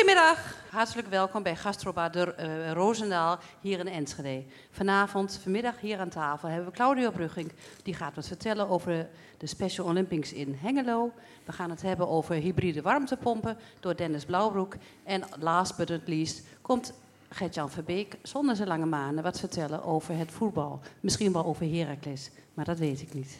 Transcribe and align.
Goedemiddag, 0.00 0.54
hartelijk 0.70 1.08
welkom 1.08 1.42
bij 1.42 1.56
Gastrobar 1.56 2.10
de 2.10 2.34
uh, 2.38 2.72
Roosendaal 2.72 3.38
hier 3.60 3.78
in 3.78 3.88
Enschede. 3.88 4.44
Vanavond, 4.70 5.40
vanmiddag 5.42 5.80
hier 5.80 5.98
aan 5.98 6.08
tafel 6.08 6.48
hebben 6.48 6.68
we 6.68 6.74
Claudio 6.74 7.10
Brugging. 7.10 7.52
Die 7.82 7.94
gaat 7.94 8.16
ons 8.16 8.26
vertellen 8.26 8.68
over 8.68 9.08
de 9.38 9.46
Special 9.46 9.86
Olympics 9.86 10.32
in 10.32 10.58
Hengelo. 10.60 11.12
We 11.44 11.52
gaan 11.52 11.70
het 11.70 11.82
hebben 11.82 12.08
over 12.08 12.34
hybride 12.34 12.82
warmtepompen 12.82 13.56
door 13.80 13.96
Dennis 13.96 14.24
Blauwbroek. 14.24 14.74
En 15.04 15.22
last 15.38 15.76
but 15.76 15.88
not 15.88 16.08
least 16.08 16.42
komt 16.60 16.92
Gert-Jan 17.28 17.70
Verbeek 17.70 18.18
zonder 18.22 18.56
zijn 18.56 18.68
lange 18.68 18.86
manen 18.86 19.22
wat 19.22 19.40
vertellen 19.40 19.84
over 19.84 20.16
het 20.16 20.30
voetbal. 20.30 20.80
Misschien 21.00 21.32
wel 21.32 21.44
over 21.44 21.70
Heracles, 21.70 22.30
maar 22.54 22.64
dat 22.64 22.78
weet 22.78 23.00
ik 23.00 23.14
niet. 23.14 23.38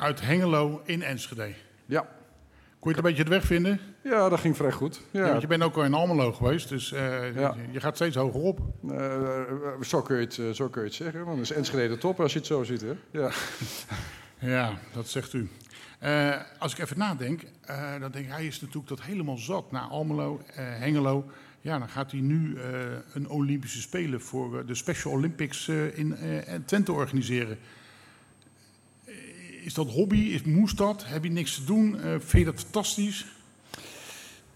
Uit 0.00 0.20
Hengelo 0.20 0.82
in 0.84 1.02
Enschede. 1.02 1.54
Ja. 1.86 2.00
Kon 2.78 2.90
je 2.90 2.96
het 2.96 2.96
een 2.96 3.02
beetje 3.02 3.24
de 3.24 3.30
weg 3.30 3.44
vinden? 3.44 3.80
Ja, 4.02 4.28
dat 4.28 4.40
ging 4.40 4.56
vrij 4.56 4.72
goed. 4.72 5.00
Ja. 5.10 5.28
want 5.28 5.40
je 5.40 5.46
bent 5.46 5.62
ook 5.62 5.76
al 5.76 5.84
in 5.84 5.94
Almelo 5.94 6.32
geweest, 6.32 6.68
dus 6.68 6.92
uh, 6.92 7.00
je 7.70 7.80
gaat 7.80 7.94
steeds 7.94 8.16
hoger 8.16 8.40
op. 8.40 8.60
Uh, 8.84 9.40
zo, 9.82 10.02
kun 10.02 10.16
je 10.16 10.22
het, 10.22 10.56
zo 10.56 10.68
kun 10.68 10.80
je 10.80 10.86
het 10.86 10.96
zeggen, 10.96 11.24
want 11.24 11.40
is 11.40 11.50
Enschede 11.50 11.88
de 11.88 11.98
top 11.98 12.20
als 12.20 12.32
je 12.32 12.38
het 12.38 12.46
zo 12.46 12.62
ziet. 12.62 12.80
Hè? 12.80 12.92
Ja. 13.10 13.30
ja, 14.54 14.78
dat 14.92 15.08
zegt 15.08 15.32
u. 15.32 15.48
Uh, 16.02 16.36
als 16.58 16.72
ik 16.72 16.78
even 16.78 16.98
nadenk, 16.98 17.42
dan 18.00 18.10
denk 18.10 18.24
ik, 18.24 18.32
hij 18.32 18.46
is 18.46 18.60
natuurlijk 18.60 18.88
dat 18.88 19.02
helemaal 19.02 19.38
zat 19.38 19.72
naar 19.72 19.82
Almelo, 19.82 20.40
Hengelo. 20.54 21.30
Ja, 21.60 21.78
dan 21.78 21.88
gaat 21.88 22.10
hij 22.10 22.20
nu 22.20 22.58
een 23.12 23.28
Olympische 23.28 23.80
Spelen 23.80 24.20
voor 24.20 24.66
de 24.66 24.74
Special 24.74 25.12
Olympics 25.12 25.68
in 25.68 26.16
Twente 26.64 26.92
organiseren 26.92 27.58
is 29.62 29.74
dat 29.74 29.90
hobby? 29.90 30.18
Is, 30.18 30.42
moest 30.42 30.76
dat? 30.76 31.04
Heb 31.06 31.24
je 31.24 31.30
niks 31.30 31.54
te 31.54 31.64
doen? 31.64 31.94
Uh, 31.94 32.02
vind 32.02 32.30
je 32.32 32.44
dat 32.44 32.60
fantastisch? 32.60 33.26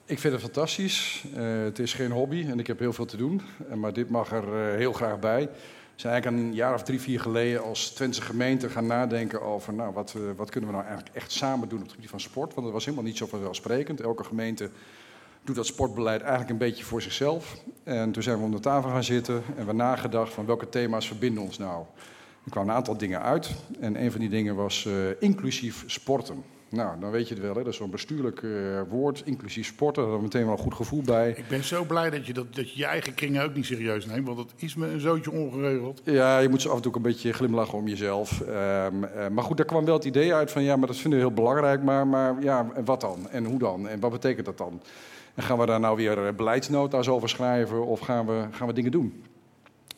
Ik 0.04 0.18
vind 0.18 0.32
het 0.32 0.42
fantastisch. 0.42 1.24
Uh, 1.36 1.62
het 1.64 1.78
is 1.78 1.92
geen 1.92 2.10
hobby 2.10 2.46
en 2.48 2.58
ik 2.58 2.66
heb 2.66 2.78
heel 2.78 2.92
veel 2.92 3.04
te 3.04 3.16
doen. 3.16 3.40
Uh, 3.68 3.74
maar 3.74 3.92
dit 3.92 4.10
mag 4.10 4.32
er 4.32 4.76
heel 4.76 4.92
graag 4.92 5.18
bij. 5.18 5.48
Zijn 5.94 6.12
eigenlijk 6.12 6.42
een 6.42 6.54
jaar 6.54 6.74
of 6.74 6.82
drie, 6.82 7.00
vier 7.00 7.20
geleden 7.20 7.62
als 7.62 7.90
Twentse 7.90 8.22
gemeente 8.22 8.70
gaan 8.70 8.86
nadenken 8.86 9.42
over... 9.42 9.74
nou, 9.74 9.92
wat, 9.92 10.16
wat 10.36 10.50
kunnen 10.50 10.70
we 10.70 10.76
nou 10.76 10.86
eigenlijk 10.86 11.16
echt 11.16 11.32
samen 11.32 11.68
doen 11.68 11.78
op 11.78 11.84
het 11.84 11.94
gebied 11.94 12.10
van 12.10 12.20
sport? 12.20 12.54
Want 12.54 12.66
dat 12.66 12.72
was 12.74 12.84
helemaal 12.84 13.06
niet 13.06 13.16
zo 13.16 13.26
vanzelfsprekend. 13.26 14.00
Elke 14.00 14.24
gemeente 14.24 14.70
doet 15.44 15.56
dat 15.56 15.66
sportbeleid 15.66 16.20
eigenlijk 16.20 16.50
een 16.50 16.58
beetje 16.58 16.84
voor 16.84 17.02
zichzelf. 17.02 17.56
En 17.82 18.12
toen 18.12 18.22
zijn 18.22 18.38
we 18.38 18.44
om 18.44 18.50
de 18.50 18.60
tafel 18.60 18.90
gaan 18.90 19.04
zitten 19.04 19.42
en 19.56 19.66
we 19.66 19.72
nagedacht 19.72 20.32
van 20.32 20.46
welke 20.46 20.68
thema's 20.68 21.06
verbinden 21.06 21.42
ons 21.42 21.58
nou... 21.58 21.84
Er 22.44 22.50
kwamen 22.50 22.70
een 22.70 22.76
aantal 22.76 22.96
dingen 22.96 23.22
uit. 23.22 23.50
En 23.80 24.02
een 24.02 24.10
van 24.10 24.20
die 24.20 24.28
dingen 24.28 24.54
was 24.54 24.84
uh, 24.84 24.94
inclusief 25.18 25.84
sporten. 25.86 26.44
Nou, 26.74 27.00
dan 27.00 27.10
weet 27.10 27.28
je 27.28 27.34
het 27.34 27.42
wel, 27.42 27.54
hè? 27.54 27.62
dat 27.62 27.72
is 27.72 27.76
zo'n 27.76 27.90
bestuurlijk 27.90 28.42
uh, 28.42 28.80
woord, 28.88 29.22
inclusief 29.24 29.66
sporten. 29.66 30.02
Daar 30.02 30.12
hadden 30.12 30.30
we 30.30 30.36
meteen 30.36 30.48
wel 30.50 30.58
een 30.58 30.62
goed 30.62 30.74
gevoel 30.74 31.02
bij. 31.02 31.30
Ik 31.36 31.48
ben 31.48 31.64
zo 31.64 31.84
blij 31.84 32.10
dat 32.10 32.26
je, 32.26 32.32
dat, 32.32 32.54
dat 32.54 32.72
je 32.72 32.78
je 32.78 32.84
eigen 32.84 33.14
kring 33.14 33.40
ook 33.40 33.54
niet 33.54 33.66
serieus 33.66 34.06
neemt, 34.06 34.26
want 34.26 34.38
dat 34.38 34.52
is 34.56 34.74
me 34.74 34.86
een 34.86 35.00
zootje 35.00 35.30
ongeregeld. 35.30 36.00
Ja, 36.04 36.38
je 36.38 36.48
moet 36.48 36.62
zo 36.62 36.68
af 36.68 36.76
en 36.76 36.82
toe 36.82 36.96
een 36.96 37.02
beetje 37.02 37.32
glimlachen 37.32 37.78
om 37.78 37.88
jezelf. 37.88 38.40
Um, 38.40 38.46
uh, 38.46 39.28
maar 39.32 39.44
goed, 39.44 39.56
daar 39.56 39.66
kwam 39.66 39.84
wel 39.84 39.94
het 39.94 40.04
idee 40.04 40.34
uit 40.34 40.50
van, 40.50 40.62
ja, 40.62 40.76
maar 40.76 40.86
dat 40.86 40.96
vinden 40.96 41.18
we 41.18 41.24
heel 41.24 41.34
belangrijk, 41.34 41.82
maar, 41.82 42.06
maar 42.06 42.42
ja, 42.42 42.66
wat 42.84 43.00
dan? 43.00 43.30
En 43.30 43.44
hoe 43.44 43.58
dan? 43.58 43.88
En 43.88 44.00
wat 44.00 44.10
betekent 44.10 44.46
dat 44.46 44.58
dan? 44.58 44.82
En 45.34 45.42
gaan 45.42 45.58
we 45.58 45.66
daar 45.66 45.80
nou 45.80 45.96
weer 45.96 46.34
beleidsnota's 46.34 47.08
over 47.08 47.28
schrijven 47.28 47.86
of 47.86 48.00
gaan 48.00 48.26
we, 48.26 48.44
gaan 48.50 48.66
we 48.66 48.72
dingen 48.72 48.90
doen? 48.90 49.22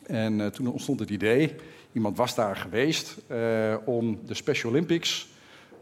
En 0.05 0.51
toen 0.51 0.67
ontstond 0.67 0.99
het 0.99 1.09
idee 1.09 1.55
Iemand 1.91 2.17
was 2.17 2.35
daar 2.35 2.55
geweest 2.55 3.17
uh, 3.31 3.75
om 3.85 4.19
de 4.25 4.33
Special 4.33 4.71
Olympics, 4.71 5.27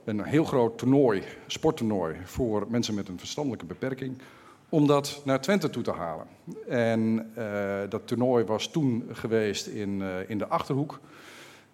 een 0.04 0.24
heel 0.24 0.44
groot 0.44 0.78
toernooi, 0.78 1.24
sporttoernooi 1.48 2.16
voor 2.24 2.66
mensen 2.70 2.94
met 2.94 3.08
een 3.08 3.20
verstandelijke 3.20 3.66
beperking, 3.66 4.18
om 4.70 4.88
dat 4.88 5.22
naar 5.26 5.42
Twente 5.42 5.70
toe 5.70 5.84
te 5.84 5.92
halen. 5.92 6.26
En 6.68 7.32
uh, 7.38 7.80
dat 7.90 8.08
toernooi 8.08 8.44
was 8.44 8.68
toen 8.68 9.10
geweest 9.12 9.68
in, 9.68 10.00
uh, 10.00 10.30
in 10.30 10.38
de 10.38 10.48
Achterhoek. 10.48 11.00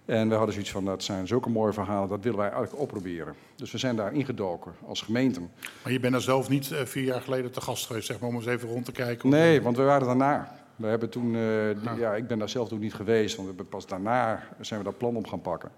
En 0.05 0.29
we 0.29 0.35
hadden 0.35 0.53
zoiets 0.53 0.71
van, 0.71 0.85
dat 0.85 1.03
zijn 1.03 1.27
zulke 1.27 1.49
mooie 1.49 1.73
verhalen, 1.73 2.09
dat 2.09 2.23
willen 2.23 2.39
wij 2.39 2.49
eigenlijk 2.49 2.81
opproberen. 2.81 3.35
Dus 3.55 3.71
we 3.71 3.77
zijn 3.77 3.95
daar 3.95 4.13
ingedoken 4.13 4.73
als 4.87 5.01
gemeente. 5.01 5.39
Maar 5.83 5.91
je 5.91 5.99
bent 5.99 6.13
er 6.13 6.21
zelf 6.21 6.49
niet 6.49 6.71
vier 6.83 7.03
jaar 7.03 7.21
geleden 7.21 7.51
te 7.51 7.61
gast 7.61 7.85
geweest, 7.85 8.05
zeg 8.05 8.19
maar, 8.19 8.29
om 8.29 8.35
eens 8.35 8.45
even 8.45 8.69
rond 8.69 8.85
te 8.85 8.91
kijken? 8.91 9.29
Nee, 9.29 9.61
want 9.61 9.77
we 9.77 9.83
waren 9.83 10.07
daarna. 10.07 10.60
We 10.81 10.87
hebben 10.87 11.09
toen, 11.09 11.33
uh, 11.33 11.97
ja, 11.97 12.15
ik 12.15 12.27
ben 12.27 12.39
daar 12.39 12.49
zelf 12.49 12.67
toen 12.67 12.79
niet 12.79 12.93
geweest, 12.93 13.35
want 13.35 13.55
we 13.55 13.63
pas 13.63 13.87
daarna 13.87 14.43
zijn 14.59 14.79
we 14.79 14.85
dat 14.85 14.97
plan 14.97 15.15
op 15.15 15.27
gaan 15.27 15.41
pakken. 15.41 15.71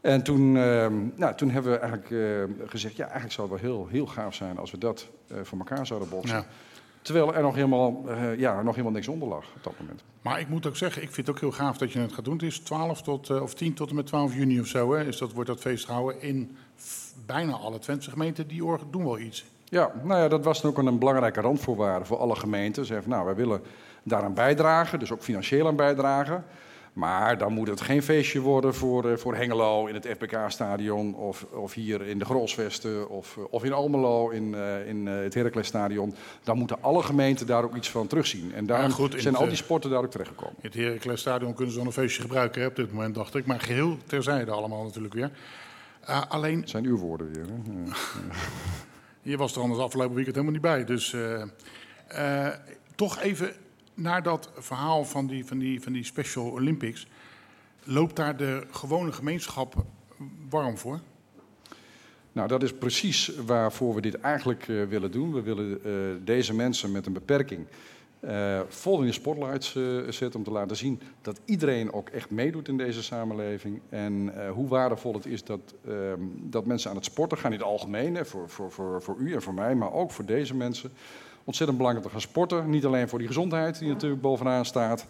En 0.00 0.22
toen, 0.22 0.54
uh, 0.54 0.86
nou, 1.14 1.34
toen 1.34 1.50
hebben 1.50 1.72
we 1.72 1.78
eigenlijk 1.78 2.10
uh, 2.10 2.68
gezegd, 2.68 2.96
ja, 2.96 3.04
eigenlijk 3.04 3.32
zou 3.32 3.52
het 3.52 3.60
wel 3.60 3.70
heel, 3.70 3.86
heel 3.86 4.06
gaaf 4.06 4.34
zijn 4.34 4.58
als 4.58 4.70
we 4.70 4.78
dat 4.78 5.08
uh, 5.32 5.38
voor 5.42 5.58
elkaar 5.58 5.86
zouden 5.86 6.08
boksen. 6.08 6.36
Ja. 6.36 6.46
Terwijl 7.02 7.34
er 7.34 7.42
nog 7.42 7.54
helemaal, 7.54 8.04
ja, 8.36 8.62
nog 8.62 8.74
helemaal 8.74 8.92
niks 8.92 9.08
onder 9.08 9.28
lag 9.28 9.44
op 9.56 9.62
dat 9.62 9.72
moment. 9.80 10.02
Maar 10.22 10.40
ik 10.40 10.48
moet 10.48 10.66
ook 10.66 10.76
zeggen, 10.76 11.02
ik 11.02 11.12
vind 11.12 11.26
het 11.26 11.36
ook 11.36 11.42
heel 11.42 11.52
gaaf 11.52 11.78
dat 11.78 11.92
je 11.92 11.98
het 11.98 12.12
gaat 12.12 12.24
doen. 12.24 12.34
Het 12.34 12.42
is 12.42 12.58
12 12.58 13.02
tot, 13.02 13.40
of 13.40 13.54
10 13.54 13.74
tot 13.74 13.88
en 13.88 13.94
met 13.94 14.06
12 14.06 14.34
juni 14.34 14.60
of 14.60 14.66
zo. 14.66 14.94
Hè? 14.94 15.04
Dus 15.04 15.18
dat 15.18 15.32
wordt 15.32 15.48
dat 15.48 15.60
feest 15.60 15.84
gehouden 15.84 16.22
in 16.22 16.56
bijna 17.26 17.52
alle 17.52 17.78
Twentse 17.78 18.10
gemeenten. 18.10 18.48
Die 18.48 18.62
doen 18.90 19.04
wel 19.04 19.18
iets. 19.18 19.44
Ja, 19.64 19.92
nou 20.02 20.20
ja, 20.20 20.28
dat 20.28 20.44
was 20.44 20.64
ook 20.64 20.78
een 20.78 20.98
belangrijke 20.98 21.40
randvoorwaarde 21.40 22.04
voor 22.04 22.18
alle 22.18 22.36
gemeenten. 22.36 22.84
Ze 22.84 22.92
zeggen, 22.92 23.10
nou, 23.10 23.24
wij 23.24 23.34
willen 23.34 23.62
daaraan 24.10 24.34
bijdragen, 24.34 24.98
dus 24.98 25.12
ook 25.12 25.22
financieel 25.22 25.66
aan 25.66 25.76
bijdragen. 25.76 26.44
Maar 26.92 27.38
dan 27.38 27.52
moet 27.52 27.68
het 27.68 27.80
geen 27.80 28.02
feestje 28.02 28.40
worden 28.40 28.74
voor, 28.74 29.10
uh, 29.10 29.16
voor 29.16 29.34
Hengelo 29.34 29.86
in 29.86 29.94
het 29.94 30.06
FBK-stadion... 30.06 31.14
Of, 31.14 31.46
of 31.52 31.74
hier 31.74 32.02
in 32.02 32.18
de 32.18 32.24
Grolsvesten 32.24 33.08
of, 33.08 33.36
uh, 33.36 33.44
of 33.50 33.64
in 33.64 33.72
Almelo 33.72 34.28
in, 34.28 34.52
uh, 34.52 34.88
in 34.88 35.06
het 35.06 35.34
Heracles-stadion. 35.34 36.14
Dan 36.42 36.58
moeten 36.58 36.82
alle 36.82 37.02
gemeenten 37.02 37.46
daar 37.46 37.64
ook 37.64 37.76
iets 37.76 37.90
van 37.90 38.06
terugzien. 38.06 38.54
En 38.54 38.90
goed, 38.90 39.14
zijn 39.18 39.36
al 39.36 39.46
die 39.46 39.56
sporten 39.56 39.90
daar 39.90 40.02
ook 40.02 40.10
terechtgekomen. 40.10 40.54
In 40.60 40.68
het 40.68 40.74
Heracles-stadion 40.74 41.54
kunnen 41.54 41.72
ze 41.72 41.78
dan 41.78 41.86
een 41.86 41.92
feestje 41.92 42.22
gebruiken 42.22 42.60
hè, 42.60 42.66
op 42.66 42.76
dit 42.76 42.92
moment, 42.92 43.14
dacht 43.14 43.34
ik. 43.34 43.46
Maar 43.46 43.60
geheel 43.60 43.96
terzijde 44.06 44.50
allemaal 44.50 44.84
natuurlijk 44.84 45.14
weer. 45.14 45.30
alleen... 46.28 46.60
Dat 46.60 46.70
zijn 46.70 46.84
uw 46.84 46.96
woorden 46.96 47.32
weer, 47.32 47.46
hè? 47.46 47.90
Je 49.22 49.36
was 49.42 49.54
er 49.54 49.62
anders 49.62 49.80
afgelopen 49.80 50.14
weekend 50.14 50.36
helemaal 50.36 50.60
niet 50.60 50.70
bij. 50.70 50.84
Dus 50.84 51.16
toch 52.94 53.20
even 53.20 53.52
naar 54.00 54.22
dat 54.22 54.50
verhaal 54.56 55.04
van 55.04 55.26
die, 55.26 55.46
van, 55.46 55.58
die, 55.58 55.82
van 55.82 55.92
die 55.92 56.04
Special 56.04 56.50
Olympics. 56.50 57.06
Loopt 57.84 58.16
daar 58.16 58.36
de 58.36 58.66
gewone 58.70 59.12
gemeenschap 59.12 59.84
warm 60.48 60.78
voor? 60.78 61.00
Nou, 62.32 62.48
dat 62.48 62.62
is 62.62 62.74
precies 62.74 63.32
waarvoor 63.46 63.94
we 63.94 64.00
dit 64.00 64.14
eigenlijk 64.14 64.68
uh, 64.68 64.84
willen 64.84 65.10
doen. 65.10 65.32
We 65.32 65.42
willen 65.42 65.80
uh, 65.86 66.24
deze 66.24 66.54
mensen 66.54 66.92
met 66.92 67.06
een 67.06 67.12
beperking 67.12 67.66
uh, 68.20 68.60
vol 68.68 69.00
in 69.00 69.06
de 69.06 69.12
spotlights 69.12 69.72
zetten 70.08 70.34
om 70.34 70.44
te 70.44 70.50
laten 70.50 70.76
zien 70.76 71.00
dat 71.22 71.40
iedereen 71.44 71.92
ook 71.92 72.08
echt 72.08 72.30
meedoet 72.30 72.68
in 72.68 72.76
deze 72.76 73.02
samenleving. 73.02 73.80
En 73.88 74.32
hoe 74.50 74.68
waardevol 74.68 75.14
het 75.14 75.26
is 75.26 75.44
dat, 75.44 75.74
ehm, 75.86 76.20
dat 76.36 76.66
mensen 76.66 76.90
aan 76.90 76.96
het 76.96 77.04
sporten 77.04 77.38
gaan 77.38 77.52
in 77.52 77.58
het 77.58 77.66
algemeen, 77.66 78.14
hè, 78.14 78.24
voor, 78.24 78.48
voor, 78.48 78.70
voor, 78.70 79.02
voor 79.02 79.16
u 79.18 79.34
en 79.34 79.42
voor 79.42 79.54
mij, 79.54 79.74
maar 79.74 79.92
ook 79.92 80.10
voor 80.10 80.24
deze 80.24 80.54
mensen 80.54 80.92
ontzettend 81.50 81.78
belangrijk 81.78 82.06
te 82.06 82.12
gaan 82.12 82.28
sporten. 82.30 82.70
Niet 82.70 82.84
alleen 82.84 83.08
voor 83.08 83.18
die 83.18 83.28
gezondheid, 83.28 83.78
die 83.78 83.88
natuurlijk 83.88 84.20
bovenaan 84.20 84.64
staat. 84.64 85.06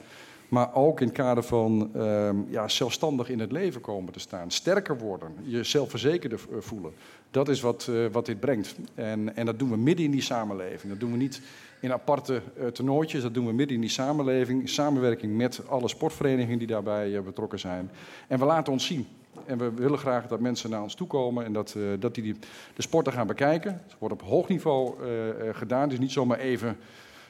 Maar 0.49 0.75
ook 0.75 1.01
in 1.01 1.07
het 1.07 1.17
kader 1.17 1.43
van 1.43 1.91
uh, 1.97 2.31
ja, 2.49 2.69
zelfstandig 2.69 3.29
in 3.29 3.39
het 3.39 3.53
leven 3.53 3.81
komen 3.81 4.13
te 4.13 4.21
staan. 4.21 4.51
Sterker 4.51 4.99
worden, 4.99 5.33
je 5.43 5.65
zelfverzekerder 5.65 6.41
eh, 6.51 6.57
voelen. 6.61 6.93
Dat 7.31 7.49
is 7.49 7.61
wat, 7.61 7.87
uh, 7.91 8.07
wat 8.13 8.27
dit 8.27 8.41
brengt. 8.41 8.77
En, 8.95 9.37
en 9.37 9.47
dat 9.47 9.59
doen 9.59 9.71
we 9.71 9.77
midden 9.77 10.05
in 10.05 10.11
die 10.11 10.23
samenleving. 10.23 10.93
Dat 10.93 11.01
doen 11.01 11.11
we 11.11 11.17
niet 11.17 11.41
in 11.81 11.93
aparte 11.93 12.43
uh, 12.59 12.67
toernooitjes. 12.67 13.23
Dat 13.23 13.35
doen 13.35 13.47
we 13.47 13.53
midden 13.53 13.75
in 13.75 13.81
die 13.81 13.91
samenleving. 13.91 14.69
Samenwerking 14.69 15.37
met 15.37 15.61
alle 15.69 15.89
sportverenigingen 15.89 16.59
die 16.59 16.67
daarbij 16.67 17.23
betrokken 17.23 17.59
zijn. 17.59 17.91
En 18.29 18.39
we 18.39 18.45
laten 18.45 18.73
ons 18.73 18.87
zien. 18.87 19.07
En 19.47 19.59
we 19.59 19.73
willen 19.75 19.99
graag 19.99 20.27
dat 20.27 20.41
mensen 20.41 20.71
naar 20.71 20.83
ons 20.83 20.95
toe 20.95 21.07
komen 21.07 21.45
en 21.45 21.53
dat, 21.53 21.75
uh, 21.77 21.85
dat 21.99 22.15
die, 22.15 22.37
de 22.75 22.83
sporten 22.83 23.13
gaan 23.13 23.27
bekijken. 23.27 23.73
Het 23.73 23.97
wordt 23.99 24.15
op 24.15 24.23
hoog 24.23 24.49
niveau 24.49 24.95
uh, 25.03 25.09
gedaan. 25.53 25.89
Dus 25.89 25.99
niet 25.99 26.13
zomaar 26.13 26.39
even 26.39 26.77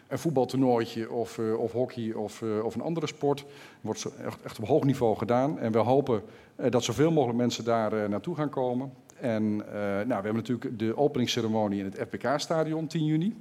een 0.08 0.18
voetbaltoernooitje 0.18 1.10
of, 1.10 1.38
of 1.38 1.72
hockey 1.72 2.12
of, 2.12 2.42
of 2.62 2.74
een 2.74 2.80
andere 2.80 3.06
sport. 3.06 3.44
wordt 3.80 4.06
echt, 4.44 4.58
op 4.58 4.66
hoog 4.66 4.84
niveau 4.84 5.16
gedaan. 5.16 5.58
En 5.58 5.72
we 5.72 5.78
hopen 5.78 6.22
dat 6.70 6.84
zoveel 6.84 7.10
mogelijk 7.10 7.38
mensen 7.38 7.64
daar 7.64 8.08
naartoe 8.08 8.34
gaan 8.34 8.48
komen. 8.48 8.92
En 9.20 9.56
nou, 9.56 10.06
we 10.06 10.12
hebben 10.12 10.34
natuurlijk 10.34 10.78
de 10.78 10.96
openingsceremonie 10.96 11.78
in 11.78 11.84
het 11.84 12.08
FPK-stadion 12.08 12.86
10 12.86 13.04
juni. 13.04 13.36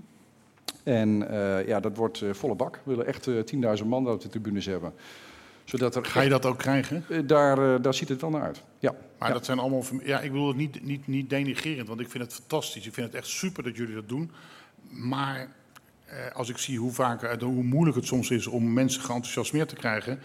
En 0.84 1.28
ja, 1.66 1.80
dat 1.80 1.98
wordt 1.98 2.24
volle 2.32 2.56
bak. 2.56 2.82
We 2.84 2.96
willen 2.96 3.06
echt 3.06 3.30
10.000 3.80 3.86
man 3.86 4.10
op 4.10 4.22
de 4.22 4.30
tribunes 4.30 4.66
hebben 4.66 4.94
zodat 5.70 5.96
er 5.96 6.06
Ga 6.06 6.22
je 6.22 6.30
dat 6.30 6.46
ook 6.46 6.58
krijgen? 6.58 7.28
Daar, 7.28 7.82
daar 7.82 7.94
ziet 7.94 8.10
het 8.10 8.22
wel 8.22 8.30
naar 8.30 8.42
uit. 8.42 8.64
Ja. 8.80 8.96
Maar 9.20 9.28
ja. 9.28 9.34
dat 9.34 9.46
zijn 9.46 9.60
allemaal. 9.60 9.84
Ja, 10.04 10.20
ik 10.20 10.32
bedoel 10.32 10.48
het 10.48 10.58
niet, 10.58 10.84
niet, 10.84 11.08
niet 11.08 11.30
denigerend, 11.30 11.88
want 11.88 12.00
ik 12.00 12.10
vind 12.10 12.24
het 12.24 12.34
fantastisch. 12.34 12.88
Ik 12.88 12.94
vind 12.94 13.08
het 13.08 13.16
echt 13.16 13.28
super 13.28 13.64
dat 13.64 13.76
jullie 13.76 13.96
dat 13.96 14.10
doen. 14.10 14.32
Maar 14.90 15.48
eh, 16.06 16.36
als 16.36 16.50
ik 16.50 16.58
zie 16.58 16.80
hoe 16.80 16.92
vaak, 16.92 17.24
eh, 17.24 17.42
hoe 17.42 17.64
moeilijk 17.64 17.96
het 17.96 18.06
soms 18.06 18.30
is 18.30 18.48
om 18.48 18.74
mensen 18.74 19.02
geenthousiasmeerd 19.02 19.70
te 19.70 19.76
krijgen. 19.76 20.20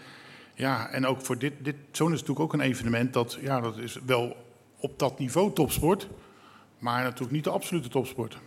Ja, 0.53 0.89
en 0.89 1.05
ook 1.05 1.21
voor 1.21 1.37
dit, 1.37 1.53
dit 1.61 1.75
zo'n 1.91 2.13
is 2.13 2.19
natuurlijk 2.19 2.39
ook 2.39 2.53
een 2.53 2.67
evenement 2.67 3.13
dat, 3.13 3.37
ja, 3.41 3.61
dat 3.61 3.77
is 3.77 3.99
wel 4.05 4.37
op 4.79 4.99
dat 4.99 5.19
niveau 5.19 5.53
topsport, 5.53 6.07
maar 6.79 7.03
natuurlijk 7.03 7.31
niet 7.31 7.43
de 7.43 7.49
absolute 7.49 7.89
topsport. 7.89 8.37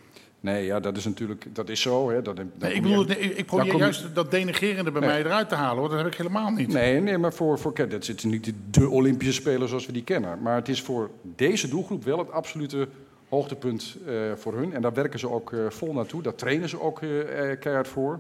Nee, 0.41 0.65
ja, 0.65 0.81
dat 0.81 0.97
is 0.97 1.05
natuurlijk 1.05 1.47
dat 1.53 1.69
is 1.69 1.81
zo. 1.81 2.11
Hè. 2.11 2.23
Dat, 2.23 2.37
nee, 2.59 2.75
ik, 2.75 2.83
bedoel, 2.83 3.05
nee, 3.05 3.35
ik 3.35 3.47
probeer 3.47 3.77
juist 3.77 4.15
dat 4.15 4.31
denigerende 4.31 4.91
bij 4.91 5.01
mij 5.01 5.19
eruit 5.19 5.49
te 5.49 5.55
halen, 5.55 5.79
hoor. 5.79 5.89
dat 5.89 5.99
heb 5.99 6.07
ik 6.07 6.15
helemaal 6.15 6.51
niet. 6.51 6.73
Nee, 6.73 7.01
nee 7.01 7.19
maar 7.19 7.33
voor, 7.33 7.59
voor 7.59 7.89
dat 7.89 8.05
zitten 8.05 8.29
niet 8.29 8.53
de 8.71 8.89
Olympische 8.89 9.33
Spelen 9.33 9.69
zoals 9.69 9.87
we 9.87 9.93
die 9.93 10.05
kennen. 10.05 10.43
Maar 10.43 10.55
het 10.55 10.69
is 10.69 10.83
voor 10.83 11.11
deze 11.23 11.69
doelgroep 11.69 12.05
wel 12.05 12.19
het 12.19 12.31
absolute 12.31 12.89
hoogtepunt 13.29 13.97
uh, 14.07 14.15
voor 14.37 14.55
hun. 14.55 14.75
En 14.75 14.83
daar 14.83 14.95
werken 14.95 15.19
ze 15.19 15.31
ook 15.31 15.53
uh, 15.53 15.61
vol 15.69 15.93
naartoe. 15.93 16.23
Daar 16.23 16.35
trainen 16.35 16.69
ze 16.69 16.81
ook 16.81 17.01
uh, 17.01 17.11
keihard 17.61 17.89
voor. 17.89 18.19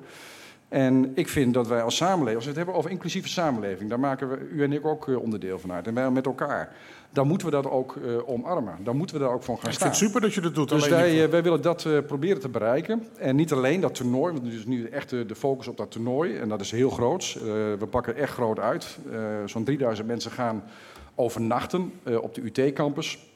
En 0.68 1.12
ik 1.14 1.28
vind 1.28 1.54
dat 1.54 1.68
wij 1.68 1.82
als 1.82 1.96
samenleving, 1.96 2.34
als 2.34 2.44
we 2.44 2.50
het 2.50 2.58
hebben 2.58 2.74
over 2.74 2.90
inclusieve 2.90 3.28
samenleving, 3.28 3.90
daar 3.90 4.00
maken 4.00 4.30
we 4.30 4.48
u 4.52 4.62
en 4.62 4.72
ik 4.72 4.86
ook 4.86 5.06
onderdeel 5.06 5.58
van 5.58 5.72
uit. 5.72 5.86
En 5.86 5.94
wij 5.94 6.10
met 6.10 6.26
elkaar. 6.26 6.76
Dan 7.10 7.26
moeten 7.26 7.46
we 7.46 7.52
dat 7.52 7.70
ook 7.70 7.98
omarmen. 8.26 8.76
Dan 8.84 8.96
moeten 8.96 9.16
we 9.16 9.22
daar 9.22 9.32
ook 9.32 9.42
van 9.42 9.58
gaan 9.58 9.72
staan. 9.72 9.88
Ik 9.88 9.94
vind 9.94 9.94
het 9.94 10.04
super 10.04 10.20
dat 10.20 10.34
je 10.34 10.40
dat 10.40 10.54
doet. 10.54 10.68
Dus 10.68 10.88
wij, 10.88 11.30
wij 11.30 11.42
willen 11.42 11.62
dat 11.62 11.88
proberen 12.06 12.40
te 12.40 12.48
bereiken. 12.48 13.08
En 13.18 13.36
niet 13.36 13.52
alleen 13.52 13.80
dat 13.80 13.94
toernooi, 13.94 14.32
want 14.32 14.44
dus 14.44 14.66
nu 14.66 14.84
echt 14.84 15.10
de 15.10 15.34
focus 15.34 15.68
op 15.68 15.76
dat 15.76 15.90
toernooi. 15.90 16.36
En 16.36 16.48
dat 16.48 16.60
is 16.60 16.70
heel 16.70 16.90
groot. 16.90 17.38
we 17.78 17.86
pakken 17.90 18.16
echt 18.16 18.32
groot 18.32 18.58
uit. 18.58 18.98
Zo'n 19.46 19.64
3000 19.64 20.08
mensen 20.08 20.30
gaan 20.30 20.62
overnachten 21.14 21.92
op 22.20 22.34
de 22.34 22.42
UT-campus. 22.42 23.28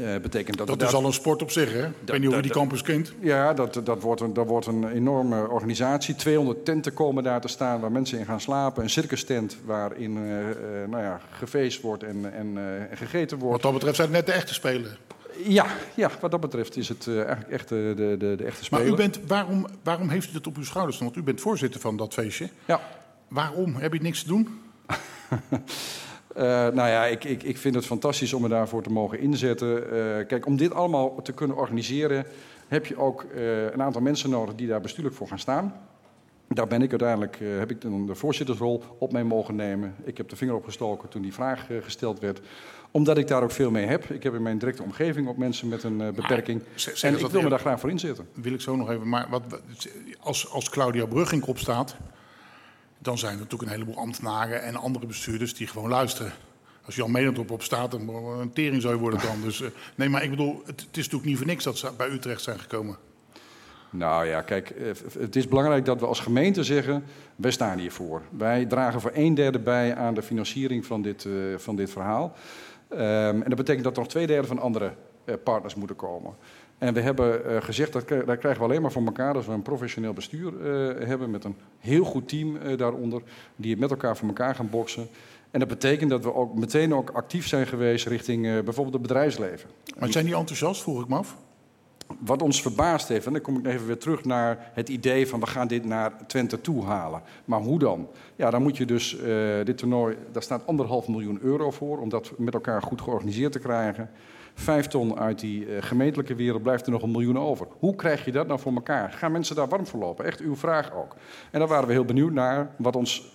Uh, 0.00 0.16
betekent 0.22 0.58
dat 0.58 0.66
dat 0.66 0.82
is 0.82 0.94
al 0.94 1.04
een 1.04 1.12
sport 1.12 1.42
op 1.42 1.50
zich, 1.50 1.72
hè? 1.72 1.86
Ik 1.86 1.92
weet 2.04 2.18
niet 2.18 2.26
hoe 2.26 2.36
je 2.36 2.42
die 2.42 2.50
campus 2.50 2.82
kent. 2.82 3.12
Ja, 3.20 3.54
dat, 3.54 3.80
dat, 3.84 4.02
wordt 4.02 4.20
een, 4.20 4.32
dat 4.32 4.46
wordt 4.46 4.66
een 4.66 4.88
enorme 4.88 5.48
organisatie. 5.48 6.14
200 6.14 6.64
tenten 6.64 6.94
komen 6.94 7.22
daar 7.22 7.40
te 7.40 7.48
staan 7.48 7.80
waar 7.80 7.92
mensen 7.92 8.18
in 8.18 8.24
gaan 8.24 8.40
slapen. 8.40 8.82
Een 8.82 8.90
circus 8.90 9.24
tent 9.24 9.56
waarin 9.64 10.16
uh, 10.16 10.40
uh, 10.40 10.54
nou 10.88 11.02
ja, 11.02 11.20
gefeest 11.30 11.80
wordt 11.80 12.02
en, 12.02 12.32
en 12.32 12.58
gegeten 12.94 13.38
wordt. 13.38 13.52
Wat 13.52 13.62
dat 13.62 13.72
betreft 13.72 13.96
zijn 13.96 14.08
het 14.08 14.16
net 14.16 14.26
de 14.26 14.32
echte 14.32 14.54
spelen. 14.54 14.96
Ja, 15.44 15.66
ja, 15.94 16.10
wat 16.20 16.30
dat 16.30 16.40
betreft 16.40 16.76
is 16.76 16.88
het 16.88 17.08
eigenlijk 17.08 17.50
echt 17.50 17.68
de, 17.68 17.92
de, 17.96 18.36
de, 18.36 18.44
echte 18.44 18.64
spelen. 18.64 18.84
Maar 18.84 18.92
u 18.92 18.96
bent, 18.96 19.20
waarom, 19.26 19.66
waarom 19.82 20.08
heeft 20.08 20.30
u 20.30 20.34
het 20.34 20.46
op 20.46 20.56
uw 20.56 20.64
schouders? 20.64 20.98
Want 20.98 21.16
u 21.16 21.22
bent 21.22 21.40
voorzitter 21.40 21.80
van 21.80 21.96
dat 21.96 22.14
feestje. 22.14 22.48
Ja. 22.64 22.80
Waarom? 23.28 23.74
Heb 23.76 23.92
je 23.92 24.00
niks 24.00 24.22
te 24.22 24.28
doen? 24.28 24.60
Uh, 26.38 26.44
nou 26.44 26.88
ja, 26.88 27.04
ik, 27.06 27.24
ik, 27.24 27.42
ik 27.42 27.58
vind 27.58 27.74
het 27.74 27.86
fantastisch 27.86 28.32
om 28.32 28.42
me 28.42 28.48
daarvoor 28.48 28.82
te 28.82 28.90
mogen 28.90 29.18
inzetten. 29.20 29.68
Uh, 29.68 30.26
kijk, 30.26 30.46
om 30.46 30.56
dit 30.56 30.74
allemaal 30.74 31.22
te 31.22 31.32
kunnen 31.32 31.56
organiseren, 31.56 32.26
heb 32.68 32.86
je 32.86 32.96
ook 32.96 33.26
uh, 33.34 33.64
een 33.64 33.82
aantal 33.82 34.02
mensen 34.02 34.30
nodig 34.30 34.54
die 34.54 34.66
daar 34.66 34.80
bestuurlijk 34.80 35.16
voor 35.16 35.28
gaan 35.28 35.38
staan. 35.38 35.74
Daar 36.48 36.66
ben 36.66 36.82
ik 36.82 36.90
uiteindelijk, 36.90 37.38
heb 37.58 37.70
ik 37.70 37.80
dan 37.80 38.06
de 38.06 38.14
voorzittersrol 38.14 38.82
op 38.98 39.12
mee 39.12 39.24
mogen 39.24 39.56
nemen. 39.56 39.94
Ik 40.04 40.16
heb 40.16 40.28
de 40.28 40.36
vinger 40.36 40.54
opgestoken 40.54 41.08
toen 41.08 41.22
die 41.22 41.32
vraag 41.32 41.66
gesteld 41.82 42.20
werd. 42.20 42.40
Omdat 42.90 43.18
ik 43.18 43.28
daar 43.28 43.42
ook 43.42 43.50
veel 43.50 43.70
mee 43.70 43.86
heb. 43.86 44.04
Ik 44.04 44.22
heb 44.22 44.34
in 44.34 44.42
mijn 44.42 44.58
directe 44.58 44.82
omgeving 44.82 45.28
ook 45.28 45.36
mensen 45.36 45.68
met 45.68 45.82
een 45.82 45.96
beperking. 45.96 46.62
en 47.02 47.18
ik 47.18 47.26
wil 47.26 47.42
me 47.42 47.48
daar 47.48 47.58
graag 47.58 47.80
voor 47.80 47.90
inzetten. 47.90 48.28
Wil 48.34 48.52
ik 48.52 48.60
zo 48.60 48.76
nog 48.76 48.90
even. 48.90 49.08
Maar 49.08 49.26
wat, 49.30 49.42
als, 50.20 50.50
als 50.50 50.68
Claudia 50.68 51.06
Brugging 51.06 51.44
opstaat, 51.44 51.96
dan 52.98 53.18
zijn 53.18 53.32
er 53.32 53.38
natuurlijk 53.38 53.70
een 53.70 53.78
heleboel 53.78 54.02
ambtenaren 54.02 54.62
en 54.62 54.76
andere 54.76 55.06
bestuurders 55.06 55.54
die 55.54 55.66
gewoon 55.66 55.88
luisteren. 55.88 56.32
Als 56.84 56.96
Jan 56.96 57.10
Medendorp 57.10 57.50
op 57.50 57.62
staat, 57.62 57.90
dan 57.90 58.08
een 58.40 58.52
tering 58.52 58.82
zou 58.82 58.94
je 58.94 59.00
worden 59.00 59.20
dan. 59.20 59.42
Dus, 59.42 59.60
uh, 59.60 59.68
nee, 59.94 60.08
maar 60.08 60.22
ik 60.22 60.30
bedoel, 60.30 60.62
het, 60.66 60.80
is 60.80 60.96
natuurlijk 60.96 61.24
niet 61.24 61.36
voor 61.36 61.46
niks 61.46 61.64
dat 61.64 61.78
ze 61.78 61.90
bij 61.96 62.10
Utrecht 62.10 62.42
zijn 62.42 62.58
gekomen. 62.58 62.96
Nou 63.90 64.26
ja, 64.26 64.42
kijk, 64.42 64.70
eh, 64.70 64.90
het 65.18 65.36
is 65.36 65.48
belangrijk 65.48 65.84
dat 65.84 66.00
we 66.00 66.06
als 66.06 66.20
gemeente 66.20 66.64
zeggen, 66.64 67.04
wij 67.36 67.50
staan 67.50 67.78
hiervoor. 67.78 68.22
Wij 68.30 68.66
dragen 68.66 69.00
voor 69.00 69.10
een 69.14 69.34
derde 69.34 69.58
bij 69.58 69.94
aan 69.94 70.14
de 70.14 70.22
financiering 70.22 70.86
van 70.86 71.02
dit, 71.02 71.24
uh, 71.24 71.58
van 71.58 71.76
dit 71.76 71.90
verhaal. 71.90 72.36
Um, 72.92 72.98
en 72.98 73.44
dat 73.48 73.56
betekent 73.56 73.84
dat 73.84 73.96
er 73.96 74.02
nog 74.02 74.10
twee 74.10 74.26
derde 74.26 74.48
van 74.48 74.58
andere 74.58 74.92
partners 75.44 75.74
moeten 75.74 75.96
komen. 75.96 76.34
En 76.78 76.94
we 76.94 77.00
hebben 77.00 77.42
uh, 77.46 77.56
gezegd, 77.60 77.92
dat, 77.92 78.08
dat 78.08 78.38
krijgen 78.38 78.56
we 78.56 78.68
alleen 78.68 78.82
maar 78.82 78.92
voor 78.92 79.04
elkaar 79.04 79.34
als 79.34 79.46
we 79.46 79.52
een 79.52 79.62
professioneel 79.62 80.12
bestuur 80.12 80.52
uh, 80.52 81.06
hebben 81.06 81.30
met 81.30 81.44
een 81.44 81.56
heel 81.78 82.04
goed 82.04 82.28
team 82.28 82.56
uh, 82.56 82.78
daaronder, 82.78 83.22
die 83.56 83.76
met 83.76 83.90
elkaar 83.90 84.16
voor 84.16 84.28
elkaar 84.28 84.54
gaan 84.54 84.70
boksen. 84.70 85.08
En 85.50 85.58
dat 85.58 85.68
betekent 85.68 86.10
dat 86.10 86.24
we 86.24 86.34
ook 86.34 86.54
meteen 86.54 86.94
ook 86.94 87.10
actief 87.10 87.46
zijn 87.46 87.66
geweest 87.66 88.06
richting 88.06 88.42
bijvoorbeeld 88.42 88.92
het 88.92 89.02
bedrijfsleven. 89.02 89.70
Maar 89.98 90.12
zijn 90.12 90.24
die 90.24 90.34
enthousiast, 90.34 90.82
vroeg 90.82 91.02
ik 91.02 91.08
me 91.08 91.16
af? 91.16 91.36
Wat 92.18 92.42
ons 92.42 92.62
verbaasd 92.62 93.08
heeft, 93.08 93.26
en 93.26 93.32
dan 93.32 93.40
kom 93.42 93.58
ik 93.58 93.66
even 93.66 93.86
weer 93.86 93.98
terug 93.98 94.24
naar 94.24 94.70
het 94.72 94.88
idee 94.88 95.28
van 95.28 95.40
we 95.40 95.46
gaan 95.46 95.68
dit 95.68 95.84
naar 95.84 96.12
Twente 96.26 96.60
toe 96.60 96.84
halen. 96.84 97.22
Maar 97.44 97.60
hoe 97.60 97.78
dan? 97.78 98.08
Ja, 98.36 98.50
dan 98.50 98.62
moet 98.62 98.76
je 98.76 98.84
dus 98.84 99.16
dit 99.64 99.78
toernooi, 99.78 100.16
daar 100.32 100.42
staat 100.42 100.66
anderhalf 100.66 101.08
miljoen 101.08 101.38
euro 101.42 101.70
voor, 101.70 101.98
om 101.98 102.08
dat 102.08 102.32
met 102.36 102.54
elkaar 102.54 102.82
goed 102.82 103.00
georganiseerd 103.00 103.52
te 103.52 103.58
krijgen. 103.58 104.10
Vijf 104.58 104.86
ton 104.86 105.18
uit 105.18 105.38
die 105.38 105.66
uh, 105.66 105.76
gemeentelijke 105.80 106.34
wereld 106.34 106.62
blijft 106.62 106.86
er 106.86 106.92
nog 106.92 107.02
een 107.02 107.10
miljoen 107.10 107.38
over. 107.38 107.66
Hoe 107.78 107.94
krijg 107.94 108.24
je 108.24 108.32
dat 108.32 108.46
nou 108.46 108.60
voor 108.60 108.74
elkaar? 108.74 109.12
Gaan 109.12 109.32
mensen 109.32 109.56
daar 109.56 109.68
warm 109.68 109.86
voor 109.86 110.00
lopen? 110.00 110.24
Echt 110.24 110.40
uw 110.40 110.56
vraag 110.56 110.92
ook. 110.92 111.16
En 111.50 111.58
daar 111.58 111.68
waren 111.68 111.86
we 111.86 111.92
heel 111.92 112.04
benieuwd 112.04 112.32
naar. 112.32 112.70
Wat 112.76 112.96
ons 112.96 113.30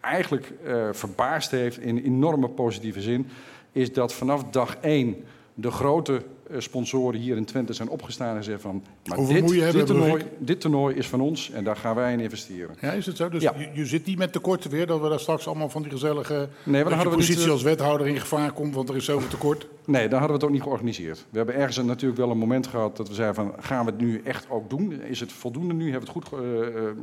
eigenlijk 0.00 0.52
uh, 0.64 0.88
verbaasd 0.92 1.50
heeft 1.50 1.78
in 1.78 1.98
enorme 1.98 2.48
positieve 2.48 3.00
zin, 3.00 3.26
is 3.72 3.92
dat 3.92 4.12
vanaf 4.12 4.44
dag 4.44 4.76
één 4.80 5.24
de 5.54 5.70
grote 5.70 6.22
sponsoren 6.58 7.20
hier 7.20 7.36
in 7.36 7.44
Twente 7.44 7.72
zijn 7.72 7.88
opgestaan 7.88 8.36
en 8.36 8.44
zeggen 8.44 8.62
van... 8.62 8.82
Maar 9.04 9.18
dit, 9.26 9.48
dit, 9.72 9.86
toernooi, 9.86 10.22
dit, 10.38 10.60
toernooi, 10.60 10.94
is 10.96 11.06
van 11.06 11.20
ons 11.20 11.50
en 11.50 11.64
daar 11.64 11.76
gaan 11.76 11.94
wij 11.94 12.12
in 12.12 12.20
investeren. 12.20 12.76
Ja, 12.80 12.92
is 12.92 13.06
het 13.06 13.16
zo? 13.16 13.28
Dus 13.28 13.42
ja. 13.42 13.54
je, 13.56 13.68
je, 13.72 13.86
zit 13.86 14.06
niet 14.06 14.18
met 14.18 14.32
tekorten 14.32 14.70
weer, 14.70 14.86
dat 14.86 15.00
we 15.00 15.08
daar 15.08 15.20
straks 15.20 15.46
allemaal 15.46 15.68
van 15.68 15.82
die 15.82 15.90
gezellige 15.90 16.48
nee, 16.62 16.84
positie 16.84 17.38
niet, 17.38 17.48
als 17.48 17.62
wethouder 17.62 18.06
in 18.06 18.20
gevaar 18.20 18.52
komt, 18.52 18.74
want 18.74 18.88
er 18.88 18.96
is 18.96 19.04
zoveel 19.04 19.28
tekort? 19.28 19.68
Nee, 19.84 20.08
daar 20.08 20.18
hadden 20.18 20.28
we 20.28 20.34
het 20.34 20.44
ook 20.44 20.50
niet 20.50 20.62
georganiseerd. 20.62 21.24
We 21.30 21.36
hebben 21.36 21.54
ergens 21.54 21.76
natuurlijk 21.76 22.20
wel 22.20 22.30
een 22.30 22.38
moment 22.38 22.66
gehad 22.66 22.96
dat 22.96 23.08
we 23.08 23.14
zeiden 23.14 23.34
van... 23.34 23.54
gaan 23.60 23.84
we 23.84 23.90
het 23.90 24.00
nu 24.00 24.20
echt 24.24 24.50
ook 24.50 24.70
doen? 24.70 25.02
Is 25.02 25.20
het 25.20 25.32
voldoende 25.32 25.74
nu? 25.74 25.90
Hebben 25.90 26.12
we 26.12 26.18
het 26.18 26.28
goed, 26.28 26.40
uh, 26.40 26.48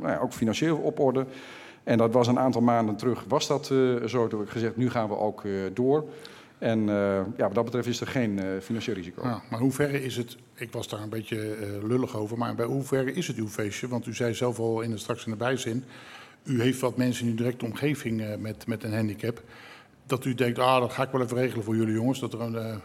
nou 0.00 0.12
ja, 0.12 0.18
ook 0.18 0.32
financieel 0.32 0.76
op 0.76 1.00
orde? 1.00 1.26
En 1.84 1.98
dat 1.98 2.12
was 2.12 2.26
een 2.26 2.38
aantal 2.38 2.60
maanden 2.60 2.96
terug, 2.96 3.24
was 3.28 3.46
dat 3.46 3.70
uh, 3.72 4.04
zo. 4.04 4.26
Toen 4.26 4.38
heb 4.38 4.48
ik 4.48 4.52
gezegd, 4.52 4.76
nu 4.76 4.90
gaan 4.90 5.08
we 5.08 5.16
ook 5.16 5.42
door... 5.72 6.04
En 6.58 6.78
uh, 6.78 7.20
ja, 7.36 7.44
wat 7.44 7.54
dat 7.54 7.64
betreft 7.64 7.86
is 7.86 8.00
er 8.00 8.06
geen 8.06 8.44
uh, 8.44 8.60
financieel 8.60 8.96
risico. 8.96 9.22
Maar 9.50 9.60
hoe 9.60 9.72
ver 9.72 9.94
is 9.94 10.16
het, 10.16 10.36
ik 10.54 10.72
was 10.72 10.88
daar 10.88 11.00
een 11.00 11.08
beetje 11.08 11.56
uh, 11.60 11.88
lullig 11.88 12.16
over, 12.16 12.38
maar 12.38 12.54
bij 12.54 12.66
hoe 12.66 12.82
ver 12.82 13.16
is 13.16 13.26
het 13.26 13.36
uw 13.36 13.48
feestje? 13.48 13.88
Want 13.88 14.06
u 14.06 14.14
zei 14.14 14.34
zelf 14.34 14.58
al 14.58 14.80
in 14.80 14.90
de, 14.90 14.98
straks 14.98 15.24
in 15.24 15.30
de 15.30 15.36
bijzin, 15.36 15.84
u 16.44 16.60
heeft 16.62 16.80
wat 16.80 16.96
mensen 16.96 17.24
in 17.24 17.30
uw 17.30 17.36
directe 17.36 17.64
omgeving 17.64 18.36
met, 18.38 18.66
met 18.66 18.84
een 18.84 18.94
handicap. 18.94 19.42
Dat 20.06 20.24
u 20.24 20.34
denkt, 20.34 20.58
ah, 20.58 20.80
dat 20.80 20.92
ga 20.92 21.02
ik 21.02 21.10
wel 21.10 21.22
even 21.22 21.36
regelen 21.36 21.64
voor 21.64 21.76
jullie 21.76 21.94
jongens, 21.94 22.20
dat, 22.20 22.32
er 22.32 22.40
een, 22.40 22.80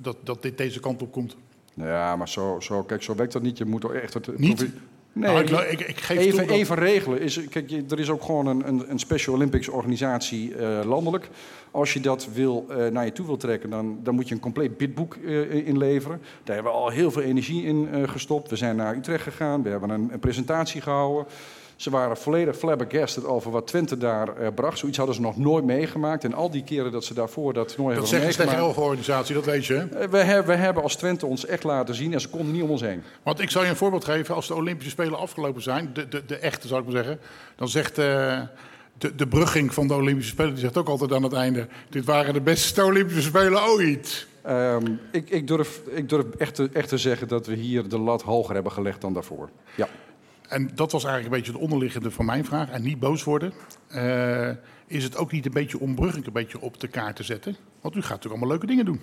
dat, 0.00 0.16
dat 0.22 0.42
dit 0.42 0.58
deze 0.58 0.80
kant 0.80 1.02
op 1.02 1.12
komt. 1.12 1.36
Ja, 1.74 2.16
maar 2.16 2.28
zo, 2.28 2.60
zo, 2.60 2.82
kijk, 2.82 3.02
zo 3.02 3.14
werkt 3.14 3.32
dat 3.32 3.42
niet. 3.42 3.58
Je 3.58 3.64
moet 3.64 3.80
toch 3.80 3.94
echt... 3.94 4.14
Het, 4.14 4.38
niet? 4.38 4.66
Nee, 5.14 5.44
nou, 5.44 5.64
ik, 5.64 5.80
ik, 5.80 5.88
ik 5.88 6.00
geef 6.00 6.18
even, 6.18 6.46
dat... 6.46 6.56
even 6.56 6.76
regelen. 6.76 7.20
Is, 7.20 7.48
kijk, 7.48 7.70
er 7.90 7.98
is 7.98 8.10
ook 8.10 8.22
gewoon 8.22 8.46
een, 8.46 8.68
een, 8.68 8.90
een 8.90 8.98
Special 8.98 9.34
Olympics 9.34 9.68
organisatie 9.68 10.54
uh, 10.56 10.80
landelijk. 10.84 11.28
Als 11.70 11.92
je 11.92 12.00
dat 12.00 12.28
wil, 12.32 12.66
uh, 12.70 12.86
naar 12.86 13.04
je 13.04 13.12
toe 13.12 13.26
wil 13.26 13.36
trekken, 13.36 13.70
dan, 13.70 13.98
dan 14.02 14.14
moet 14.14 14.28
je 14.28 14.34
een 14.34 14.40
compleet 14.40 14.76
bidboek 14.76 15.16
uh, 15.22 15.66
inleveren. 15.66 16.20
Daar 16.44 16.54
hebben 16.54 16.72
we 16.72 16.78
al 16.78 16.88
heel 16.88 17.10
veel 17.10 17.22
energie 17.22 17.64
in 17.64 18.08
gestopt. 18.08 18.50
We 18.50 18.56
zijn 18.56 18.76
naar 18.76 18.96
Utrecht 18.96 19.22
gegaan, 19.22 19.62
we 19.62 19.68
hebben 19.68 19.90
een, 19.90 20.08
een 20.12 20.18
presentatie 20.18 20.80
gehouden. 20.80 21.26
Ze 21.76 21.90
waren 21.90 22.16
volledig 22.16 22.56
flabbergasted 22.56 23.24
over 23.24 23.50
wat 23.50 23.66
Twente 23.66 23.98
daar 23.98 24.40
uh, 24.40 24.48
bracht. 24.54 24.78
Zoiets 24.78 24.98
hadden 24.98 25.16
ze 25.16 25.20
nog 25.20 25.36
nooit 25.36 25.64
meegemaakt. 25.64 26.24
En 26.24 26.34
al 26.34 26.50
die 26.50 26.64
keren 26.64 26.92
dat 26.92 27.04
ze 27.04 27.14
daarvoor 27.14 27.52
dat 27.52 27.68
toernooi 27.68 27.94
dat 27.94 28.10
hebben 28.10 28.26
meegemaakt... 28.26 28.50
Dat 28.50 28.64
zegt 28.64 28.76
de 28.76 28.80
organisatie, 28.80 29.34
dat 29.34 29.44
weet 29.44 29.66
je. 29.66 29.74
Uh, 29.74 30.08
we, 30.08 30.18
hebben, 30.18 30.56
we 30.56 30.62
hebben 30.62 30.82
als 30.82 30.96
Twente 30.96 31.26
ons 31.26 31.46
echt 31.46 31.64
laten 31.64 31.94
zien 31.94 32.12
en 32.12 32.20
ze 32.20 32.28
konden 32.28 32.52
niet 32.52 32.62
om 32.62 32.70
ons 32.70 32.80
heen. 32.80 33.02
Want 33.22 33.40
ik 33.40 33.50
zal 33.50 33.62
je 33.62 33.68
een 33.68 33.76
voorbeeld 33.76 34.04
geven. 34.04 34.34
Als 34.34 34.46
de 34.46 34.54
Olympische 34.54 34.90
Spelen 34.90 35.18
afgelopen 35.18 35.62
zijn, 35.62 35.90
de, 35.92 36.08
de, 36.08 36.24
de 36.26 36.36
echte 36.36 36.68
zou 36.68 36.80
ik 36.80 36.86
maar 36.86 36.96
zeggen... 36.96 37.20
dan 37.56 37.68
zegt... 37.68 37.98
Uh, 37.98 38.40
de, 38.98 39.14
de 39.14 39.26
brugging 39.26 39.74
van 39.74 39.88
de 39.88 39.94
Olympische 39.94 40.30
Spelen 40.30 40.52
die 40.52 40.60
zegt 40.60 40.76
ook 40.76 40.88
altijd 40.88 41.12
aan 41.12 41.22
het 41.22 41.32
einde... 41.32 41.66
dit 41.88 42.04
waren 42.04 42.34
de 42.34 42.40
beste 42.40 42.84
Olympische 42.84 43.22
Spelen 43.22 43.62
ooit. 43.62 44.26
Um, 44.48 45.00
ik, 45.10 45.30
ik, 45.30 45.46
durf, 45.46 45.80
ik 45.90 46.08
durf 46.08 46.24
echt 46.38 46.54
te, 46.54 46.68
echt 46.72 46.88
te 46.88 46.98
zeggen 46.98 47.28
dat 47.28 47.46
we 47.46 47.54
hier 47.54 47.88
de 47.88 47.98
lat 47.98 48.22
hoger 48.22 48.54
hebben 48.54 48.72
gelegd 48.72 49.00
dan 49.00 49.12
daarvoor. 49.12 49.48
Ja. 49.74 49.88
En 50.48 50.70
dat 50.74 50.92
was 50.92 51.04
eigenlijk 51.04 51.34
een 51.34 51.40
beetje 51.40 51.58
de 51.58 51.64
onderliggende 51.64 52.10
van 52.10 52.24
mijn 52.24 52.44
vraag. 52.44 52.70
En 52.70 52.82
niet 52.82 52.98
boos 52.98 53.24
worden. 53.24 53.52
Eh, 53.88 54.50
is 54.86 55.04
het 55.04 55.16
ook 55.16 55.32
niet 55.32 55.46
een 55.46 55.52
beetje 55.52 55.80
om 55.80 55.94
een 56.26 56.32
beetje 56.32 56.60
op 56.60 56.80
de 56.80 56.88
kaart 56.88 57.16
te 57.16 57.22
zetten? 57.22 57.56
Want 57.84 57.96
u 57.96 58.00
gaat 58.00 58.10
natuurlijk 58.10 58.34
allemaal 58.42 58.48
leuke 58.48 58.66
dingen 58.66 58.84
doen. 58.84 59.00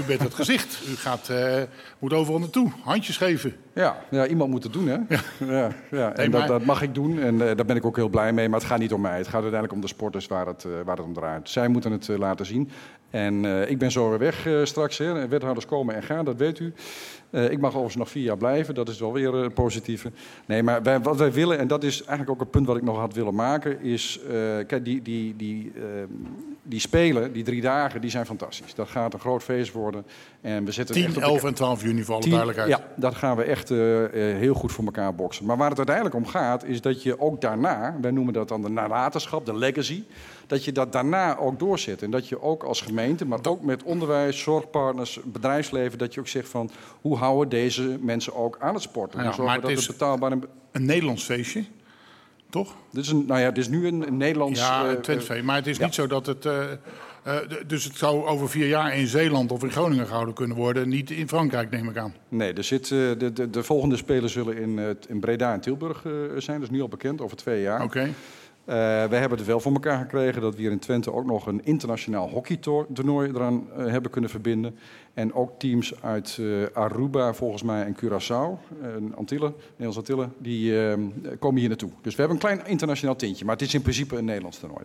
U 0.00 0.06
bent 0.06 0.22
het 0.22 0.34
gezicht. 0.34 0.82
U 0.88 0.94
gaat, 0.94 1.28
eh, 1.28 1.62
moet 1.98 2.12
overal 2.12 2.38
naartoe. 2.38 2.70
Handjes 2.82 3.16
geven. 3.16 3.56
Ja, 3.72 3.96
ja, 4.10 4.26
iemand 4.26 4.50
moet 4.50 4.62
het 4.62 4.72
doen, 4.72 4.86
hè? 4.86 4.96
Ja. 5.08 5.20
ja, 5.38 5.72
ja. 5.90 6.08
En 6.08 6.16
Nee, 6.16 6.28
dat, 6.28 6.40
maar- 6.40 6.48
dat 6.48 6.64
mag 6.64 6.82
ik 6.82 6.94
doen 6.94 7.18
en 7.18 7.48
eh, 7.48 7.56
daar 7.56 7.64
ben 7.64 7.76
ik 7.76 7.84
ook 7.84 7.96
heel 7.96 8.08
blij 8.08 8.32
mee. 8.32 8.48
Maar 8.48 8.58
het 8.58 8.68
gaat 8.68 8.78
niet 8.78 8.92
om 8.92 9.00
mij. 9.00 9.16
Het 9.16 9.26
gaat 9.26 9.42
uiteindelijk 9.42 9.72
om 9.72 9.80
de 9.80 9.86
sporters 9.86 10.26
waar 10.26 10.46
het, 10.46 10.64
eh, 10.64 10.70
waar 10.84 10.96
het 10.96 11.06
om 11.06 11.12
draait. 11.12 11.48
Zij 11.48 11.68
moeten 11.68 11.92
het 11.92 12.08
laten 12.08 12.46
zien. 12.46 12.70
En 13.10 13.44
ik 13.70 13.78
ben 13.78 13.90
zo 13.90 14.08
weer 14.08 14.18
weg 14.18 14.48
straks. 14.62 14.98
Hè. 14.98 15.28
Wethouders 15.28 15.66
komen 15.66 15.94
en 15.94 16.02
gaan, 16.02 16.24
dat 16.24 16.36
weet 16.36 16.58
u. 16.58 16.72
Ik 17.30 17.58
mag 17.58 17.70
overigens 17.70 17.96
nog 17.96 18.10
vier 18.10 18.22
jaar 18.22 18.36
blijven. 18.36 18.74
Dat 18.74 18.88
is 18.88 19.00
wel 19.00 19.12
weer 19.12 19.34
een 19.34 19.52
positieve. 19.52 20.12
Nee, 20.46 20.62
maar 20.62 20.82
wij, 20.82 21.00
wat 21.00 21.16
wij 21.16 21.32
willen, 21.32 21.58
en 21.58 21.66
dat 21.66 21.84
is 21.84 21.98
eigenlijk 21.98 22.30
ook 22.30 22.40
een 22.40 22.50
punt 22.50 22.66
wat 22.66 22.76
ik 22.76 22.82
nog 22.82 22.98
had 22.98 23.14
willen 23.14 23.34
maken, 23.34 23.80
is... 23.80 24.20
kijk, 24.66 24.84
die, 24.84 25.02
die, 25.02 25.36
die, 25.36 25.72
ehm, 25.74 26.08
die 26.68 26.80
spelen, 26.80 27.32
die 27.32 27.42
drie 27.44 27.60
dagen, 27.60 28.00
die 28.00 28.10
zijn 28.10 28.26
fantastisch. 28.26 28.74
Dat 28.74 28.88
gaat 28.88 29.14
een 29.14 29.20
groot 29.20 29.42
feest 29.42 29.72
worden. 29.72 30.06
En 30.40 30.64
we 30.64 30.72
zetten 30.72 30.94
het 30.94 31.04
10, 31.04 31.14
echt 31.14 31.16
op 31.16 31.22
de 31.22 31.28
11 31.28 31.44
en 31.44 31.54
12 31.54 31.82
juni 31.82 32.02
voor 32.04 32.14
alle 32.14 32.28
duidelijkheid. 32.28 32.68
Ja, 32.68 32.80
dat 32.96 33.14
gaan 33.14 33.36
we 33.36 33.42
echt 33.42 33.70
eh, 33.70 34.04
eh, 34.04 34.38
heel 34.38 34.54
goed 34.54 34.72
voor 34.72 34.84
elkaar 34.84 35.14
boksen. 35.14 35.44
Maar 35.44 35.56
waar 35.56 35.68
het 35.68 35.76
uiteindelijk 35.78 36.16
om 36.16 36.26
gaat, 36.26 36.64
is 36.64 36.80
dat 36.80 37.02
je 37.02 37.20
ook 37.20 37.40
daarna, 37.40 37.96
wij 38.00 38.10
noemen 38.10 38.32
dat 38.32 38.48
dan 38.48 38.62
de 38.62 38.68
nalatenschap, 38.70 39.46
de 39.46 39.56
legacy, 39.56 40.02
dat 40.46 40.64
je 40.64 40.72
dat 40.72 40.92
daarna 40.92 41.36
ook 41.38 41.58
doorzet. 41.58 42.02
En 42.02 42.10
dat 42.10 42.28
je 42.28 42.42
ook 42.42 42.62
als 42.62 42.80
gemeente, 42.80 43.24
maar 43.26 43.38
ook 43.48 43.62
met 43.62 43.82
onderwijs, 43.82 44.40
zorgpartners, 44.40 45.20
bedrijfsleven, 45.24 45.98
dat 45.98 46.14
je 46.14 46.20
ook 46.20 46.28
zegt 46.28 46.48
van 46.48 46.70
hoe 47.00 47.16
houden 47.16 47.48
deze 47.48 47.98
mensen 48.00 48.34
ook 48.34 48.56
aan 48.60 48.74
het 48.74 48.82
sporten? 48.82 49.18
Ja, 49.18 49.24
Hoe 49.26 49.34
zorgen 49.34 49.52
maar 49.52 49.60
dat 49.62 49.70
het 49.70 49.80
het 49.80 49.88
is- 49.90 49.96
betaalbaar 49.98 50.32
en 50.32 50.42
Een 50.72 50.84
Nederlands 50.84 51.24
feestje. 51.24 51.64
Toch? 52.50 52.74
dit 52.90 53.04
is, 53.04 53.10
een, 53.10 53.24
nou 53.26 53.40
ja, 53.40 53.48
dit 53.48 53.58
is 53.58 53.68
nu 53.68 53.86
een, 53.86 54.06
een 54.06 54.16
Nederlands... 54.16 54.60
Ja, 54.60 54.84
eh, 54.84 54.90
een 54.90 55.00
Twentse 55.00 55.42
Maar 55.42 55.56
het 55.56 55.66
is 55.66 55.76
ja. 55.76 55.84
niet 55.84 55.94
zo 55.94 56.06
dat 56.06 56.26
het... 56.26 56.46
eh, 56.46 56.72
eh, 57.22 57.36
dus 57.66 57.84
het 57.84 57.96
zou 57.96 58.26
over 58.26 58.48
vier 58.48 58.66
jaar 58.66 58.96
in 58.96 59.06
Zeeland 59.06 59.52
of 59.52 59.62
in 59.62 59.70
Groningen 59.70 60.06
gehouden 60.06 60.34
kunnen 60.34 60.56
worden. 60.56 60.88
Niet 60.88 61.10
in 61.10 61.28
Frankrijk, 61.28 61.70
neem 61.70 61.88
ik 61.88 61.96
aan. 61.96 62.14
Nee, 62.28 62.52
er 62.52 62.64
zit, 62.64 62.88
de, 62.88 63.30
de, 63.34 63.50
de 63.50 63.62
volgende 63.62 63.96
spelen 63.96 64.30
zullen 64.30 64.56
in, 64.56 64.96
in 65.08 65.20
Breda 65.20 65.52
en 65.52 65.60
Tilburg 65.60 66.02
zijn. 66.36 66.60
Dat 66.60 66.68
is 66.70 66.74
nu 66.76 66.80
al 66.80 66.88
bekend, 66.88 67.20
over 67.20 67.36
twee 67.36 67.62
jaar. 67.62 67.82
Oké. 67.82 68.08
Eh, 68.66 68.74
wij 69.08 69.18
hebben 69.18 69.38
het 69.38 69.46
wel 69.46 69.60
voor 69.60 69.72
elkaar 69.72 69.98
gekregen 69.98 70.42
dat 70.42 70.54
we 70.54 70.60
hier 70.60 70.70
in 70.70 70.78
Twente 70.78 71.12
ook 71.12 71.26
nog 71.26 71.46
een 71.46 71.64
internationaal 71.64 72.28
hockeytoernooi 72.28 73.28
eraan 73.28 73.66
eh, 73.76 73.86
hebben 73.86 74.10
kunnen 74.10 74.30
verbinden. 74.30 74.78
En 75.14 75.34
ook 75.34 75.58
teams 75.58 76.02
uit 76.02 76.38
eh, 76.40 76.46
Aruba 76.72 77.34
volgens 77.34 77.62
mij 77.62 77.84
en 77.84 77.96
Curaçao, 77.96 78.78
eh, 78.82 78.88
Antillen, 79.16 79.54
Nederlandse 79.70 79.98
Antillen, 79.98 80.32
die 80.38 80.74
komen 81.38 81.60
hier 81.60 81.68
naartoe. 81.68 81.90
Dus 82.02 82.14
we 82.14 82.20
hebben 82.22 82.40
een 82.40 82.48
klein 82.48 82.66
internationaal 82.66 83.16
tintje, 83.16 83.44
maar 83.44 83.56
het 83.56 83.66
is 83.66 83.74
in 83.74 83.82
principe 83.82 84.16
een 84.16 84.24
Nederlands 84.24 84.58
toernooi. 84.58 84.84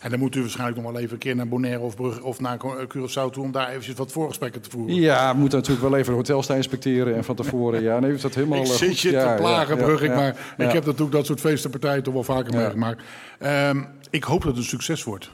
En 0.00 0.10
dan 0.10 0.18
moet 0.18 0.34
u 0.36 0.40
waarschijnlijk 0.40 0.80
nog 0.80 0.92
wel 0.92 1.00
even 1.00 1.12
een 1.12 1.18
keer 1.18 1.36
naar 1.36 1.48
Bonaire 1.48 1.80
of, 1.80 1.96
Brugge 1.96 2.22
of 2.22 2.40
naar 2.40 2.58
eh, 2.60 2.70
Curaçao 2.70 3.30
toe... 3.32 3.42
om 3.42 3.52
daar 3.52 3.68
eventjes 3.68 3.94
wat 3.94 4.12
voorgesprekken 4.12 4.60
te 4.60 4.70
voeren. 4.70 4.94
Ja, 4.94 5.32
we 5.32 5.38
moeten 5.38 5.58
natuurlijk 5.58 5.88
wel 5.88 5.98
even 5.98 6.10
de 6.10 6.16
hotels 6.16 6.46
daar 6.46 6.56
inspecteren 6.56 7.14
en 7.14 7.24
van 7.24 7.34
tevoren. 7.34 7.82
Ja, 7.82 7.98
nee, 7.98 8.12
is 8.12 8.20
dat 8.20 8.34
helemaal 8.34 8.58
Ik 8.64 8.66
eh, 8.66 8.72
zit 8.72 9.00
je 9.00 9.10
Ja, 9.10 9.36
te 9.36 9.42
plagen, 9.42 9.76
ja, 9.76 9.84
Brugge, 9.84 10.04
ja, 10.06 10.14
maar 10.14 10.36
ik 10.58 10.72
heb 10.72 10.84
natuurlijk 10.84 11.12
dat 11.12 11.26
soort 11.26 11.40
feestenpartijen 11.40 12.02
toch 12.02 12.14
wel 12.14 12.24
vaker 12.24 12.54
meegemaakt. 12.54 13.02
Ehm, 13.38 13.82
ik 14.10 14.24
hoop 14.24 14.42
dat 14.42 14.50
het 14.50 14.58
een 14.58 14.68
succes 14.68 15.04
wordt. 15.04 15.30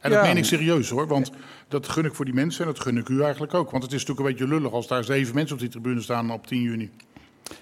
En 0.00 0.10
dat 0.10 0.22
meen 0.22 0.36
ik 0.36 0.44
serieus 0.44 0.90
hoor, 0.90 1.06
want 1.06 1.30
dat 1.68 1.88
gun 1.88 2.04
ik 2.04 2.14
voor 2.14 2.24
die 2.24 2.34
mensen 2.34 2.64
en 2.66 2.72
dat 2.72 2.80
gun 2.80 2.96
ik 2.96 3.08
u 3.08 3.22
eigenlijk 3.22 3.54
ook. 3.54 3.70
Want 3.70 3.82
het 3.82 3.92
is 3.92 4.04
natuurlijk 4.04 4.28
een 4.28 4.34
beetje 4.34 4.54
lullig 4.54 4.72
als 4.72 4.86
daar 4.86 5.04
zeven 5.04 5.34
mensen 5.34 5.54
op 5.54 5.60
die 5.60 5.70
tribune 5.70 6.00
staan 6.00 6.30
op 6.30 6.46
10 6.46 6.62
juni. 6.62 6.90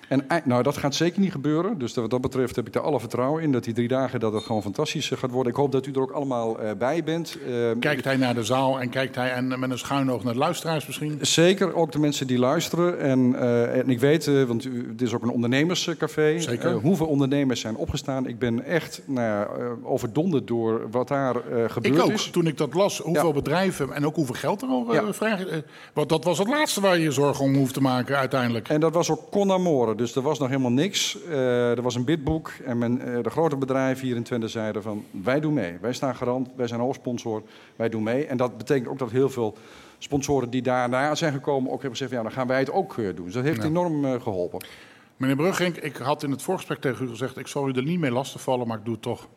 En 0.09 0.27
nou, 0.45 0.63
dat 0.63 0.77
gaat 0.77 0.95
zeker 0.95 1.21
niet 1.21 1.33
gebeuren. 1.33 1.79
Dus 1.79 1.95
wat 1.95 2.11
dat 2.11 2.21
betreft 2.21 2.57
heb 2.57 2.67
ik 2.67 2.73
daar 2.73 2.83
alle 2.83 3.01
vertrouwen 3.01 3.43
in. 3.43 3.53
Dat 3.53 3.65
die 3.65 3.75
drie 3.75 3.89
dagen 3.89 4.21
dat 4.21 4.33
het 4.33 4.43
gewoon 4.45 4.63
fantastisch 4.63 5.11
eh, 5.11 5.19
gaat 5.19 5.31
worden. 5.31 5.53
Ik 5.53 5.59
hoop 5.59 5.73
dat 5.73 5.87
u 5.87 5.93
er 5.93 6.01
ook 6.01 6.11
allemaal 6.11 6.59
eh, 6.61 6.71
bij 6.79 7.05
bent. 7.05 7.37
Eh, 7.47 7.53
Kijkt 7.81 8.05
hij 8.05 8.17
naar 8.17 8.35
de 8.35 8.43
zaal 8.45 8.81
en 8.81 8.89
kijkt 8.89 9.15
hij 9.15 9.31
en 9.33 9.61
met 9.61 9.71
een 9.71 9.79
schuin 9.79 10.11
oog 10.11 10.25
naar 10.25 10.33
de 10.33 10.39
luisteraars 10.39 10.87
misschien? 10.87 11.19
Zeker, 11.21 11.75
ook 11.75 11.93
de 11.93 11.99
mensen 11.99 12.27
die 12.27 12.39
luisteren. 12.39 13.01
En, 13.01 13.35
en 13.73 13.91
ik 13.91 14.01
weet, 14.01 14.47
want 14.47 14.65
u, 14.65 14.89
het 14.91 15.03
is 15.03 15.15
ook 15.15 15.23
een 15.23 15.31
ondernemerscafé. 15.31 16.39
Zeker. 16.41 16.73
Hoeveel 16.73 17.07
ondernemers 17.07 17.61
zijn 17.61 17.77
opgestaan? 17.77 18.27
Ik 18.27 18.39
ben 18.39 18.65
echt 18.65 19.03
nou, 19.05 19.47
overdonderd 19.83 20.47
door 20.47 20.91
wat 20.91 21.09
daar 21.09 21.35
gebeurd 21.67 21.95
Ik 21.97 22.03
ook, 22.03 22.11
is. 22.11 22.31
toen 22.31 22.47
ik 22.47 22.57
dat 22.59 22.75
las, 22.75 22.99
hoeveel 22.99 23.27
Ja. 23.29 23.33
bedrijven 23.35 23.93
en 23.93 24.07
ook 24.07 24.15
hoeveel 24.15 24.35
geld 24.35 24.63
er 24.63 24.69
al 24.69 24.93
Ja. 24.95 25.13
vragen. 25.13 25.65
want 25.93 26.09
dat 26.09 26.25
was 26.25 26.39
het 26.39 26.49
laatste 26.49 26.81
waar 26.81 26.97
je 26.97 27.03
je 27.03 27.11
zorgen 27.11 27.45
om 27.45 27.55
hoeft 27.55 27.75
te 27.75 27.81
maken 27.81 28.17
uiteindelijk. 28.17 28.69
En 28.69 28.81
dat 28.81 28.95
was 28.95 29.11
ook 29.11 29.31
con 29.31 29.51
dus 29.85 30.15
er 30.17 30.23
was 30.23 30.39
nog 30.39 30.49
helemaal 30.49 30.71
niks. 30.71 31.23
Eh, 31.23 31.71
er 31.71 31.83
was 31.83 31.95
een 31.95 32.05
bidboek 32.05 32.53
en 32.65 32.79
men, 32.79 33.01
eh, 33.01 33.23
de 33.23 33.31
grote 33.31 33.57
bedrijven 33.57 34.07
hier 34.07 34.17
in 34.17 34.23
Twente 34.23 34.49
zeiden 34.49 34.83
van... 34.83 35.05
wij 35.11 35.41
doen 35.41 35.55
mee, 35.55 35.77
wij 35.81 35.93
staan 35.93 36.17
garant, 36.17 36.49
wij 36.57 36.67
zijn 36.67 36.81
hoofdsponsor, 36.81 37.43
wij 37.77 37.89
doen 37.89 38.03
mee. 38.03 38.27
En 38.27 38.37
dat 38.37 38.59
betekent 38.59 38.89
ook 38.89 38.99
dat 38.99 39.11
heel 39.11 39.29
veel 39.29 39.57
sponsoren 39.99 40.51
die 40.51 40.63
daarna 40.63 41.15
zijn 41.15 41.33
gekomen... 41.33 41.67
ook 41.73 41.81
hebben 41.83 41.91
gezegd, 41.91 42.11
van, 42.11 42.19
ja, 42.19 42.29
dan 42.29 42.39
gaan 42.39 42.47
wij 42.47 42.59
het 42.59 42.71
ook 42.71 42.99
eh, 42.99 43.05
doen. 43.15 43.25
Dus 43.25 43.35
dat 43.35 43.45
heeft 43.45 43.63
Ja. 43.63 43.69
enorm 43.69 44.05
eh, 44.05 44.23
geholpen. 44.23 44.67
Meneer 45.17 45.37
Brugging, 45.37 45.77
ik 45.77 45.97
had 45.97 46.23
in 46.23 46.31
het 46.31 46.43
voorgesprek 46.43 46.81
tegen 46.81 47.07
u 47.07 47.09
gezegd... 47.09 47.39
ik 47.39 47.47
zal 47.47 47.69
u 47.69 47.73
er 47.73 47.83
niet 47.83 47.99
mee 47.99 48.11
lastigvallen, 48.11 48.67
maar 48.67 48.79
ik 48.79 48.85
doe 48.85 48.95
het 48.95 49.03
toch. 49.03 49.29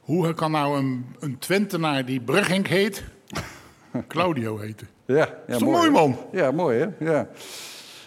Hoe 0.00 0.34
kan 0.34 0.50
nou 0.50 0.78
een, 0.78 1.06
een 1.20 1.38
Twentenaar 1.38 2.04
die 2.04 2.20
Brugging 2.20 2.66
heet... 2.66 3.04
Claudio 4.08 4.58
heten? 4.58 4.88
Ja, 5.04 5.16
ja 5.16 5.28
is 5.46 5.58
toch 5.58 5.68
mooi, 5.68 5.90
man? 5.90 6.16
Ja, 6.32 6.50
mooi 6.50 6.78
hè? 6.78 7.04
Ja. 7.10 7.28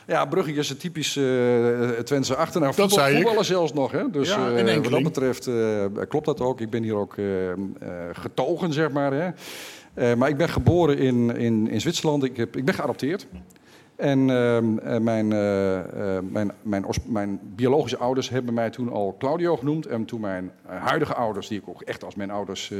Ja, 0.08 0.26
Brugging 0.26 0.58
is 0.58 0.70
een 0.70 0.78
typisch 0.78 1.16
eh 1.16 1.90
Twentse 1.90 2.36
achternaam. 2.36 2.72
Dat 2.76 2.92
zei 2.92 3.10
ik. 3.10 3.16
Voetballen 3.22 3.46
zelfs 3.46 3.74
nog, 3.74 3.92
hè? 3.92 4.10
Dus 4.10 4.30
Ja, 4.30 4.52
eh, 4.52 4.76
wat 4.76 4.92
dat 4.92 5.04
betreft 5.04 5.48
eh, 5.48 5.86
klopt 6.08 6.26
dat 6.26 6.42
ook. 6.42 6.62
Ik 6.62 6.70
ben 6.70 6.84
hier 6.84 6.96
ook 6.96 7.16
getogen, 8.12 8.74
zeg 8.74 8.92
maar. 8.92 9.14
Hè? 9.14 10.16
Maar 10.16 10.30
ik 10.30 10.38
ben 10.38 10.50
geboren 10.50 10.98
in, 10.98 11.36
in, 11.38 11.70
in 11.70 11.82
Zwitserland. 11.82 12.24
Ik, 12.24 12.38
heb, 12.38 12.58
ik 12.58 12.66
ben 12.66 12.74
geadopteerd. 12.74 13.28
En 13.98 14.30
ehm, 14.30 14.78
eh, 14.78 14.98
mijn, 15.00 15.32
eh, 15.32 15.78
eh, 15.80 16.24
mijn, 16.30 16.52
mijn, 16.62 16.86
os- 16.86 17.00
mijn 17.06 17.40
biologische 17.44 17.98
ouders 17.98 18.30
hebben 18.30 18.54
mij 18.54 18.70
toen 18.70 18.92
al 18.92 19.16
Claudio 19.20 19.56
genoemd. 19.58 19.86
En 19.86 20.06
toen 20.06 20.22
mijn 20.22 20.52
huidige 20.66 21.14
ouders, 21.14 21.48
die 21.48 21.58
ik 21.60 21.68
ook 21.70 21.82
echt 21.82 22.04
als 22.04 22.16
mijn 22.16 22.32
ouders 22.32 22.72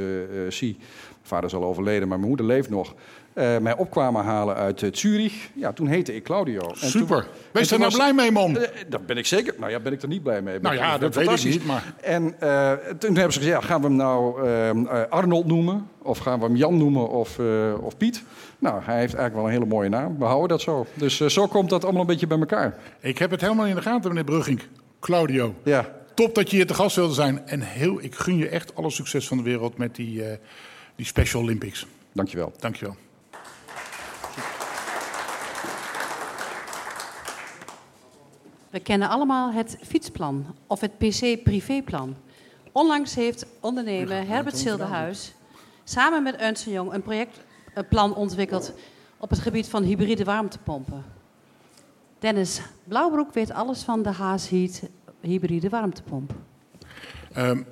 zie. 0.48 0.76
Mijn 0.78 1.22
vader 1.22 1.44
is 1.44 1.54
al 1.54 1.64
overleden, 1.64 2.08
maar 2.08 2.16
mijn 2.18 2.28
moeder 2.28 2.46
leeft 2.46 2.70
nog. 2.70 2.94
mij 3.34 3.76
opkwamen 3.76 4.24
halen 4.24 4.54
uit 4.54 4.82
Zurich. 4.92 5.50
Ja, 5.54 5.72
toen 5.72 5.86
heette 5.86 6.14
ik 6.14 6.22
Claudio. 6.24 6.60
En 6.60 6.76
Super. 6.88 7.26
Wees 7.52 7.68
daar 7.68 7.78
nou 7.78 7.92
blij 7.94 8.12
mee, 8.12 8.30
man. 8.32 8.58
Daar 8.88 9.02
ben 9.06 9.16
ik 9.16 9.26
zeker. 9.26 9.54
Nou 9.58 9.70
ja, 9.70 9.80
ben 9.80 9.92
ik 9.92 10.02
er 10.02 10.08
niet 10.08 10.22
blij 10.22 10.42
mee. 10.42 10.58
Nou 10.60 10.74
ja, 10.74 10.98
dat 10.98 11.14
weet 11.14 11.30
ik 11.30 11.44
niet, 11.44 11.66
maar- 11.66 11.94
En 12.02 12.34
toen 12.98 13.14
hebben 13.14 13.32
ze 13.32 13.38
gezegd, 13.38 13.60
ja, 13.60 13.60
gaan 13.60 13.80
we 13.80 13.86
hem 13.86 13.96
nou 13.96 14.42
eh, 14.46 14.70
eh, 14.70 15.08
Arnold 15.08 15.46
noemen? 15.46 15.88
Of 16.08 16.18
gaan 16.18 16.38
we 16.38 16.44
hem 16.44 16.56
Jan 16.56 16.76
noemen 16.76 17.08
of, 17.08 17.38
eh, 17.38 17.74
of 17.80 17.96
Piet? 17.96 18.22
Nou, 18.58 18.82
hij 18.82 18.98
heeft 18.98 19.14
eigenlijk 19.14 19.34
wel 19.34 19.44
een 19.44 19.50
hele 19.50 19.74
mooie 19.74 19.88
naam. 19.88 20.18
We 20.18 20.24
houden 20.24 20.48
dat 20.48 20.60
zo. 20.60 20.86
Dus 20.94 21.20
eh, 21.20 21.28
zo 21.28 21.46
komt 21.46 21.70
dat 21.70 21.84
allemaal 21.84 22.00
een 22.00 22.06
beetje 22.06 22.26
bij 22.26 22.38
elkaar. 22.38 22.78
Ik 23.00 23.18
heb 23.18 23.30
het 23.30 23.40
helemaal 23.40 23.66
in 23.66 23.74
de 23.74 23.82
gaten, 23.82 24.08
meneer 24.08 24.24
Brugging. 24.24 24.62
Claudio, 25.00 25.54
Ja, 25.62 25.92
top 26.14 26.34
dat 26.34 26.50
je 26.50 26.56
hier 26.56 26.66
te 26.66 26.74
gast 26.74 26.96
wilde 26.96 27.14
zijn. 27.14 27.46
En 27.46 27.60
heel, 27.60 28.02
ik 28.02 28.14
gun 28.14 28.36
je 28.36 28.48
echt 28.48 28.74
alle 28.74 28.90
succes 28.90 29.28
van 29.28 29.36
de 29.36 29.42
wereld 29.42 29.76
met 29.76 29.94
die, 29.94 30.24
eh, 30.24 30.36
die 30.96 31.06
Special 31.06 31.42
Olympics. 31.42 31.86
dankjewel. 32.12 32.52
Dankjewel. 32.58 32.96
We 38.70 38.80
kennen 38.80 39.08
allemaal 39.08 39.52
het 39.52 39.78
fietsplan 39.86 40.46
of 40.66 40.80
het 40.80 40.98
PC-privéplan. 40.98 42.16
Onlangs 42.72 43.14
heeft 43.14 43.46
ondernemer 43.60 44.26
Herbert 44.26 44.58
Silderhuis 44.58 45.32
samen 45.88 46.22
met 46.22 46.36
Ernst 46.36 46.64
Jong 46.64 46.92
een 46.92 47.02
projectplan 47.02 48.14
ontwikkeld 48.14 48.72
op 49.18 49.30
het 49.30 49.38
gebied 49.38 49.68
van 49.68 49.82
hybride 49.82 50.24
warmtepompen. 50.24 51.04
Dennis 52.18 52.60
Blauwbroek 52.84 53.32
weet 53.32 53.50
alles 53.50 53.82
van 53.82 54.02
de 54.02 54.10
Haasheat 54.10 54.82
hybride 55.20 55.68
warmtepomp. 55.68 56.32
Ehm, 57.32 57.62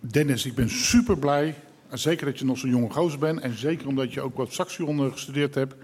Dennis, 0.00 0.46
ik 0.46 0.54
ben 0.54 0.70
super 0.70 1.18
blij. 1.18 1.54
Zeker 1.90 2.26
dat 2.26 2.38
je 2.38 2.44
nog 2.44 2.58
zo'n 2.58 2.70
jonge 2.70 2.90
gozer 2.90 3.18
bent. 3.18 3.40
En 3.40 3.58
zeker 3.58 3.86
omdat 3.86 4.12
je 4.12 4.20
ook 4.20 4.36
wat 4.36 4.52
saxofoon 4.52 5.12
gestudeerd 5.12 5.54
hebt. 5.54 5.74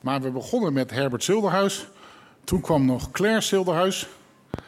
Maar 0.00 0.20
we 0.20 0.30
begonnen 0.30 0.72
met 0.72 0.90
Herbert 0.90 1.22
Silderhuis. 1.22 1.88
Toen 2.44 2.60
kwam 2.60 2.84
nog 2.86 3.10
Claire 3.10 3.40
Silderhuis. 3.40 4.08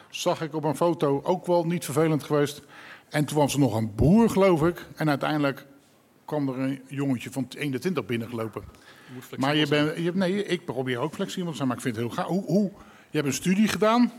Zag 0.09 0.41
ik 0.41 0.55
op 0.55 0.63
een 0.63 0.75
foto 0.75 1.21
ook 1.23 1.45
wel 1.45 1.65
niet 1.65 1.85
vervelend 1.85 2.23
geweest. 2.23 2.61
En 3.09 3.25
toen 3.25 3.37
was 3.37 3.53
er 3.53 3.59
nog 3.59 3.75
een 3.75 3.95
boer, 3.95 4.29
geloof 4.29 4.63
ik. 4.63 4.85
En 4.95 5.09
uiteindelijk 5.09 5.69
kwam 6.31 6.49
er 6.49 6.59
een 6.59 6.81
jongetje 6.87 7.31
van 7.31 7.47
21 7.57 8.05
binnengelopen. 8.05 8.63
Maar 9.37 9.55
je 9.55 9.67
bent, 9.67 9.97
je, 9.97 10.11
nee, 10.13 10.45
ik 10.45 10.65
probeer 10.65 10.97
ook 10.97 11.13
flexibel 11.13 11.49
te 11.51 11.55
zijn, 11.55 11.67
maar 11.67 11.77
ik 11.77 11.83
vind 11.83 11.95
het 11.95 12.05
heel 12.05 12.13
gaaf. 12.15 12.27
Hoe, 12.27 12.43
hoe, 12.45 12.71
je 13.09 13.17
hebt 13.17 13.27
een 13.27 13.33
studie 13.33 13.67
gedaan 13.67 14.11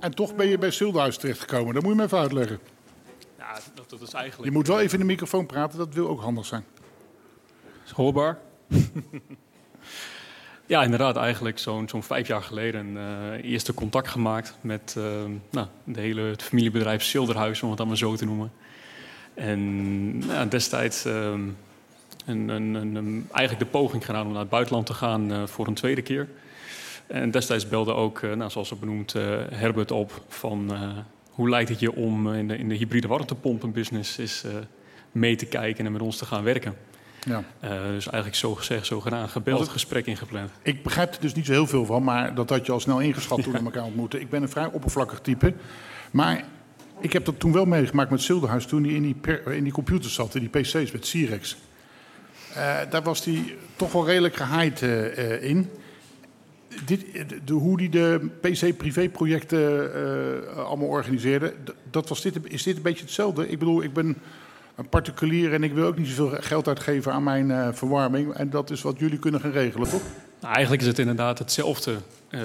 en 0.00 0.14
toch 0.14 0.34
ben 0.34 0.46
je 0.46 0.58
bij 0.58 0.70
Silderhuis 0.70 1.16
terechtgekomen. 1.16 1.74
Dat 1.74 1.82
moet 1.82 1.92
je 1.92 1.98
me 1.98 2.04
even 2.04 2.18
uitleggen. 2.18 2.58
Ja, 3.38 3.58
dat, 3.74 3.90
dat 3.90 4.00
is 4.00 4.10
Je 4.10 4.16
eigenlijk 4.16 4.52
moet 4.52 4.66
wel 4.66 4.80
even 4.80 4.92
in 4.92 5.06
de 5.06 5.12
microfoon 5.12 5.46
praten, 5.46 5.78
dat 5.78 5.94
wil 5.94 6.08
ook 6.08 6.20
handig 6.20 6.46
zijn. 6.46 6.64
is 7.84 7.90
hoorbaar. 7.90 8.38
Ja, 10.68 10.82
inderdaad. 10.82 11.16
Eigenlijk 11.16 11.58
zo'n 11.58 11.88
zo'n 11.88 12.02
vijf 12.02 12.26
jaar 12.26 12.42
geleden 12.42 12.96
uh, 12.96 13.50
eerste 13.52 13.74
contact 13.74 14.08
gemaakt 14.08 14.56
met 14.60 14.94
uh, 14.98 15.04
nou, 15.50 15.66
de 15.84 16.00
hele, 16.00 16.20
het 16.20 16.42
familiebedrijf 16.42 17.02
Silderhuis, 17.02 17.62
om 17.62 17.70
het 17.70 17.78
allemaal 17.78 17.96
zo 17.96 18.16
te 18.16 18.24
noemen. 18.24 18.52
En 19.36 20.18
nou, 20.18 20.48
destijds 20.48 21.04
um, 21.04 21.56
een, 22.26 22.48
een, 22.48 22.74
een, 22.74 23.28
eigenlijk 23.32 23.72
de 23.72 23.78
poging 23.78 24.04
gedaan 24.04 24.26
om 24.26 24.32
naar 24.32 24.40
het 24.40 24.50
buitenland 24.50 24.86
te 24.86 24.94
gaan 24.94 25.32
uh, 25.32 25.46
voor 25.46 25.66
een 25.66 25.74
tweede 25.74 26.02
keer. 26.02 26.28
En 27.06 27.30
destijds 27.30 27.68
belde 27.68 27.92
ook, 27.92 28.22
nou, 28.22 28.50
zoals 28.50 28.70
het 28.70 28.80
benoemd, 28.80 29.12
Herbert 29.50 29.90
op 29.90 30.22
van 30.28 30.72
hoe 31.30 31.48
lijkt 31.48 31.68
het 31.68 31.80
je 31.80 31.94
om 31.94 32.32
in 32.32 32.48
de, 32.48 32.58
in 32.58 32.68
de 32.68 32.74
hybride 32.74 33.08
warmtepompenbusiness 33.08 34.18
is, 34.18 34.44
mee 35.12 35.36
te 35.36 35.46
kijken 35.46 35.86
en 35.86 35.92
met 35.92 36.02
ons 36.02 36.16
te 36.16 36.24
gaan 36.24 36.42
werken. 36.42 36.74
Ja. 37.26 37.44
Uh, 37.64 37.70
dus 37.70 38.06
eigenlijk 38.06 38.34
zo 38.34 38.54
gezegd, 38.54 38.86
zo 38.86 39.00
gedaan, 39.00 39.28
gebeld, 39.28 39.60
het, 39.60 39.68
gesprek 39.68 40.06
ingepland. 40.06 40.50
Ik 40.62 40.82
begrijp 40.82 41.14
er 41.14 41.20
dus 41.20 41.34
niet 41.34 41.46
zo 41.46 41.52
heel 41.52 41.66
veel 41.66 41.84
van, 41.84 42.04
maar 42.04 42.34
dat 42.34 42.50
had 42.50 42.66
je 42.66 42.72
al 42.72 42.80
snel 42.80 43.00
ingeschat 43.00 43.42
toen 43.42 43.52
we 43.52 43.58
elkaar 43.58 43.84
ontmoetten. 43.84 44.20
Ik 44.20 44.30
ben 44.30 44.42
een 44.42 44.48
vrij 44.48 44.66
oppervlakkig 44.66 45.20
type. 45.20 45.54
Maar 46.10 46.44
ik 47.00 47.12
heb 47.12 47.24
dat 47.24 47.38
toen 47.38 47.52
wel 47.52 47.64
meegemaakt 47.64 48.10
met 48.10 48.20
Silderhuis, 48.20 48.66
toen 48.66 48.84
hij 48.84 48.92
in 48.92 49.02
die, 49.02 49.14
per, 49.14 49.52
in 49.52 49.64
die 49.64 49.72
computers 49.72 50.14
zat, 50.14 50.34
in 50.34 50.48
die 50.50 50.62
PC's 50.62 50.92
met 50.92 51.06
Cirex. 51.06 51.56
Uh, 52.56 52.76
daar 52.90 53.02
was 53.02 53.24
hij 53.24 53.56
toch 53.76 53.92
wel 53.92 54.06
redelijk 54.06 54.36
gehaaid 54.36 54.80
uh, 54.80 55.42
in. 55.42 55.70
Dit, 56.84 57.06
de, 57.44 57.52
hoe 57.52 57.78
hij 57.78 57.88
de 57.88 58.28
PC-privé-projecten 58.40 59.90
allemaal 60.66 60.88
organiseerde, 60.88 61.54
dat 61.90 62.08
was 62.08 62.22
dit, 62.22 62.38
is 62.42 62.62
dit 62.62 62.76
een 62.76 62.82
beetje 62.82 63.04
hetzelfde? 63.04 63.48
Ik 63.48 63.58
bedoel, 63.58 63.82
ik 63.82 63.92
ben 63.92 64.16
een 64.74 64.88
particulier 64.88 65.52
en 65.52 65.62
ik 65.62 65.72
wil 65.72 65.86
ook 65.86 65.98
niet 65.98 66.08
zoveel 66.08 66.38
geld 66.40 66.68
uitgeven 66.68 67.12
aan 67.12 67.22
mijn 67.22 67.74
verwarming. 67.74 68.34
En 68.34 68.50
dat 68.50 68.70
is 68.70 68.82
wat 68.82 68.98
jullie 68.98 69.18
kunnen 69.18 69.40
gaan 69.40 69.50
regelen, 69.50 69.88
toch? 69.88 70.02
Nou, 70.40 70.54
eigenlijk 70.54 70.82
is 70.82 70.88
het 70.88 70.98
inderdaad 70.98 71.38
hetzelfde 71.38 71.96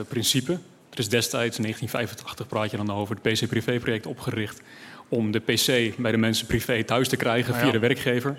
principe. 0.08 0.58
Er 0.92 1.00
is 1.00 1.10
destijds, 1.10 1.58
in 1.58 1.64
1985 1.64 2.48
praat 2.48 2.72
je 2.72 2.78
dan 2.78 2.92
over, 2.92 3.16
het 3.16 3.34
PC-privé-project 3.34 4.06
opgericht... 4.06 4.62
om 5.08 5.32
de 5.32 5.40
PC 5.40 5.96
bij 5.98 6.12
de 6.12 6.18
mensen 6.18 6.48
privé 6.48 6.84
thuis 6.84 7.08
te 7.08 7.16
krijgen 7.16 7.56
via 7.56 7.66
ja. 7.66 7.72
de 7.72 7.80
werkgever. 7.80 8.38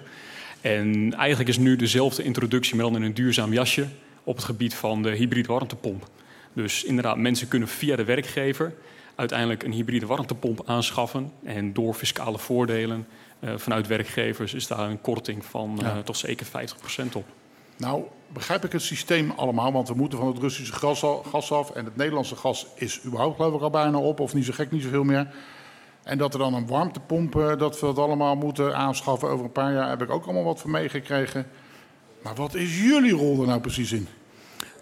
En 0.60 1.14
eigenlijk 1.14 1.48
is 1.48 1.58
nu 1.58 1.76
dezelfde 1.76 2.22
introductie, 2.22 2.76
maar 2.76 2.84
dan 2.84 2.96
in 2.96 3.02
een 3.02 3.14
duurzaam 3.14 3.52
jasje... 3.52 3.86
op 4.24 4.36
het 4.36 4.44
gebied 4.44 4.74
van 4.74 5.02
de 5.02 5.10
hybride 5.10 5.48
warmtepomp. 5.48 6.08
Dus 6.52 6.84
inderdaad, 6.84 7.16
mensen 7.16 7.48
kunnen 7.48 7.68
via 7.68 7.96
de 7.96 8.04
werkgever 8.04 8.74
uiteindelijk 9.14 9.62
een 9.62 9.72
hybride 9.72 10.06
warmtepomp 10.06 10.62
aanschaffen... 10.66 11.32
en 11.44 11.72
door 11.72 11.94
fiscale 11.94 12.38
voordelen 12.38 13.06
uh, 13.40 13.52
vanuit 13.56 13.86
werkgevers 13.86 14.54
is 14.54 14.66
daar 14.66 14.90
een 14.90 15.00
korting 15.00 15.44
van 15.44 15.78
uh, 15.82 15.98
toch 15.98 16.16
zeker 16.16 16.46
50% 16.46 16.50
op. 17.12 17.24
Nou, 17.76 18.02
begrijp 18.32 18.64
ik 18.64 18.72
het 18.72 18.82
systeem 18.82 19.32
allemaal, 19.36 19.72
want 19.72 19.88
we 19.88 19.94
moeten 19.94 20.18
van 20.18 20.26
het 20.26 20.38
Russische 20.38 20.72
gas, 20.72 21.52
af 21.52 21.70
en 21.70 21.84
het 21.84 21.96
Nederlandse 21.96 22.36
gas 22.36 22.66
is 22.74 23.00
überhaupt 23.04 23.36
geloof 23.36 23.54
ik 23.54 23.60
al 23.60 23.70
bijna 23.70 23.98
op, 23.98 24.20
of 24.20 24.34
niet 24.34 24.44
zo 24.44 24.52
gek, 24.52 24.70
niet 24.70 24.82
zoveel 24.82 25.04
meer. 25.04 25.26
En 26.02 26.18
dat 26.18 26.32
er 26.32 26.38
dan 26.38 26.54
een 26.54 26.66
warmtepomp, 26.66 27.36
uh, 27.36 27.56
dat 27.58 27.80
we 27.80 27.86
dat 27.86 27.98
allemaal 27.98 28.36
moeten 28.36 28.76
aanschaffen 28.76 29.28
over 29.28 29.44
een 29.44 29.52
paar 29.52 29.72
jaar, 29.72 29.88
heb 29.88 30.02
ik 30.02 30.10
ook 30.10 30.24
allemaal 30.24 30.44
wat 30.44 30.60
van 30.60 30.70
meegekregen. 30.70 31.46
Maar 32.22 32.34
wat 32.34 32.54
is 32.54 32.80
jullie 32.80 33.12
rol 33.12 33.40
er 33.40 33.46
nou 33.46 33.60
precies 33.60 33.92
in? 33.92 34.08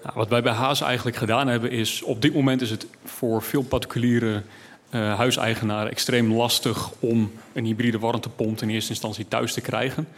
Nou, 0.03 0.15
wat 0.15 0.29
wij 0.29 0.43
bij 0.43 0.53
Haas 0.53 0.81
eigenlijk 0.81 1.17
gedaan 1.17 1.49
hebben 1.49 1.71
is, 1.71 2.03
op 2.03 2.23
dit 2.23 2.35
moment 2.35 2.61
is 2.61 2.71
het 2.71 2.87
voor 3.05 3.43
veel 3.43 3.63
particuliere 3.63 4.43
uh, 4.91 5.15
huiseigenaren 5.17 5.91
extreem 5.91 6.33
lastig 6.33 6.91
om 6.99 7.33
een 7.53 7.65
hybride 7.65 7.99
warmtepomp 7.99 8.63
in 8.63 8.71
eerste 8.71 8.91
instantie 8.91 9.29
thuis 9.29 9.53
te 9.53 9.61
krijgen. 9.61 10.09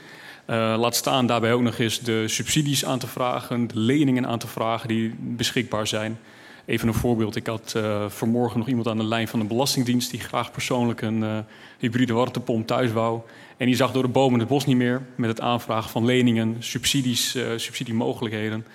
Uh, 0.46 0.75
laat 0.78 0.94
staan 0.94 1.26
daarbij 1.26 1.52
ook 1.52 1.62
nog 1.62 1.78
eens 1.78 2.00
de 2.00 2.28
subsidies 2.28 2.84
aan 2.84 2.99
te 2.99 3.06
vragen, 3.06 3.66
de 3.66 3.78
leningen 3.78 4.26
aan 4.26 4.38
te 4.38 4.46
vragen 4.46 4.88
die 4.88 5.14
beschikbaar 5.18 5.87
zijn. 5.87 6.18
Even 6.64 6.88
een 6.88 6.94
voorbeeld. 6.94 7.37
Ik 7.37 7.46
had 7.46 7.75
uh, 7.76 8.08
vanmorgen 8.08 8.58
nog 8.58 8.68
iemand 8.68 8.88
aan 8.88 8.96
de 8.96 9.04
lijn 9.04 9.28
van 9.28 9.38
de 9.38 9.44
Belastingdienst 9.44 10.11
die 10.11 10.20
graag 10.20 10.52
persoonlijk 10.52 11.00
een 11.00 11.22
uh, 11.22 11.38
hybride 11.78 12.12
warmtepomp 12.12 12.66
thuis 12.66 12.92
wou. 12.92 13.20
En 13.56 13.66
die 13.66 13.76
zag 13.76 13.92
door 13.92 14.02
de 14.02 14.08
bomen 14.08 14.40
het 14.40 14.49
bos 14.49 14.66
niet 14.66 14.76
meer 14.76 15.02
met 15.14 15.30
het 15.30 15.40
aanvragen 15.40 15.90
van 15.90 16.04
leningen, 16.04 16.56
subsidies, 16.58 17.36
subsidiemogelijkheden. 17.56 18.67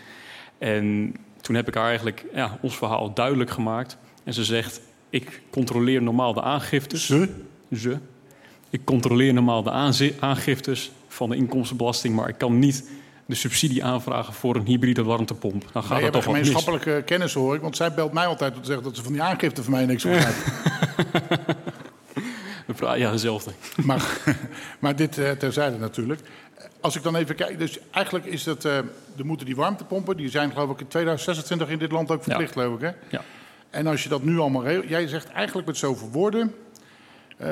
En 0.58 1.16
toen 1.42 1.56
heb 1.56 1.68
ik 1.68 1.74
haar 1.74 1.88
eigenlijk 1.88 2.26
ja, 2.34 2.58
ons 2.62 2.78
verhaal 2.78 3.14
duidelijk 3.14 3.50
gemaakt. 3.50 3.98
En 4.24 4.34
ze 4.34 4.44
zegt: 4.44 4.82
ik 5.10 5.42
controleer 5.50 6.02
normaal 6.02 6.34
de 6.34 6.42
aangiftes. 6.42 7.06
Ze? 7.06 7.30
Ze. 7.76 7.98
Ik 8.70 8.86
controleer 8.86 9.34
normaal 9.34 9.64
de 9.64 9.72
aangiftes 10.20 10.92
van 11.18 11.30
de 11.30 11.36
inkomstenbelasting, 11.36 12.16
maar 12.16 12.30
ik 12.30 12.38
kan 12.38 12.60
niet 12.60 12.90
de 13.26 13.36
subsidie 13.36 13.84
aanvragen 13.84 14.34
voor 14.34 14.56
een 14.56 14.66
hybride 14.66 15.04
warmtepomp. 15.04 15.66
Dan 15.72 15.84
gaat 15.84 15.92
nee, 15.92 16.04
het 16.04 16.14
toch 16.14 16.26
wel 16.26 16.34
gemeenschappelijke 16.34 17.04
kennis 17.06 17.34
hoor 17.34 17.56
ik, 17.56 17.62
want 17.62 17.76
zij 17.76 17.94
belt 17.94 18.14
mij 18.14 18.26
altijd 18.26 18.56
om 18.56 18.60
te 18.60 18.66
zeggen 18.66 18.84
dat 18.84 18.96
ze 18.96 19.04
van 19.04 19.12
die 19.12 19.22
aangifte 19.22 19.64
van 19.64 19.72
mij 19.72 19.86
niks 19.86 20.04
begrijpt. 20.04 20.38
ja, 23.02 23.12
dezelfde. 23.12 23.52
Maar, 23.86 24.18
maar 24.80 24.96
dit 24.96 25.18
uh, 25.18 25.32
terzijde 25.32 25.78
natuurlijk. 25.78 26.22
Als 26.82 26.96
ik 26.96 27.04
dan 27.04 27.16
even 27.16 27.36
kijk, 27.36 27.60
dus 27.60 27.80
eigenlijk 27.92 28.26
is 28.26 28.46
het, 28.46 28.66
uh, 28.66 28.78
er 28.78 29.26
moeten 29.26 29.46
die 29.46 29.56
warmtepompen, 29.56 30.18
die 30.18 30.30
zijn 30.30 30.52
geloof 30.52 30.70
ik 30.70 30.80
in 30.80 30.88
2026 30.88 31.70
in 31.70 31.80
dit 31.80 31.92
land 31.92 32.12
ook 32.12 32.24
verplicht, 32.24 32.54
ja. 32.54 32.62
geloof 32.62 32.76
ik 32.76 32.82
hè? 32.82 32.92
Ja. 33.18 33.24
En 33.70 33.88
als 33.88 34.04
je 34.04 34.10
dat 34.10 34.24
nu 34.24 34.40
allemaal 34.40 34.70
jij 34.70 35.08
zegt 35.08 35.30
eigenlijk 35.30 35.68
met 35.68 35.78
zoveel 35.78 36.10
woorden. 36.10 36.54
Uh, 37.42 37.48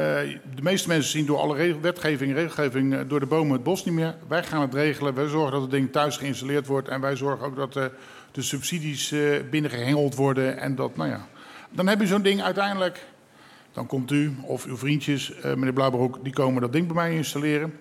de 0.56 0.62
meeste 0.62 0.88
mensen 0.88 1.12
zien 1.12 1.26
door 1.26 1.38
alle 1.38 1.80
wetgeving 1.80 2.30
en 2.30 2.36
regelgeving 2.36 2.94
uh, 2.94 3.00
door 3.08 3.20
de 3.20 3.26
bomen 3.26 3.54
het 3.54 3.64
bos 3.64 3.86
niet 3.86 3.94
meer. 3.94 4.16
Wij 4.28 4.44
gaan 4.44 4.62
het 4.62 4.74
regelen. 4.74 5.14
Wij 5.14 5.28
zorgen 5.28 5.52
dat 5.52 5.62
het 5.62 5.72
ding 5.72 5.92
thuis 5.92 6.18
geïnstalleerd 6.18 6.68
wordt. 6.68 6.88
En 6.88 7.02
wij 7.02 7.16
zorgen 7.16 7.46
ook 7.46 7.56
dat 7.56 7.76
uh, 7.76 7.86
de 8.32 8.42
subsidies 8.42 9.14
binnengehengeld 9.50 10.16
worden. 10.16 10.58
En 10.58 10.76
dat, 10.76 10.96
nou 10.96 11.10
ja. 11.10 11.28
Dan 11.70 11.88
heb 11.88 12.00
je 12.00 12.08
zo'n 12.08 12.22
ding 12.22 12.42
uiteindelijk. 12.42 13.06
Dan 13.72 13.86
komt 13.86 14.12
u 14.12 14.36
of 14.42 14.66
uw 14.66 14.78
vriendjes, 14.78 15.34
meneer 15.44 15.74
Blauwbroek, 15.74 16.24
die 16.24 16.34
komen 16.34 16.62
dat 16.62 16.74
ding 16.74 16.86
bij 16.86 16.96
mij 16.96 17.16
installeren. 17.16 17.74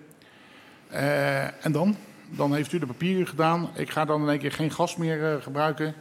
en 1.61 1.71
dan? 1.71 1.95
Dan 2.29 2.53
heeft 2.53 2.71
u 2.71 2.79
de 2.79 2.85
papieren 2.85 3.27
gedaan. 3.27 3.69
Ik 3.75 3.89
ga 3.89 4.05
dan 4.05 4.21
in 4.21 4.29
één 4.29 4.39
keer 4.39 4.51
geen 4.51 4.71
gas 4.71 4.95
meer 4.95 5.41
gebruiken. 5.41 5.95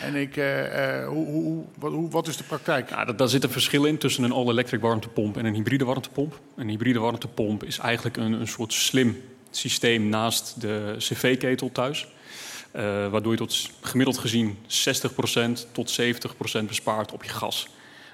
En 0.00 0.14
ik, 0.14 0.36
uh, 0.36 0.62
uh, 0.62 1.08
hoe, 1.08 1.26
hoe, 1.26 1.64
wat, 1.78 1.92
hoe, 1.92 2.10
wat, 2.10 2.28
is 2.28 2.36
de 2.36 2.44
praktijk? 2.44 2.90
Ja, 2.90 3.04
daar 3.04 3.28
zit 3.28 3.44
een 3.44 3.50
verschil 3.50 3.84
in 3.84 3.98
tussen 3.98 4.24
een 4.24 4.32
all-electric 4.32 4.80
warmtepomp 4.80 5.36
en 5.36 5.44
een 5.44 5.54
hybride 5.54 5.84
warmtepomp. 5.84 6.40
Een 6.56 6.68
hybride 6.68 6.98
warmtepomp 6.98 7.64
is 7.64 7.78
eigenlijk 7.78 8.16
een, 8.16 8.32
een 8.32 8.48
soort 8.48 8.72
slim 8.72 9.22
systeem 9.50 10.08
naast 10.08 10.60
de 10.60 10.94
cv-ketel 10.98 11.72
thuis. 11.72 12.08
Uh, 12.76 12.82
waardoor 13.08 13.32
je 13.32 13.38
tot 13.38 13.70
gemiddeld 13.80 14.18
gezien 14.18 14.58
60% 15.68 15.72
tot 15.72 16.00
70% 16.60 16.64
bespaart 16.66 17.12
op 17.12 17.24
je 17.24 17.30
gas. 17.30 17.68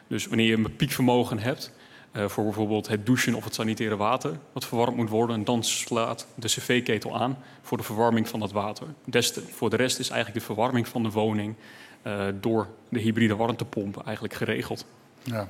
Dus 0.06 0.26
wanneer 0.26 0.46
je 0.46 0.56
een 0.56 0.76
piekvermogen 0.76 1.38
hebt, 1.38 1.72
uh, 2.12 2.28
voor 2.28 2.44
bijvoorbeeld 2.44 2.88
het 2.88 3.06
douchen 3.06 3.34
of 3.34 3.44
het 3.44 3.54
sanitaire 3.54 3.96
water, 3.96 4.38
wat 4.52 4.64
verwarmd 4.64 4.96
moet 4.96 5.08
worden, 5.08 5.44
dan 5.44 5.64
slaat 5.64 6.26
de 6.34 6.46
cv-ketel 6.46 7.20
aan 7.20 7.38
voor 7.62 7.76
de 7.76 7.82
verwarming 7.82 8.28
van 8.28 8.40
dat 8.40 8.52
water. 8.52 8.86
Des 9.04 9.32
voor 9.50 9.70
de 9.70 9.76
rest 9.76 9.98
is 9.98 10.10
eigenlijk 10.10 10.40
de 10.40 10.46
verwarming 10.46 10.88
van 10.88 11.02
de 11.02 11.10
woning 11.10 11.54
uh, 12.06 12.24
door 12.40 12.68
de 12.88 13.00
hybride 13.00 13.36
warmtepomp 13.36 14.02
eigenlijk 14.04 14.34
geregeld. 14.34 14.86
Ja. 15.22 15.48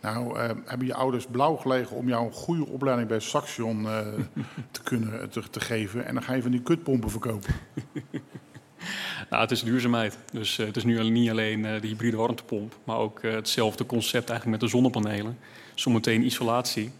Nou, 0.00 0.38
uh, 0.38 0.50
hebben 0.64 0.86
je 0.86 0.94
ouders 0.94 1.26
blauw 1.30 1.56
gelegen 1.56 1.96
om 1.96 2.08
jou 2.08 2.26
een 2.26 2.32
goede 2.32 2.66
opleiding 2.66 3.08
bij 3.08 3.20
Saxion 3.20 3.82
te 4.70 4.82
kunnen 4.82 5.30
te, 5.30 5.50
te, 5.50 5.60
geven. 5.60 6.06
En 6.06 6.14
dan 6.14 6.22
ga 6.22 6.34
je 6.34 6.42
van 6.42 6.50
die 6.50 6.62
kutpompen 6.62 7.10
verkopen. 7.10 7.54
nou, 9.30 9.42
het 9.42 9.50
is 9.50 9.62
duurzaamheid. 9.62 10.18
Dus 10.32 10.56
het 10.56 10.76
is 10.76 10.84
nu 10.84 11.10
niet 11.10 11.30
alleen 11.30 11.62
de 11.62 11.86
hybride 11.86 12.16
warmtepomp, 12.16 12.76
maar 12.84 12.96
ook 12.96 13.22
hetzelfde 13.22 13.86
concept 13.86 14.30
eigenlijk 14.30 14.60
met 14.60 14.70
de 14.70 14.76
zonnepanelen 14.76 15.38
zometeen 15.80 16.24
isolatie. 16.24 16.90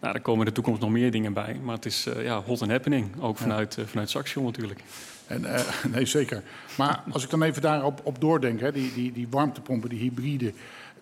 Nou, 0.00 0.14
daar 0.14 0.22
komen 0.22 0.40
in 0.40 0.46
de 0.46 0.54
toekomst 0.54 0.80
nog 0.80 0.90
meer 0.90 1.10
dingen 1.10 1.32
bij. 1.32 1.60
Maar 1.62 1.74
het 1.74 1.86
is 1.86 2.06
uh, 2.06 2.24
ja, 2.24 2.42
hot 2.42 2.62
and 2.62 2.70
happening, 2.70 3.20
ook 3.20 3.38
vanuit, 3.38 3.76
uh, 3.76 3.84
vanuit 3.86 4.10
Saxion 4.10 4.44
natuurlijk. 4.44 4.80
En, 5.26 5.42
uh, 5.42 5.60
nee, 5.94 6.06
zeker. 6.06 6.42
Maar 6.76 7.02
als 7.10 7.24
ik 7.24 7.30
dan 7.30 7.42
even 7.42 7.62
daarop 7.62 8.00
op 8.04 8.20
doordenk, 8.20 8.60
hè, 8.60 8.72
die, 8.72 8.94
die, 8.94 9.12
die 9.12 9.26
warmtepompen, 9.30 9.88
die 9.88 9.98
hybride. 9.98 10.52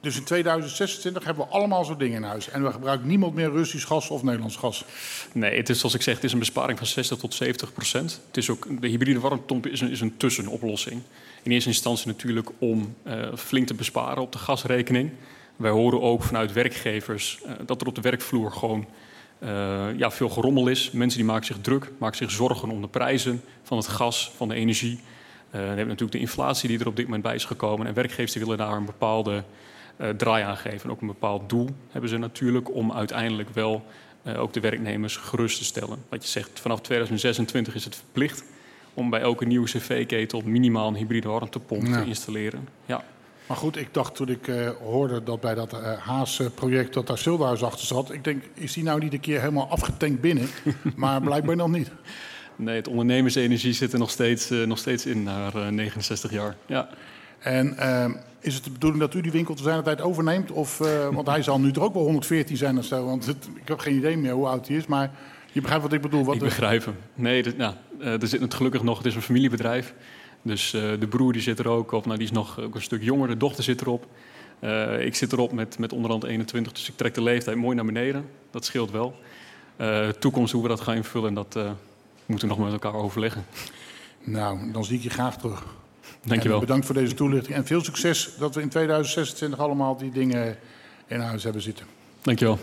Dus 0.00 0.16
in 0.16 0.24
2026 0.24 1.24
hebben 1.24 1.46
we 1.46 1.52
allemaal 1.52 1.84
zo'n 1.84 1.98
dingen 1.98 2.16
in 2.16 2.22
huis. 2.22 2.48
En 2.48 2.64
we 2.64 2.72
gebruiken 2.72 3.08
niemand 3.08 3.34
meer 3.34 3.50
Russisch 3.50 3.86
gas 3.86 4.10
of 4.10 4.22
Nederlands 4.22 4.56
gas. 4.56 4.84
Nee, 5.32 5.56
het 5.56 5.68
is 5.68 5.78
zoals 5.78 5.94
ik 5.94 6.02
zeg, 6.02 6.14
het 6.14 6.24
is 6.24 6.32
een 6.32 6.38
besparing 6.38 6.78
van 6.78 6.86
60 6.86 7.18
tot 7.18 7.34
70 7.34 7.72
procent. 7.72 8.20
Het 8.26 8.36
is 8.36 8.50
ook, 8.50 8.80
de 8.80 8.88
hybride 8.88 9.20
warmtepomp 9.20 9.66
is 9.66 9.80
een, 9.80 9.90
is 9.90 10.00
een 10.00 10.16
tussenoplossing. 10.16 11.02
In 11.42 11.52
eerste 11.52 11.68
instantie 11.68 12.06
natuurlijk 12.06 12.50
om 12.58 12.94
flink 13.36 13.66
te 13.66 13.74
besparen 13.74 14.22
op 14.22 14.32
de 14.32 14.38
gasrekening. 14.38 15.10
Wij 15.60 15.70
horen 15.70 16.00
ook 16.00 16.22
vanuit 16.22 16.52
werkgevers 16.52 17.40
uh, 17.46 17.52
dat 17.66 17.80
er 17.80 17.86
op 17.86 17.94
de 17.94 18.00
werkvloer 18.00 18.52
gewoon 18.52 18.86
uh, 19.42 19.48
ja, 19.96 20.10
veel 20.10 20.28
gerommel 20.28 20.68
is. 20.68 20.90
Mensen 20.90 21.18
die 21.18 21.28
maken 21.28 21.46
zich 21.46 21.60
druk, 21.60 21.90
maken 21.98 22.16
zich 22.16 22.30
zorgen 22.30 22.70
om 22.70 22.80
de 22.80 22.88
prijzen 22.88 23.42
van 23.62 23.76
het 23.76 23.88
gas, 23.88 24.32
van 24.36 24.48
de 24.48 24.54
energie. 24.54 24.92
Uh, 24.92 25.00
dan 25.50 25.60
hebben 25.60 25.76
we 25.76 25.84
natuurlijk 25.84 26.12
de 26.12 26.18
inflatie 26.18 26.68
die 26.68 26.78
er 26.78 26.86
op 26.86 26.96
dit 26.96 27.04
moment 27.04 27.22
bij 27.22 27.34
is 27.34 27.44
gekomen. 27.44 27.86
En 27.86 27.94
werkgevers 27.94 28.32
die 28.32 28.42
willen 28.42 28.58
daar 28.58 28.76
een 28.76 28.84
bepaalde 28.84 29.42
draai 30.16 30.44
aan 30.44 30.56
geven. 30.56 30.84
En 30.84 30.90
ook 30.90 31.00
een 31.00 31.06
bepaald 31.06 31.48
doel 31.48 31.68
hebben 31.90 32.10
ze 32.10 32.16
natuurlijk 32.18 32.74
om 32.74 32.92
uiteindelijk 32.92 33.48
wel 33.48 33.84
ook 34.36 34.52
de 34.52 34.60
werknemers 34.60 35.16
gerust 35.16 35.58
te 35.58 35.64
stellen. 35.64 35.98
Wat 36.08 36.22
je 36.22 36.28
zegt, 36.30 36.60
vanaf 36.60 36.80
2026 36.80 37.74
is 37.74 37.84
het 37.84 37.96
verplicht 37.96 38.44
om 38.94 39.10
bij 39.10 39.20
elke 39.20 39.44
nieuwe 39.44 39.66
cv-ketel 39.66 40.42
minimaal 40.44 40.88
een 40.88 40.94
hybride 40.94 41.28
warmtepomp 41.28 41.86
Ja. 41.86 42.02
te 42.02 42.08
installeren. 42.08 42.68
Ja. 42.86 43.04
Maar 43.50 43.58
goed, 43.58 43.76
ik 43.76 43.94
dacht 43.94 44.14
toen 44.14 44.28
ik 44.28 44.48
eh, 44.48 44.70
hoorde 44.82 45.22
dat 45.22 45.40
bij 45.40 45.54
dat 45.54 45.72
eh, 45.72 45.92
Haas-project 45.98 46.94
dat 46.94 47.06
daar 47.06 47.18
Silderhuis 47.18 47.62
achter 47.62 47.86
zat. 47.86 48.12
Ik 48.12 48.24
denk, 48.24 48.42
is 48.54 48.72
die 48.72 48.82
nou 48.84 49.00
niet 49.00 49.12
een 49.12 49.20
keer 49.20 49.40
helemaal 49.40 49.68
afgetankt 49.68 50.20
binnen? 50.20 50.48
maar 50.96 51.20
blijkbaar 51.20 51.56
nog 51.56 51.68
niet. 51.68 51.90
Nee, 52.56 52.76
het 52.76 52.88
ondernemersenergie 52.88 53.72
zit 53.72 53.92
er 53.92 53.98
nog 53.98 54.10
steeds, 54.10 54.50
eh, 54.50 54.62
nog 54.66 54.78
steeds 54.78 55.06
in 55.06 55.22
na 55.22 55.50
eh, 55.54 55.68
69 55.68 56.30
jaar. 56.30 56.56
Ja. 56.66 56.88
En 57.38 57.76
is 58.40 58.54
het 58.54 58.64
de 58.64 58.70
bedoeling 58.70 59.00
dat 59.02 59.14
u 59.14 59.20
die 59.20 59.32
winkel 59.32 59.54
te 59.54 59.62
zijn 59.62 59.82
tijd 59.82 60.00
overneemt? 60.00 60.50
Of, 60.50 60.78
want 61.18 61.26
hij 61.26 61.42
zal 61.42 61.60
nu 61.60 61.70
er 61.70 61.82
ook 61.82 61.94
wel 61.94 62.02
114 62.02 62.56
zijn 62.56 62.78
of 62.78 62.84
zo. 62.84 63.04
Want 63.04 63.26
het- 63.26 63.48
ik 63.54 63.68
heb 63.68 63.78
geen 63.78 63.96
idee 63.96 64.16
meer 64.16 64.32
hoe 64.32 64.46
oud 64.46 64.68
hij 64.68 64.76
is. 64.76 64.86
Maar 64.86 65.10
je 65.52 65.60
begrijpt 65.60 65.84
wat 65.84 65.92
ik 65.92 66.00
bedoel. 66.00 66.24
Wat 66.24 66.34
ik 66.34 66.40
begrijp 66.40 66.84
hem. 66.84 66.96
Nee, 67.14 67.42
dit- 67.42 67.56
nou, 67.56 67.74
er 68.00 68.26
zit 68.28 68.40
het 68.40 68.54
gelukkig 68.54 68.82
nog, 68.82 68.96
het 68.98 69.06
is 69.06 69.14
een 69.14 69.22
familiebedrijf. 69.22 69.94
Dus 70.42 70.72
eh, 70.72 70.82
de 71.00 71.06
broer 71.06 71.32
die 71.32 71.42
zit 71.42 71.58
er 71.58 71.68
ook 71.68 71.92
op. 71.92 72.04
Nou, 72.04 72.18
die 72.18 72.26
is 72.26 72.32
nog 72.32 72.60
ook 72.60 72.74
een 72.74 72.82
stuk 72.82 73.02
jonger. 73.02 73.28
De 73.28 73.36
dochter 73.36 73.64
zit 73.64 73.80
erop. 73.80 74.06
Eh, 74.58 75.04
ik 75.04 75.14
zit 75.14 75.32
erop 75.32 75.52
met, 75.52 75.78
met 75.78 75.92
onderhand 75.92 76.24
21, 76.24 76.72
dus 76.72 76.88
ik 76.88 76.96
trek 76.96 77.14
de 77.14 77.22
leeftijd 77.22 77.56
mooi 77.56 77.76
naar 77.76 77.84
beneden. 77.84 78.28
Dat 78.50 78.64
scheelt 78.64 78.90
wel. 78.90 79.14
Eh, 79.76 80.08
toekomst, 80.08 80.52
hoe 80.52 80.62
we 80.62 80.68
dat 80.68 80.80
gaan 80.80 80.94
invullen, 80.94 81.34
dat 81.34 81.58
moeten 82.26 82.48
we 82.48 82.54
nog 82.54 82.64
met 82.64 82.72
elkaar 82.72 82.94
overleggen. 82.94 83.44
Nou, 84.24 84.72
dan 84.72 84.84
zie 84.84 84.96
ik 84.96 85.02
je 85.02 85.10
graag 85.10 85.38
terug. 85.38 85.64
Dankjewel. 86.24 86.58
En 86.58 86.66
bedankt 86.66 86.86
voor 86.86 86.94
deze 86.94 87.14
toelichting. 87.14 87.56
En 87.56 87.66
veel 87.66 87.84
succes 87.84 88.34
dat 88.38 88.54
we 88.54 88.60
in 88.60 88.68
2026 88.68 89.58
allemaal 89.58 89.96
die 89.96 90.10
dingen 90.10 90.58
in 91.06 91.20
huis 91.20 91.42
hebben 91.42 91.62
zitten. 91.62 91.86
Dankjewel. 92.22 92.58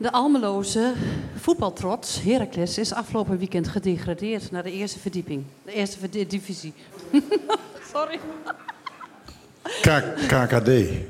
De 0.00 0.12
Almeloze 0.12 0.92
voetbaltrots, 1.36 2.22
Heracles, 2.22 2.78
is 2.78 2.92
afgelopen 2.92 3.38
weekend 3.38 3.68
gedegradeerd 3.68 4.50
naar 4.50 4.62
de 4.62 4.72
eerste 4.72 4.98
verdieping. 4.98 5.44
De 5.64 5.72
eerste 5.72 5.98
verde- 5.98 6.26
divisie. 6.26 6.72
Sorry. 7.94 8.20
K- 9.62 10.14
KKD. 10.26 10.64
De 10.64 11.06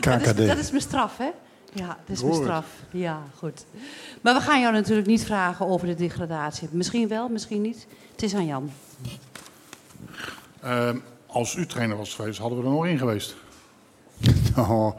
Dat 0.00 0.20
is, 0.20 0.28
KKD. 0.30 0.36
dat 0.46 0.58
is 0.58 0.70
mijn 0.70 0.82
straf, 0.82 1.16
hè? 1.16 1.30
Ja, 1.72 1.86
dat 1.86 2.16
is 2.16 2.22
mijn 2.22 2.32
Hoor 2.34 2.42
straf. 2.42 2.66
Ja, 2.90 3.22
goed. 3.38 3.64
Maar 4.20 4.34
we 4.34 4.40
gaan 4.40 4.60
jou 4.60 4.72
natuurlijk 4.72 5.06
niet 5.06 5.24
vragen 5.24 5.66
over 5.66 5.86
de 5.86 5.94
degradatie. 5.94 6.68
Misschien 6.70 7.08
wel, 7.08 7.28
misschien 7.28 7.60
niet. 7.62 7.86
Het 8.12 8.22
is 8.22 8.34
aan 8.34 8.46
Jan. 8.46 8.70
Ehm, 10.62 10.96
als 11.26 11.54
u 11.54 11.66
trainer 11.66 11.96
was 11.96 12.14
geweest, 12.14 12.38
hadden 12.38 12.58
we 12.58 12.64
er 12.64 12.70
nog 12.70 12.86
in 12.86 12.98
geweest. 12.98 13.34
Oh, 14.56 14.96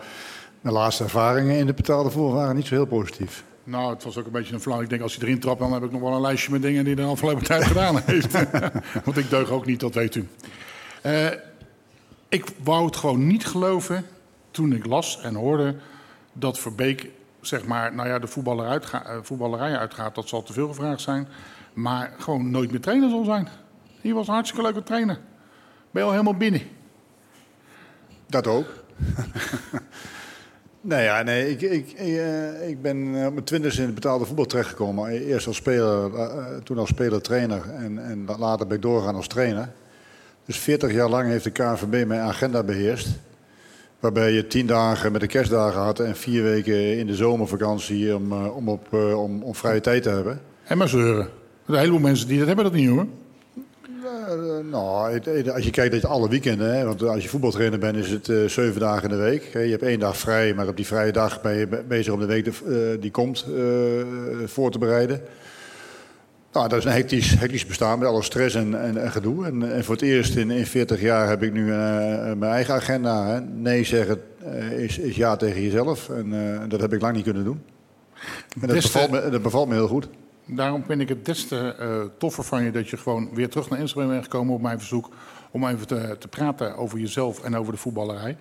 mijn 0.61 0.75
laatste 0.75 1.03
ervaringen 1.03 1.57
in 1.57 1.65
de 1.65 1.73
betaalde 1.73 2.09
voer 2.09 2.33
waren 2.33 2.55
niet 2.55 2.65
zo 2.67 2.75
heel 2.75 2.85
positief. 2.85 3.43
Nou, 3.63 3.93
het 3.93 4.03
was 4.03 4.17
ook 4.17 4.25
een 4.25 4.31
beetje 4.31 4.53
een 4.53 4.61
flauw. 4.61 4.81
Ik 4.81 4.89
denk, 4.89 5.01
als 5.01 5.15
hij 5.15 5.27
erin 5.27 5.39
trapt, 5.39 5.59
dan 5.59 5.73
heb 5.73 5.83
ik 5.83 5.91
nog 5.91 6.01
wel 6.01 6.13
een 6.13 6.21
lijstje 6.21 6.51
met 6.51 6.61
dingen 6.61 6.83
die 6.85 6.93
hij 6.93 7.03
de 7.03 7.09
afgelopen 7.09 7.43
tijd 7.53 7.63
gedaan 7.63 8.01
heeft. 8.05 8.31
Want 9.05 9.17
ik 9.17 9.29
deug 9.29 9.49
ook 9.49 9.65
niet, 9.65 9.79
dat 9.79 9.93
weet 9.93 10.15
u. 10.15 10.27
Eh, 11.01 11.27
ik 12.29 12.45
wou 12.63 12.85
het 12.85 12.95
gewoon 12.95 13.27
niet 13.27 13.45
geloven 13.45 14.05
toen 14.51 14.73
ik 14.73 14.85
las 14.85 15.21
en 15.21 15.35
hoorde 15.35 15.75
dat 16.33 16.59
Verbeek, 16.59 17.09
zeg 17.41 17.65
maar, 17.65 17.95
nou 17.95 18.07
ja, 18.07 18.19
de 18.19 18.27
voetballer 18.27 18.67
uitga- 18.67 19.05
eh, 19.05 19.17
voetballerij 19.21 19.77
uitgaat. 19.77 20.15
Dat 20.15 20.27
zal 20.27 20.43
te 20.43 20.53
veel 20.53 20.67
gevraagd 20.67 21.01
zijn. 21.01 21.27
Maar 21.73 22.13
gewoon 22.17 22.51
nooit 22.51 22.71
meer 22.71 22.81
trainer 22.81 23.09
zal 23.09 23.23
zijn. 23.23 23.47
Hij 24.01 24.13
was 24.13 24.27
een 24.27 24.33
hartstikke 24.33 24.63
leuke 24.65 24.83
trainer. 24.83 25.19
Ben 25.91 26.01
je 26.01 26.07
al 26.07 26.11
helemaal 26.11 26.35
binnen? 26.37 26.61
Dat 28.27 28.47
ook. 28.47 28.65
nee, 30.81 31.03
ja, 31.03 31.23
nee 31.23 31.49
ik, 31.49 31.61
ik, 31.61 31.91
eh, 31.91 32.69
ik 32.69 32.81
ben 32.81 33.15
eh, 33.15 33.25
op 33.25 33.33
mijn 33.33 33.45
twintigste 33.45 33.79
in 33.79 33.85
het 33.85 33.95
betaalde 33.95 34.25
voetbal 34.25 34.45
terechtgekomen. 34.45 35.09
Eerst 35.09 35.47
als 35.47 35.55
speler, 35.55 36.15
eh, 36.15 36.45
toen 36.63 36.77
als 36.77 36.89
speler-trainer 36.89 37.61
en, 37.69 38.05
en 38.05 38.25
later 38.37 38.67
ben 38.67 38.75
ik 38.75 38.81
doorgegaan 38.81 39.15
als 39.15 39.27
trainer. 39.27 39.69
Dus 40.45 40.57
40 40.57 40.91
jaar 40.93 41.09
lang 41.09 41.29
heeft 41.29 41.43
de 41.43 41.51
KNVB 41.51 42.07
mijn 42.07 42.21
agenda 42.21 42.63
beheerst. 42.63 43.07
Waarbij 43.99 44.31
je 44.31 44.47
tien 44.47 44.65
dagen 44.65 45.11
met 45.11 45.21
de 45.21 45.27
kerstdagen 45.27 45.81
had 45.81 45.99
en 45.99 46.15
vier 46.15 46.43
weken 46.43 46.97
in 46.97 47.07
de 47.07 47.15
zomervakantie 47.15 48.15
om, 48.15 48.33
om, 48.33 48.69
op, 48.69 48.93
om, 48.93 49.43
om 49.43 49.55
vrije 49.55 49.81
tijd 49.81 50.03
te 50.03 50.09
hebben. 50.09 50.41
En 50.63 50.77
maar 50.77 50.89
zeuren. 50.89 51.25
Er 51.65 51.73
een 51.73 51.79
heleboel 51.79 51.99
mensen 51.99 52.27
die 52.27 52.37
dat 52.37 52.47
hebben 52.47 52.65
dat 52.65 52.73
niet, 52.73 52.89
hoor. 52.89 53.07
Eh, 54.31 54.37
nou, 54.71 55.19
als 55.53 55.63
je 55.63 55.71
kijkt 55.71 55.91
dat 55.91 56.01
je 56.01 56.07
alle 56.07 56.29
weekenden, 56.29 56.75
hè, 56.77 56.85
want 56.85 57.03
als 57.03 57.23
je 57.23 57.29
voetbaltrainer 57.29 57.79
bent, 57.79 57.95
is 57.97 58.09
het 58.09 58.29
eh, 58.29 58.45
zeven 58.45 58.79
dagen 58.79 59.03
in 59.03 59.09
de 59.17 59.21
week. 59.23 59.43
Je 59.53 59.59
hebt 59.59 59.83
één 59.83 59.99
dag 59.99 60.17
vrij, 60.17 60.53
maar 60.53 60.67
op 60.67 60.75
die 60.75 60.85
vrije 60.85 61.11
dag 61.11 61.41
ben 61.41 61.57
je 61.57 61.67
be- 61.67 61.83
bezig 61.87 62.13
om 62.13 62.19
de 62.19 62.25
week 62.25 62.43
de- 62.45 62.91
eh, 62.95 63.01
die 63.01 63.11
komt 63.11 63.45
voor 64.45 64.71
te 64.71 64.77
bereiden. 64.79 65.21
Nou, 66.51 66.67
dat 66.69 66.79
is 66.79 66.85
een 66.85 66.91
hectisch, 66.91 67.39
hectisch 67.39 67.65
bestaan 67.65 67.99
met 67.99 68.07
alle 68.07 68.23
stress 68.23 68.55
en, 68.55 68.81
en, 68.81 68.97
en 68.97 69.11
gedoe. 69.11 69.45
En, 69.45 69.73
en 69.73 69.83
voor 69.83 69.95
het 69.95 70.03
eerst 70.03 70.35
in, 70.35 70.51
in 70.51 70.65
40 70.65 71.01
jaar 71.01 71.27
heb 71.29 71.43
ik 71.43 71.53
nu 71.53 71.63
mijn 71.65 72.43
eigen 72.43 72.73
agenda. 72.73 73.27
Hè. 73.27 73.39
Nee 73.41 73.83
zeggen 73.83 74.21
is, 74.77 74.97
is 74.97 75.15
ja 75.15 75.35
tegen 75.35 75.61
jezelf. 75.61 76.09
En 76.09 76.33
dat 76.69 76.81
heb 76.81 76.93
ik 76.93 77.01
lang 77.01 77.15
niet 77.15 77.23
kunnen 77.23 77.43
doen. 77.43 77.61
En 78.61 78.67
dat, 78.67 78.75
bevalt 78.81 79.11
me, 79.11 79.29
dat 79.29 79.41
bevalt 79.41 79.67
me 79.67 79.73
heel 79.73 79.87
goed. 79.87 80.07
Daarom 80.45 80.83
vind 80.83 81.01
ik 81.01 81.09
het 81.09 81.25
des 81.25 81.47
te 81.47 81.75
eh, 81.75 82.01
toffer 82.17 82.43
van 82.43 82.63
je 82.63 82.71
dat 82.71 82.89
je 82.89 82.97
gewoon 82.97 83.29
weer 83.33 83.49
terug 83.49 83.69
naar 83.69 83.79
Enschede 83.79 84.07
bent 84.07 84.23
gekomen 84.23 84.53
op 84.53 84.61
mijn 84.61 84.77
verzoek. 84.77 85.09
Om 85.51 85.67
even 85.67 85.87
te, 85.87 86.15
te 86.19 86.27
praten 86.27 86.75
over 86.77 86.99
jezelf 86.99 87.43
en 87.43 87.55
over 87.55 87.73
de 87.73 87.79
voetballerij. 87.79 88.37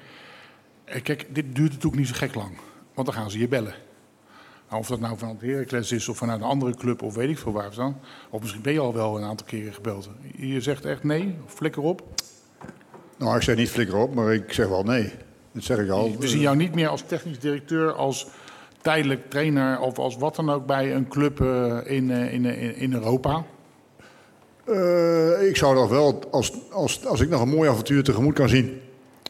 Eh, 0.85 1.03
Kijk, 1.03 1.27
dit 1.35 1.55
duurt 1.55 1.73
natuurlijk 1.73 1.97
niet 1.97 2.09
zo 2.09 2.15
gek 2.17 2.35
lang. 2.35 2.51
Want 2.95 3.07
dan 3.07 3.17
gaan 3.17 3.31
ze 3.31 3.39
je 3.39 3.49
bellen. 3.49 3.75
Nou, 4.69 4.83
of 4.83 4.89
dat 4.89 5.01
nou 5.01 5.19
vanuit 5.19 5.41
Heracles 5.41 5.93
is 5.93 6.09
of 6.09 6.17
vanuit 6.17 6.41
een 6.41 6.47
andere 6.47 6.75
club 6.75 7.03
of 7.03 7.15
weet 7.15 7.29
ik 7.29 7.39
veel 7.39 7.53
waar 7.53 7.75
dan. 7.75 7.97
Of 8.31 8.41
misschien 8.41 8.63
ben 8.63 8.73
je 8.73 8.81
al 8.81 8.95
wel 8.95 9.19
een 9.19 9.25
aantal 9.25 9.47
keren 9.47 9.75
gebeld. 9.75 10.11
Je 10.37 10.61
zegt 10.61 10.85
echt 10.85 11.05
nee, 11.05 11.37
of 11.45 11.53
flikker 11.53 11.83
op. 11.83 12.03
Nou, 13.17 13.37
ik 13.37 13.43
zeg 13.43 13.57
niet 13.57 13.71
flikker 13.71 13.97
op, 13.97 14.15
maar 14.15 14.35
ik 14.35 14.53
zeg 14.53 14.69
wel 14.69 14.83
nee. 14.83 15.13
Dat 15.53 15.63
zeg 15.63 15.79
ik 15.79 15.91
al. 15.91 16.17
We 16.19 16.29
zien 16.29 16.41
jou 16.41 16.57
niet 16.57 16.75
meer 16.75 16.89
als 16.89 17.03
technisch 17.07 17.39
directeur, 17.39 17.93
als 17.93 18.27
tijdelijk 18.83 19.31
trainer 19.31 19.81
of 19.81 19.99
als 19.99 20.17
wat 20.17 20.37
dan 20.37 20.51
ook 20.51 20.67
bij 20.67 20.95
een 20.95 21.09
club 21.09 21.41
eh, 21.41 21.77
in, 21.85 22.11
eh, 22.11 22.33
in, 22.33 22.45
in, 22.45 22.77
in 22.77 22.93
Europa. 22.95 23.45
Eh, 24.65 25.49
ik 25.49 25.57
zou 25.57 25.75
nog 25.75 25.89
wel, 25.89 26.23
als, 26.31 26.53
als, 26.71 27.07
als 27.07 27.21
ik 27.21 27.29
nog 27.29 27.41
een 27.41 27.49
mooi 27.49 27.69
avontuur 27.71 28.03
tegemoet 28.03 28.35
kan 28.35 28.49
zien. 28.49 28.81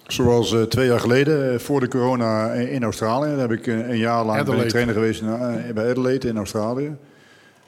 Zoals 0.07 0.53
eh, 0.53 0.63
twee 0.63 0.87
jaar 0.87 1.01
geleden, 1.01 1.53
eh, 1.53 1.59
voor 1.59 1.81
de 1.81 1.89
corona 1.89 2.53
in, 2.53 2.69
in 2.69 2.83
Australië. 2.83 3.29
Daar 3.31 3.39
heb 3.39 3.53
ik 3.53 3.67
eh, 3.67 3.89
een 3.89 3.99
jaar 3.99 4.25
lang 4.25 4.45
ben 4.45 4.69
trainer 4.69 4.95
geweest 4.95 5.21
in, 5.21 5.29
eh, 5.29 5.73
bij 5.75 5.91
Adelaide 5.91 6.29
in 6.29 6.37
Australië. 6.37 6.87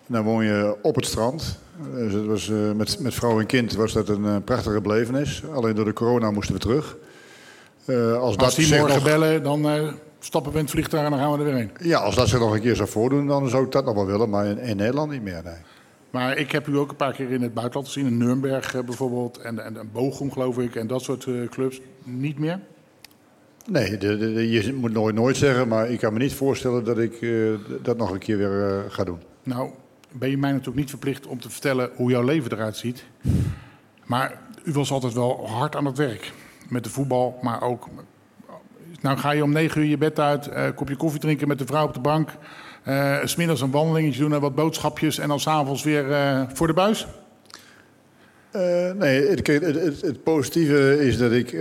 En 0.07 0.19
dan 0.19 0.25
woon 0.25 0.45
je 0.45 0.77
op 0.83 0.95
het 0.95 1.07
strand. 1.07 1.59
Dus 1.95 2.13
het 2.13 2.27
was, 2.27 2.51
eh, 2.51 2.73
met, 2.73 2.99
met 3.01 3.15
vrouw 3.15 3.41
en 3.41 3.47
kind 3.47 3.75
was 3.75 3.93
dat 3.93 4.09
een 4.09 4.25
eh, 4.25 4.37
prachtige 4.45 4.81
belevenis. 4.81 5.43
Alleen 5.55 5.75
door 5.75 5.85
de 5.85 5.93
corona 5.93 6.31
moesten 6.31 6.55
we 6.55 6.61
terug. 6.61 6.97
Eh, 7.85 8.21
als, 8.21 8.37
dat 8.37 8.45
Als 8.45 8.55
die 8.55 8.69
morgen 8.69 8.95
nog, 8.95 9.05
bellen, 9.05 9.43
dan 9.43 9.69
eh, 9.69 9.89
stappen 10.25 10.53
we 10.53 10.59
in 10.59 10.65
het 10.65 10.73
vliegtuig 10.73 11.05
en 11.05 11.11
dan 11.11 11.21
gaan 11.21 11.33
we 11.33 11.39
er 11.39 11.45
weer 11.45 11.55
heen. 11.55 11.71
ja, 11.81 11.99
als 11.99 12.15
dat 12.15 12.29
zich 12.29 12.39
nog 12.39 12.55
een 12.55 12.61
keer 12.61 12.77
zou 12.77 12.89
voordoen, 12.89 13.27
dan 13.27 13.49
zou 13.49 13.65
ik 13.65 13.73
dat 13.73 13.85
nog 13.85 13.95
wel 13.95 14.07
willen. 14.07 14.31
Maar 14.31 14.47
in, 14.47 14.59
in 14.59 14.77
Nederland 14.77 15.11
niet 15.11 15.23
meer, 15.23 15.41
nee. 15.45 15.61
Maar 16.13 16.37
ik 16.37 16.53
heb 16.53 16.67
u 16.67 16.77
ook 16.77 16.91
een 16.91 16.97
paar 16.97 17.13
keer 17.13 17.31
in 17.31 17.43
het 17.43 17.55
buitenland 17.55 17.87
gezien. 17.87 18.07
In 18.07 18.17
Nuremberg 18.17 18.75
eh, 18.75 18.83
bijvoorbeeld. 18.83 19.39
En, 19.39 19.65
en, 19.65 19.77
en 19.77 19.89
Bochum 19.93 20.33
geloof 20.33 20.59
ik. 20.59 20.75
En 20.75 20.87
dat 20.87 21.03
soort 21.03 21.27
eh, 21.27 21.49
clubs. 21.49 21.81
Niet 22.03 22.39
meer. 22.39 22.61
Nee, 23.67 23.99
de, 23.99 24.51
je 24.51 24.73
moet 24.73 24.93
nooit 24.93 25.15
nooit 25.15 25.37
zeggen, 25.37 25.69
maar 25.69 25.91
ik 25.91 25.99
kan 25.99 26.13
me 26.13 26.19
niet 26.19 26.35
voorstellen 26.35 26.85
dat 26.85 26.99
ik 26.99 27.23
eh, 27.23 27.31
dat 27.83 27.97
nog 27.97 28.11
een 28.11 28.19
keer 28.19 28.39
weer 28.39 28.85
ga 28.89 29.05
doen. 29.05 29.21
Nou, 29.43 29.71
ben 30.13 30.31
je 30.31 30.39
mij 30.39 30.51
natuurlijk 30.51 30.79
niet 30.79 30.91
verplicht 30.91 31.27
om 31.27 31.41
te 31.41 31.51
vertellen 31.51 31.91
hoe 31.95 32.11
jouw 32.11 32.23
leven 32.23 32.53
eruit 32.53 32.77
ziet. 32.77 33.05
Maar 34.05 34.41
u 34.65 34.73
was 34.73 34.91
altijd 34.91 35.13
wel 35.13 35.49
hard 35.49 35.77
aan 35.77 35.85
het 35.85 35.99
werk. 35.99 36.33
Met 36.69 36.85
de 36.85 36.91
voetbal, 36.91 37.39
maar 37.43 37.63
ook... 37.63 37.89
Nou 39.03 39.19
ga 39.19 39.31
je 39.31 39.43
om 39.43 39.53
negen 39.53 39.81
uur 39.81 39.87
je 39.87 39.99
bed 39.99 40.19
uit, 40.19 40.49
eh, 40.49 40.65
een 40.65 40.75
kopje 40.75 40.97
koffie 40.97 41.21
drinken 41.21 41.49
met 41.49 41.59
de 41.59 41.67
vrouw 41.67 41.87
op 41.87 41.95
de 41.95 42.01
bank. 42.01 42.29
's 43.25 43.31
smiddags 43.31 43.61
een 43.61 43.71
wandelingetje 43.71 44.21
doen 44.21 44.35
en 44.35 44.41
wat 44.41 44.55
boodschapjes. 44.55 45.19
En 45.19 45.29
dan 45.29 45.41
s'avonds 45.41 45.83
weer 45.83 46.13
eh, 46.13 46.43
voor 46.53 46.67
de 46.67 46.73
buis. 46.73 47.07
Nee, 48.99 49.29
het, 49.29 49.47
het, 50.03 50.23
positieve 50.23 51.07
is 51.07 51.19
dat 51.19 51.33
ik 51.33 51.57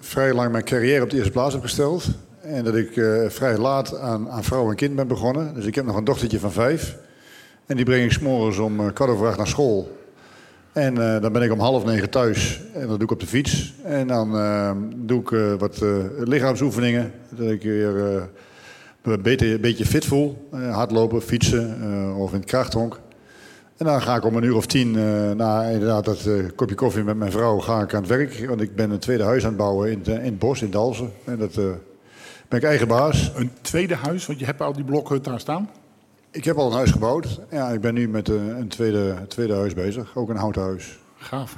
vrij 0.00 0.32
lang 0.32 0.52
mijn 0.52 0.64
carrière 0.64 1.02
op 1.02 1.10
de 1.10 1.16
eerste 1.16 1.32
plaats 1.32 1.52
heb 1.52 1.62
gesteld. 1.62 2.04
En 2.42 2.64
dat 2.64 2.74
ik 2.74 2.92
vrij 3.28 3.56
laat 3.56 3.98
aan, 3.98 4.30
aan 4.30 4.44
vrouw 4.44 4.70
en 4.70 4.76
kind 4.76 4.96
ben 4.96 5.08
begonnen. 5.08 5.54
Dus 5.54 5.64
ik 5.66 5.74
heb 5.74 5.84
nog 5.84 5.96
een 5.96 6.04
dochtertje 6.04 6.38
van 6.38 6.52
vijf. 6.52 6.96
En 7.66 7.76
die 7.76 7.84
breng 7.84 8.04
ik 8.04 8.12
s'morgens 8.12 8.58
om 8.58 8.92
kwart 8.92 9.10
over 9.10 9.36
naar 9.36 9.46
school. 9.46 9.97
En 10.78 11.14
eh, 11.14 11.20
dan 11.20 11.32
ben 11.32 11.42
ik 11.42 11.52
om 11.52 11.60
half 11.60 11.84
negen 11.84 12.10
thuis. 12.10 12.60
En 12.72 12.80
dat 12.80 12.88
doe 12.88 13.02
ik 13.02 13.10
op 13.10 13.20
de 13.20 13.26
fiets. 13.26 13.74
En 13.82 14.06
dan 14.06 14.38
eh, 14.38 14.70
doe 14.96 15.20
ik 15.20 15.32
eh, 15.32 15.54
wat 15.54 15.82
lichaamsoefeningen. 16.18 17.12
Dat 17.28 17.50
ik 17.50 17.62
weer 17.62 18.28
een 19.02 19.60
beetje 19.60 19.86
fit 19.86 20.04
voel. 20.04 20.48
Hardlopen, 20.50 21.22
fietsen 21.22 22.14
of 22.16 22.32
in 22.32 22.38
het 22.38 22.48
krachthonk. 22.48 23.00
En 23.76 23.86
dan 23.86 24.02
ga 24.02 24.16
ik 24.16 24.24
om 24.24 24.36
een 24.36 24.42
uur 24.42 24.56
of 24.56 24.66
tien 24.66 24.90
na 25.36 25.62
inderdaad 25.62 26.04
dat 26.04 26.28
kopje 26.54 26.74
koffie 26.74 27.02
met 27.02 27.16
mijn 27.16 27.32
vrouw 27.32 27.58
ga 27.58 27.82
ik 27.82 27.94
aan 27.94 28.00
het 28.00 28.10
werk. 28.10 28.44
Want 28.48 28.60
ik 28.60 28.74
ben 28.74 28.90
een 28.90 28.98
tweede 28.98 29.22
huis 29.22 29.42
aan 29.42 29.48
het 29.48 29.58
bouwen 29.58 29.90
in, 29.90 30.02
in 30.04 30.24
het 30.24 30.38
bos, 30.38 30.62
in 30.62 30.70
Dalsen. 30.70 31.12
En 31.24 31.38
dat 31.38 31.54
Ben 32.48 32.58
ik 32.58 32.64
eigen 32.64 32.88
baas. 32.88 33.32
Een 33.34 33.50
tweede 33.60 33.94
huis, 33.94 34.26
want 34.26 34.38
je 34.38 34.44
hebt 34.44 34.60
al 34.60 34.72
die 34.72 34.84
blokhut 34.84 35.24
daar 35.24 35.40
staan. 35.40 35.70
Ik 36.30 36.44
heb 36.44 36.56
al 36.56 36.66
een 36.66 36.76
huis 36.76 36.90
gebouwd. 36.90 37.40
Ja, 37.50 37.68
ik 37.68 37.80
ben 37.80 37.94
nu 37.94 38.08
met 38.08 38.28
eh, 38.28 38.34
een 38.34 38.68
tweede, 38.68 39.26
tweede 39.28 39.54
huis 39.54 39.74
bezig. 39.74 40.16
Ook 40.16 40.28
een 40.28 40.36
houten 40.36 40.62
huis. 40.62 40.98
Gaaf. 41.16 41.56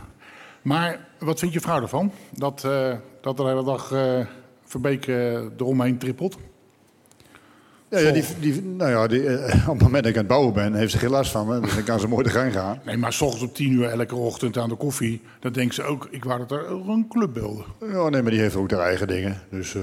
Maar 0.62 1.08
wat 1.18 1.38
vindt 1.38 1.54
je 1.54 1.60
vrouw 1.60 1.82
ervan? 1.82 2.12
Dat, 2.30 2.64
eh, 2.64 2.96
dat 3.20 3.38
er 3.38 3.44
de 3.44 3.50
hele 3.50 3.64
dag 3.64 3.92
eh 3.92 4.20
Verbeek 4.64 5.06
eromheen 5.06 5.98
trippelt? 5.98 6.36
Ja, 7.88 7.98
ja, 7.98 8.12
die, 8.12 8.24
die, 8.40 8.62
nou 8.62 8.90
ja, 8.90 9.06
die, 9.06 9.22
op 9.68 9.78
het 9.78 9.82
moment 9.82 9.92
dat 9.92 10.04
ik 10.04 10.14
aan 10.14 10.18
het 10.18 10.26
bouwen 10.26 10.52
ben, 10.52 10.74
heeft 10.74 10.92
ze 10.92 10.98
geen 10.98 11.10
last 11.10 11.30
van 11.30 11.46
me. 11.46 11.60
Dus 11.60 11.74
dan 11.74 11.84
kan 11.84 12.00
ze 12.00 12.08
mooi 12.08 12.24
de 12.24 12.30
gang 12.30 12.52
gaan. 12.52 12.80
Nee, 12.84 12.96
maar 12.96 13.12
s 13.12 13.20
ochtends 13.20 13.44
om 13.44 13.52
tien 13.52 13.72
uur 13.72 13.88
elke 13.88 14.14
ochtend 14.14 14.58
aan 14.58 14.68
de 14.68 14.74
koffie... 14.74 15.22
dan 15.40 15.52
denkt 15.52 15.74
ze 15.74 15.82
ook, 15.82 16.08
ik 16.10 16.24
wou 16.24 16.38
dat 16.38 16.50
er 16.50 16.70
een 16.70 17.08
club 17.08 17.32
beelden. 17.32 17.64
Ja, 17.80 18.08
nee, 18.08 18.22
maar 18.22 18.30
die 18.30 18.40
heeft 18.40 18.56
ook 18.56 18.70
haar 18.70 18.80
eigen 18.80 19.06
dingen. 19.06 19.42
Dus 19.50 19.76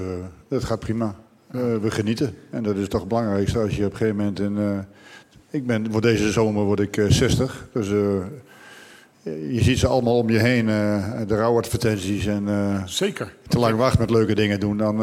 dat 0.48 0.64
gaat 0.64 0.80
prima. 0.80 1.14
Eh, 1.50 1.60
we 1.76 1.90
genieten. 1.90 2.34
En 2.50 2.62
dat 2.62 2.76
is 2.76 2.88
toch 2.88 3.00
het 3.00 3.08
belangrijkste 3.08 3.58
als 3.58 3.76
je 3.76 3.84
op 3.84 3.90
een 3.90 3.96
gegeven 3.96 4.16
moment... 4.16 4.40
In, 4.40 4.58
eh, 4.58 4.78
ik 5.50 5.66
ben, 5.66 5.92
voor 5.92 6.00
deze 6.00 6.32
zomer 6.32 6.64
word 6.64 6.80
ik 6.80 6.96
eh, 6.96 7.04
60. 7.08 7.68
Dus 7.72 7.86
eh, 7.86 7.92
je 9.52 9.62
ziet 9.62 9.78
ze 9.78 9.86
allemaal 9.86 10.18
om 10.18 10.30
je 10.30 10.38
heen. 10.38 10.66
de 11.26 11.36
rouwadvertenties 11.36 12.26
en 12.26 12.48
Zeker. 12.86 13.34
te 13.48 13.58
lang 13.58 13.76
wachten 13.76 14.00
met 14.00 14.10
leuke 14.10 14.34
dingen 14.34 14.60
doen. 14.60 14.76
Dan, 14.76 14.96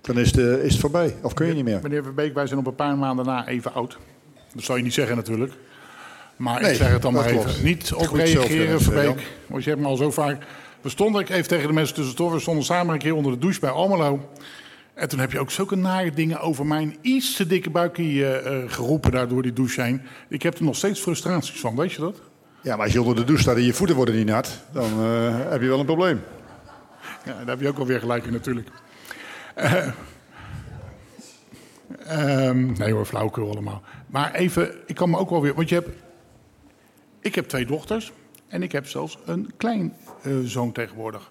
dan 0.00 0.18
is, 0.18 0.32
de, 0.32 0.60
is 0.62 0.72
het 0.72 0.80
voorbij. 0.80 1.16
Of 1.22 1.34
kun 1.34 1.46
je 1.46 1.54
niet 1.54 1.64
meer. 1.64 1.80
Meneer 1.82 2.02
Verbeek, 2.02 2.34
wij 2.34 2.46
zijn 2.46 2.58
op 2.58 2.66
een 2.66 2.74
paar 2.74 2.98
maanden 2.98 3.24
na 3.24 3.48
even 3.48 3.74
oud. 3.74 3.98
Dat 4.54 4.64
zou 4.64 4.78
je 4.78 4.84
niet 4.84 4.94
zeggen 4.94 5.16
natuurlijk. 5.16 5.52
Maar 6.36 6.60
Nee, 6.60 6.70
ik 6.70 6.76
zeg 6.76 6.92
het 6.92 7.02
dan 7.02 7.12
maar 7.12 7.24
even. 7.24 7.42
klopt. 7.42 7.62
Niet 7.62 7.92
op 7.92 8.12
reageren, 8.12 8.80
Verbeek. 8.80 9.32
Want 9.46 9.64
je 9.64 9.70
hebt 9.70 9.82
me 9.82 9.88
al 9.88 9.96
zo 9.96 10.10
vaak... 10.10 10.44
We 10.80 10.88
stonden, 10.88 11.20
ik 11.20 11.28
even 11.28 11.48
tegen 11.48 11.66
de 11.66 11.72
mensen 11.72 11.94
tussendoor... 11.94 12.32
we 12.32 12.40
stonden 12.40 12.64
samen 12.64 12.94
een 12.94 13.00
keer 13.00 13.14
onder 13.14 13.32
de 13.32 13.38
douche 13.38 13.60
bij 13.60 13.70
Almelo. 13.70 14.28
En 14.94 15.08
toen 15.08 15.18
heb 15.18 15.32
je 15.32 15.38
ook 15.38 15.50
zulke 15.50 15.76
nare 15.76 16.10
dingen 16.10 16.40
over 16.40 16.66
mijn 16.66 16.96
iets 17.00 17.36
te 17.36 17.46
dikke 17.46 17.70
buikje 17.70 18.02
eh, 18.02 18.62
eh, 18.62 18.70
geroepen... 18.70 19.10
daar 19.10 19.28
door 19.28 19.42
die 19.42 19.52
douche 19.52 19.82
heen. 19.82 20.02
Ik 20.28 20.42
heb 20.42 20.58
er 20.58 20.64
nog 20.64 20.76
steeds 20.76 21.00
frustraties 21.00 21.60
van, 21.60 21.76
weet 21.76 21.92
je 21.92 22.00
dat? 22.00 22.20
Ja, 22.62 22.76
maar 22.76 22.84
als 22.84 22.92
je 22.92 23.00
onder 23.00 23.16
de 23.16 23.24
douche 23.24 23.42
staat 23.42 23.56
en 23.56 23.62
je 23.62 23.72
voeten 23.72 23.96
worden 23.96 24.16
niet 24.16 24.26
nat, 24.26 24.60
dan 24.72 24.90
eh, 24.90 25.50
heb 25.50 25.60
je 25.60 25.68
wel 25.68 25.78
een 25.78 25.86
probleem. 25.86 26.22
Ja, 27.24 27.32
daar 27.32 27.46
heb 27.46 27.60
je 27.60 27.68
ook 27.68 27.78
alweer 27.78 28.00
gelijk 28.00 28.24
in 28.24 28.32
natuurlijk. 28.32 28.68
Eh, 29.54 29.88
ehm, 32.06 32.72
nee 32.72 32.92
hoor, 32.92 33.06
flauwekul 33.06 33.50
allemaal. 33.50 33.82
Maar 34.06 34.34
even, 34.34 34.74
ik 34.86 34.94
kan 34.94 35.10
me 35.10 35.18
ook 35.18 35.30
wel 35.30 35.42
weer... 35.42 35.54
Want 35.54 35.68
je 35.68 35.74
hebt... 35.74 35.88
Ik 37.20 37.34
heb 37.34 37.48
twee 37.48 37.66
dochters. 37.66 38.12
En 38.48 38.62
ik 38.62 38.72
heb 38.72 38.86
zelfs 38.86 39.18
een 39.24 39.50
klein 39.56 39.96
zoon 40.44 40.72
tegenwoordig. 40.72 41.30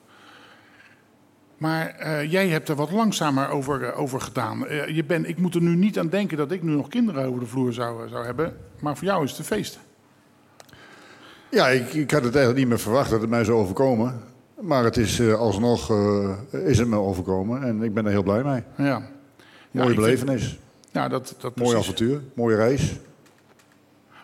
Maar 1.60 1.88
eh, 1.88 2.32
jij 2.32 2.48
hebt 2.48 2.70
er 2.70 2.76
wat 2.76 2.92
langzamer 2.92 3.50
over, 3.50 3.84
eh, 3.84 4.00
over 4.00 4.22
gedaan. 4.22 4.68
Eh, 4.68 4.88
je 4.88 5.04
bent, 5.04 5.28
ik 5.28 5.38
moet 5.38 5.56
er 5.56 5.62
nu 5.62 5.76
niet 5.76 6.00
aan 6.00 6.08
denken 6.10 6.38
dat 6.38 6.52
ik 6.52 6.64
nu 6.64 6.72
nog 6.72 6.88
kinderen 6.88 7.26
over 7.26 7.40
de 7.40 7.46
vloer 7.46 7.74
zou, 7.74 8.10
zou 8.10 8.26
hebben. 8.26 8.58
Maar 8.80 8.98
voor 8.98 9.08
jou 9.08 9.24
is 9.24 9.30
het 9.30 9.40
een 9.40 9.46
feest. 9.46 9.80
Ja, 11.52 11.68
ik, 11.68 11.94
ik 11.94 12.12
had 12.12 12.24
het 12.24 12.36
eigenlijk 12.36 12.58
niet 12.58 12.68
meer 12.68 12.80
verwacht 12.80 13.10
dat 13.10 13.22
het 13.22 13.30
mij 13.30 13.44
zou 13.44 13.58
overkomen. 13.58 14.20
Maar 14.62 14.84
het 14.84 14.98
is 14.98 15.22
alsnog 15.22 15.92
is 16.52 16.78
het 16.78 16.88
me 16.88 16.96
overkomen 16.98 17.64
en 17.64 17.84
ik 17.84 17.94
ben 17.94 18.06
er 18.06 18.12
heel 18.12 18.24
blij 18.24 18.44
mee. 18.44 18.64
Ja. 18.78 18.86
Ja, 18.86 19.02
Mooie 19.72 19.90
ik 19.94 20.00
vind- 20.02 20.26
belevenis, 20.26 20.60
Ja, 20.92 21.08
dat, 21.08 21.36
dat 21.40 21.56
mooi 21.56 21.78
avontuur, 21.78 22.22
mooie 22.34 22.56
reis. 22.56 22.96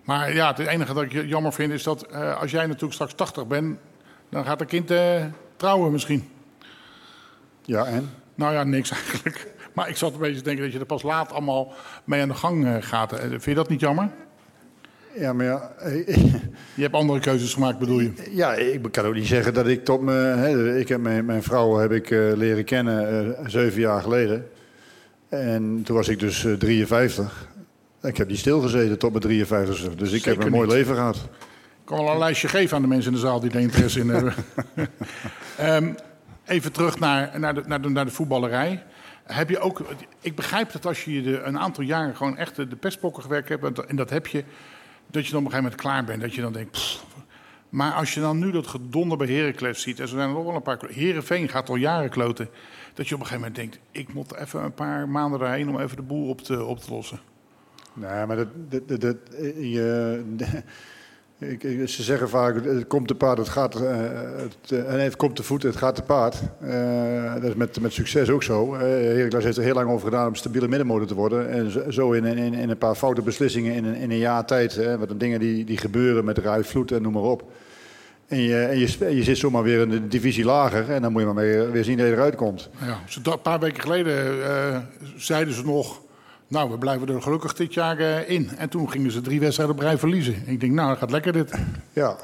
Maar 0.04 0.34
ja, 0.34 0.48
het 0.48 0.60
enige 0.60 0.94
dat 0.94 1.04
ik 1.04 1.12
jammer 1.12 1.54
vind 1.54 1.72
is 1.74 1.84
dat 1.84 2.14
als 2.14 2.52
jij 2.52 2.66
natuurlijk 2.66 2.94
straks 2.94 3.14
80 3.14 3.48
bent, 3.48 3.78
dan 4.30 4.46
gaat 4.46 4.62
een 4.62 4.68
kind 4.68 4.92
trouwen 5.56 5.92
misschien. 5.92 6.30
Ja, 7.66 7.86
en? 7.86 8.10
Nou 8.36 8.54
ja, 8.54 8.64
niks 8.64 8.92
eigenlijk. 8.92 9.54
Maar 9.74 9.90
ik 9.90 9.96
zat 9.98 10.14
een 10.14 10.20
beetje 10.20 10.38
te 10.38 10.44
denken 10.44 10.64
dat 10.64 10.74
je 10.74 10.80
er 10.80 10.86
pas 10.86 11.04
laat 11.04 11.32
allemaal 11.32 11.74
mee 12.04 12.22
aan 12.22 12.28
de 12.28 12.34
gang 12.34 12.66
eh, 12.66 12.76
gaat. 12.80 13.12
Eh, 13.14 13.30
Vind 13.30 13.44
je 13.44 13.54
dat 13.54 13.70
niet 13.70 13.80
jammer? 13.80 14.10
Ja, 15.18 15.34
maar 15.34 15.46
ja, 15.46 15.72
Je 16.76 16.82
hebt 16.82 16.94
andere 16.94 17.20
keuzes 17.20 17.54
gemaakt, 17.54 17.80
bedoel 17.80 18.00
je? 18.00 18.12
ja, 18.32 18.54
ik 18.54 18.82
kan 18.92 19.06
ook 19.06 19.14
niet 19.14 19.28
zeggen 19.28 19.54
dat 19.54 19.68
ik 19.68 19.86
tot 19.86 20.02
me... 20.02 20.12
Hè, 20.14 20.78
ik 20.78 20.88
heb 20.88 21.00
mijn, 21.02 21.26
mijn 21.26 21.44
vrouw 21.44 21.76
heb 21.76 21.92
ik 21.92 22.12
eh, 22.12 22.20
leren 22.36 22.66
kennen 22.66 23.36
zeven 23.46 23.82
jaar 23.82 24.02
geleden. 24.02 24.48
En 25.30 25.82
toen 25.84 25.96
was 25.96 26.08
ik 26.08 26.20
dus 26.20 26.46
eh, 26.46 26.54
53. 26.54 27.48
Ik 28.02 28.18
heb 28.18 28.28
niet 28.28 28.38
stilgezeten 28.40 28.98
tot 28.98 29.10
mijn 29.10 29.24
53 29.24 29.96
Dus 29.96 30.12
ik 30.12 30.24
Zeker 30.24 30.38
heb 30.38 30.44
een 30.48 30.52
mooi 30.52 30.68
niet. 30.68 30.76
leven 30.76 30.96
gehad. 30.96 31.16
Ik 31.16 31.92
kan 31.92 32.04
wel 32.04 32.12
een 32.14 32.18
lijstje 32.20 32.48
geven 32.48 32.76
aan 32.76 32.82
de 32.82 32.88
mensen 32.88 33.12
in 33.12 33.16
de 33.18 33.24
zaal 33.26 33.40
die 33.40 33.52
er 33.52 33.60
interesse 33.60 34.00
in 34.00 34.10
hebben. 34.10 34.34
Ehm, 35.58 35.94
even 36.46 36.72
terug 36.72 37.00
naar, 37.00 37.40
naar, 37.40 37.54
de, 37.54 37.64
naar, 37.66 37.82
de, 37.82 37.90
naar 37.90 38.06
de 38.06 38.12
voetballerij. 38.12 38.84
Heb 39.24 39.50
je 39.50 39.60
ook, 39.60 39.82
ik 40.22 40.36
begrijp 40.36 40.72
dat 40.72 40.86
als 40.86 41.04
je 41.04 41.42
een 41.44 41.60
aantal 41.60 41.84
jaren 41.84 42.16
gewoon 42.16 42.38
echt 42.38 42.56
de, 42.56 42.68
pestpokken 42.68 43.24
gewerkt 43.24 43.50
hebt, 43.50 43.64
en 43.86 43.96
dat- 43.96 44.10
heb 44.10 44.28
je, 44.28 44.44
dat 45.08 45.26
je 45.26 45.32
dan 45.32 45.40
op 45.40 45.46
een 45.46 45.52
gegeven 45.52 45.64
moment 45.64 45.82
klaar 45.82 46.04
bent. 46.04 46.22
Dat 46.22 46.34
je 46.36 46.42
dan 46.42 46.54
denkt, 46.54 47.04
maar 47.70 47.94
als 47.94 48.14
je 48.14 48.20
dan 48.20 48.40
nu 48.40 48.52
dat 48.52 48.68
gedonder 48.68 49.18
bij 49.18 49.28
Heracles 49.28 49.82
ziet, 49.82 50.00
en 50.00 50.08
zo 50.08 50.16
zijn 50.16 50.30
er 50.30 50.36
nog 50.36 50.46
wel 50.46 50.56
een 50.56 50.62
paar, 50.62 50.80
Herenveen 50.90 51.50
gaat 51.50 51.70
al 51.70 51.76
jaren 51.76 52.10
kloten, 52.10 52.50
dat 52.94 53.08
je 53.08 53.16
op 53.16 53.20
een 53.22 53.28
gegeven 53.28 53.52
moment 53.52 53.56
denkt, 53.56 53.80
ik 53.92 54.14
moet 54.14 54.36
even 54.36 54.64
een 54.64 54.74
paar 54.74 55.10
maanden 55.10 55.42
erheen 55.42 55.70
om 55.70 55.80
even 55.80 55.96
de 55.96 56.02
boel 56.04 56.30
op 56.30 56.42
te, 56.42 56.64
op 56.64 56.80
te 56.80 56.92
lossen. 56.92 57.20
Nee, 57.94 58.26
maar 58.26 58.36
dat, 58.36 58.48
dat, 58.70 58.88
dat, 58.88 59.02
dat- 59.02 59.34
eh, 59.34 59.74
je, 59.74 60.24
ik, 61.40 61.90
ze 61.90 62.04
zeggen 62.04 62.30
vaak, 62.30 62.66
het 62.66 62.88
komt 62.88 63.08
te 63.08 63.16
paard, 63.16 63.38
het 63.38 63.50
gaat, 63.50 63.76
eh, 63.76 63.98
het, 64.88 65.16
komt 65.16 65.36
te 65.36 65.44
voet, 65.44 65.64
het 65.64 65.76
gaat 65.76 65.96
te 65.96 66.02
paard. 66.02 66.42
Eh, 66.62 67.34
dat 67.34 67.44
is 67.44 67.56
met, 67.56 67.82
met 67.82 67.94
succes 67.94 68.30
ook 68.30 68.44
zo. 68.44 68.74
Uh, 68.74 68.80
Heracles 68.82 69.44
heeft 69.44 69.58
er 69.58 69.64
heel 69.64 69.74
lang 69.74 69.90
over 69.90 70.08
gedaan 70.08 70.28
om 70.28 70.36
stabiele 70.36 70.68
middenmotor 70.68 71.08
te 71.08 71.16
worden. 71.16 71.50
En 71.50 71.94
zo- 71.94 72.12
in, 72.12 72.26
in, 72.26 72.54
in 72.54 72.70
een 72.70 72.78
paar 72.78 72.96
foute 72.96 73.22
beslissingen 73.22 73.74
in 73.74 73.86
een, 73.86 73.96
in 73.96 74.12
een 74.12 74.18
jaar 74.18 74.46
tijd. 74.46 74.76
Hè, 74.76 74.98
wat 74.98 75.08
de 75.10 75.18
dingen 75.18 75.40
die, 75.40 75.66
die 75.66 75.78
gebeuren 75.78 76.26
met 76.26 76.38
ruit, 76.38 76.68
vloed 76.68 76.92
en 76.92 77.02
noem 77.02 77.14
maar 77.14 77.22
op. 77.22 77.44
En 78.28 78.42
je, 78.42 78.62
en 78.62 78.80
je, 78.80 79.16
je 79.16 79.24
zit 79.24 79.38
zomaar 79.38 79.64
weer 79.64 79.82
in 79.82 79.90
de 79.90 80.08
divisie 80.08 80.46
lager. 80.46 80.92
En 80.92 81.02
dan 81.02 81.12
moet 81.12 81.22
je 81.22 81.28
maar 81.28 81.44
weer, 81.44 81.72
weer 81.72 81.84
zien 81.84 81.98
dat 81.98 82.08
je 82.08 82.14
eruit 82.14 82.36
komt. 82.36 82.70
Ja, 82.86 83.00
een 83.32 83.42
paar 83.42 83.60
weken 83.60 83.82
geleden 83.82 84.16
zeiden 85.16 85.54
ze 85.54 85.66
nog... 85.66 86.04
Nou, 86.48 86.70
we 86.72 86.78
blijven 86.78 87.08
er 87.08 87.22
gelukkig 87.22 87.54
dit 87.54 87.74
jaar 87.74 87.98
eh, 88.00 88.30
in. 88.30 88.50
En 88.58 88.70
toen 88.70 88.92
gingen 88.92 89.12
ze 89.12 89.22
drie 89.22 89.40
wedstrijden 89.40 89.76
op 89.76 89.82
rij 89.82 89.98
verliezen. 89.98 90.44
Ik 90.46 90.60
denk, 90.60 90.72
nou, 90.74 90.98
gaat 90.98 91.12
lekker 91.12 91.34
dit. 91.34 91.52
Ja. 91.94 92.16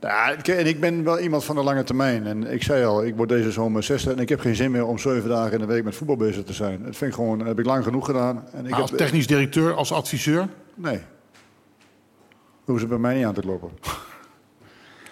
Nou, 0.00 0.32
ik- 0.38 0.48
en 0.48 0.66
ik 0.66 0.80
ben 0.80 1.04
wel 1.04 1.18
iemand 1.18 1.44
van 1.44 1.56
de 1.56 1.62
lange 1.62 1.84
termijn. 1.84 2.26
En 2.26 2.52
ik 2.52 2.62
zei 2.62 2.84
al, 2.84 3.04
ik 3.04 3.16
word 3.16 3.28
deze 3.28 3.52
zomer 3.52 3.82
60 3.82 4.12
en 4.12 4.18
ik 4.18 4.28
heb 4.28 4.40
geen 4.40 4.54
zin 4.54 4.70
meer 4.70 4.86
om 4.86 4.98
zeven 4.98 5.28
dagen 5.28 5.52
in 5.52 5.58
de 5.58 5.66
week 5.66 5.84
met 5.84 5.94
voetbal 5.94 6.16
bezig 6.16 6.44
te 6.44 6.52
zijn. 6.52 6.82
Dat 6.84 6.96
vind 6.96 7.10
ik 7.10 7.16
gewoon, 7.16 7.46
heb 7.46 7.58
ik 7.58 7.66
lang 7.66 7.84
genoeg 7.84 8.06
gedaan. 8.06 8.44
En 8.52 8.64
ik 8.64 8.70
Maar 8.70 8.80
als 8.80 8.90
heb, 8.90 8.98
technisch 8.98 9.26
directeur, 9.26 9.74
als 9.74 9.92
adviseur... 9.92 10.48
Nee. 10.74 11.00
Hoeven 12.64 12.80
ze 12.82 12.86
bij 12.88 12.98
mij 12.98 13.14
niet 13.16 13.24
aan 13.24 13.34
te 13.34 13.40
kloppen. 13.40 13.70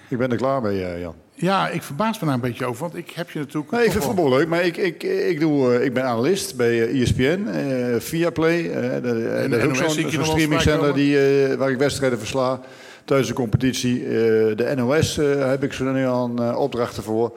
ik 0.08 0.18
ben 0.18 0.30
er 0.30 0.36
klaar 0.36 0.62
mee, 0.62 0.84
eh, 0.84 1.00
Jan. 1.00 1.14
Ja, 1.38 1.68
ik 1.68 1.82
verbaas 1.82 2.18
me 2.20 2.24
daar 2.26 2.34
een 2.34 2.40
beetje 2.40 2.66
over. 2.66 2.80
Want 2.82 2.96
ik 2.96 3.10
heb 3.10 3.30
je 3.30 3.38
natuurlijk... 3.38 3.70
Nee, 3.72 3.84
ik 3.84 3.90
vind 3.90 4.04
wel- 4.04 4.14
voetbal 4.14 4.38
leuk, 4.38 4.48
maar 4.48 4.64
ik, 4.64 4.76
ik, 4.76 5.02
ik, 5.02 5.40
doe, 5.40 5.74
eh, 5.74 5.84
ik 5.84 5.92
ben 5.94 6.04
analist 6.04 6.56
bij 6.56 6.88
ESPN, 6.88 7.46
eh 7.52 8.00
Viaplay. 8.00 8.70
eh, 8.70 9.02
dat, 9.02 9.16
eh, 9.16 9.42
En 9.44 9.50
dat 9.50 9.58
is 9.60 9.78
de 9.78 9.84
ook 9.84 9.90
zo'n 10.10 10.24
streamingzender 10.24 10.94
die, 10.94 11.16
waar 11.56 11.70
ik 11.70 11.78
wedstrijden 11.78 12.18
versla 12.18 12.60
tijdens 13.04 13.28
de 13.28 13.34
competitie. 13.34 14.02
De 14.54 14.72
NOS 14.76 15.16
heb 15.38 15.62
ik 15.62 15.72
zo 15.72 15.84
nu 15.92 16.04
eh, 16.04 16.54
opdrachten 16.58 17.02
voor. 17.02 17.36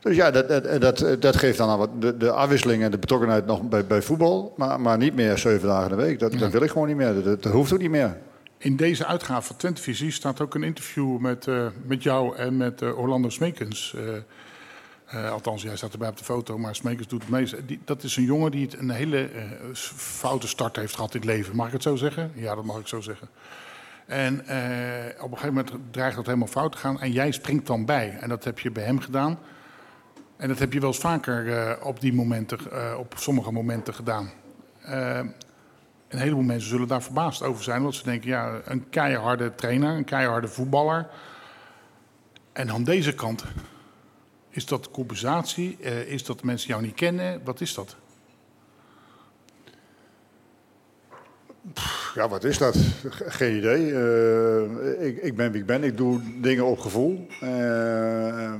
Dus 0.00 0.16
ja, 0.16 0.30
dat, 0.30 0.48
dat, 0.48 0.80
dat, 0.80 1.16
dat 1.22 1.36
geeft 1.36 1.58
dan 1.58 1.68
al 1.68 1.78
wat 1.78 1.90
de, 2.00 2.16
de 2.16 2.30
afwisseling 2.30 2.82
en 2.82 2.90
de 2.90 2.98
betrokkenheid 2.98 3.46
nog 3.46 3.62
bij, 3.68 3.86
bij 3.86 4.02
voetbal. 4.02 4.52
Maar, 4.56 4.80
maar 4.80 4.98
niet 4.98 5.14
meer 5.14 5.38
zeven 5.38 5.68
dagen 5.68 5.90
in 5.90 5.96
de 5.96 6.02
week. 6.02 6.18
Dat, 6.18 6.32
dat 6.38 6.52
wil 6.52 6.62
ik 6.62 6.70
gewoon 6.70 6.88
niet 6.88 6.96
meer. 6.96 7.14
Dat, 7.24 7.42
dat 7.42 7.52
hoeft 7.52 7.72
ook 7.72 7.78
niet 7.80 7.90
meer. 7.90 8.16
In 8.62 8.76
deze 8.76 9.06
uitgave 9.06 9.46
van 9.46 9.56
Twente 9.56 9.82
Visie 9.82 10.10
staat 10.10 10.40
ook 10.40 10.54
een 10.54 10.62
interview 10.62 11.18
met, 11.18 11.46
eh, 11.46 11.66
met 11.82 12.02
jou 12.02 12.36
en 12.36 12.56
met 12.56 12.82
eh, 12.82 12.98
Orlando 12.98 13.28
Smekens. 13.28 13.94
Eh, 15.06 15.30
althans, 15.30 15.62
jij 15.62 15.76
staat 15.76 15.92
erbij 15.92 16.08
op 16.08 16.16
de 16.18 16.24
foto, 16.24 16.58
maar 16.58 16.74
Smekens 16.74 17.08
doet 17.08 17.20
het 17.20 17.30
meest. 17.30 17.56
Die, 17.66 17.80
dat 17.84 18.02
is 18.02 18.16
een 18.16 18.24
jongen 18.24 18.50
die 18.50 18.78
een 18.78 18.90
hele 18.90 19.30
foute 19.84 20.48
start 20.48 20.76
heeft 20.76 20.94
gehad 20.94 21.14
in 21.14 21.20
het 21.20 21.28
leven. 21.28 21.56
Mag 21.56 21.66
ik 21.66 21.72
het 21.72 21.82
zo 21.82 21.96
zeggen? 21.96 22.32
Ja, 22.34 22.54
dat 22.54 22.64
mag 22.64 22.78
ik 22.78 22.86
zo 22.86 23.00
zeggen. 23.00 23.28
En 24.06 24.40
op 25.20 25.30
een 25.30 25.38
gegeven 25.38 25.54
moment 25.54 25.70
dreigt 25.90 26.16
dat 26.16 26.26
helemaal 26.26 26.46
fout 26.46 26.72
te 26.72 26.78
gaan. 26.78 27.00
En 27.00 27.12
jij 27.12 27.32
springt 27.32 27.66
dan 27.66 27.84
bij. 27.84 28.16
En 28.20 28.28
dat 28.28 28.44
heb 28.44 28.58
je 28.58 28.70
bij 28.70 28.84
hem 28.84 29.00
gedaan. 29.00 29.38
En 30.36 30.48
dat 30.48 30.58
heb 30.58 30.72
je 30.72 30.80
wel 30.80 30.88
eens 30.88 30.98
vaker 30.98 31.78
op 31.82 32.00
die 32.00 32.12
momenten, 32.12 32.58
op 32.98 33.14
sommige 33.16 33.52
momenten 33.52 33.94
gedaan. 33.94 34.30
Een 36.10 36.18
heleboel 36.18 36.42
mensen 36.42 36.68
zullen 36.68 36.88
daar 36.88 37.02
verbaasd 37.02 37.42
over 37.42 37.62
zijn. 37.64 37.82
Want 37.82 37.94
ze 37.94 38.04
denken, 38.04 38.28
ja, 38.28 38.60
een 38.64 38.88
keiharde 38.88 39.54
trainer, 39.54 39.96
een 39.96 40.04
keiharde 40.04 40.48
voetballer. 40.48 41.06
En 42.52 42.70
aan 42.70 42.84
deze 42.84 43.14
kant, 43.14 43.44
is 44.48 44.66
dat 44.66 44.90
compensatie? 44.90 45.76
Eh, 45.80 46.00
is 46.00 46.24
dat 46.24 46.42
mensen 46.42 46.68
jou 46.68 46.82
niet 46.82 46.94
kennen? 46.94 47.40
Wat 47.44 47.60
is 47.60 47.74
dat? 47.74 47.96
Ja, 52.14 52.28
wat 52.28 52.44
is 52.44 52.58
dat? 52.58 52.76
Ge- 53.08 53.30
Geen 53.30 53.56
idee. 53.56 53.92
Eh, 53.94 55.06
ik, 55.06 55.16
ik 55.22 55.36
ben 55.36 55.52
wie 55.52 55.60
ik 55.60 55.66
ben. 55.66 55.84
Ik 55.84 55.96
doe 55.96 56.20
dingen 56.40 56.64
op 56.64 56.78
gevoel. 56.78 57.26
Eh, 57.40 58.54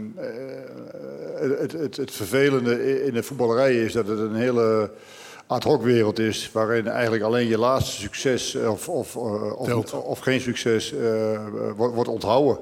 het, 1.58 1.72
het, 1.72 1.96
het 1.96 2.10
vervelende 2.10 3.04
in 3.04 3.14
de 3.14 3.22
voetballerij 3.22 3.84
is 3.84 3.92
dat 3.92 4.06
het 4.08 4.18
een 4.18 4.34
hele 4.34 4.92
ad 5.50 5.64
hoc 5.64 5.82
wereld 5.82 6.18
is. 6.18 6.50
Waarin 6.52 6.88
eigenlijk 6.88 7.22
alleen 7.22 7.46
je 7.46 7.58
laatste 7.58 8.00
succes 8.00 8.54
of, 8.54 8.88
of, 8.88 9.16
eh, 9.16 9.76
of, 9.76 9.94
of 9.94 10.18
geen 10.18 10.40
succes 10.40 10.94
eh, 10.94 11.38
wordt, 11.76 11.94
wordt 11.94 12.10
onthouden. 12.10 12.58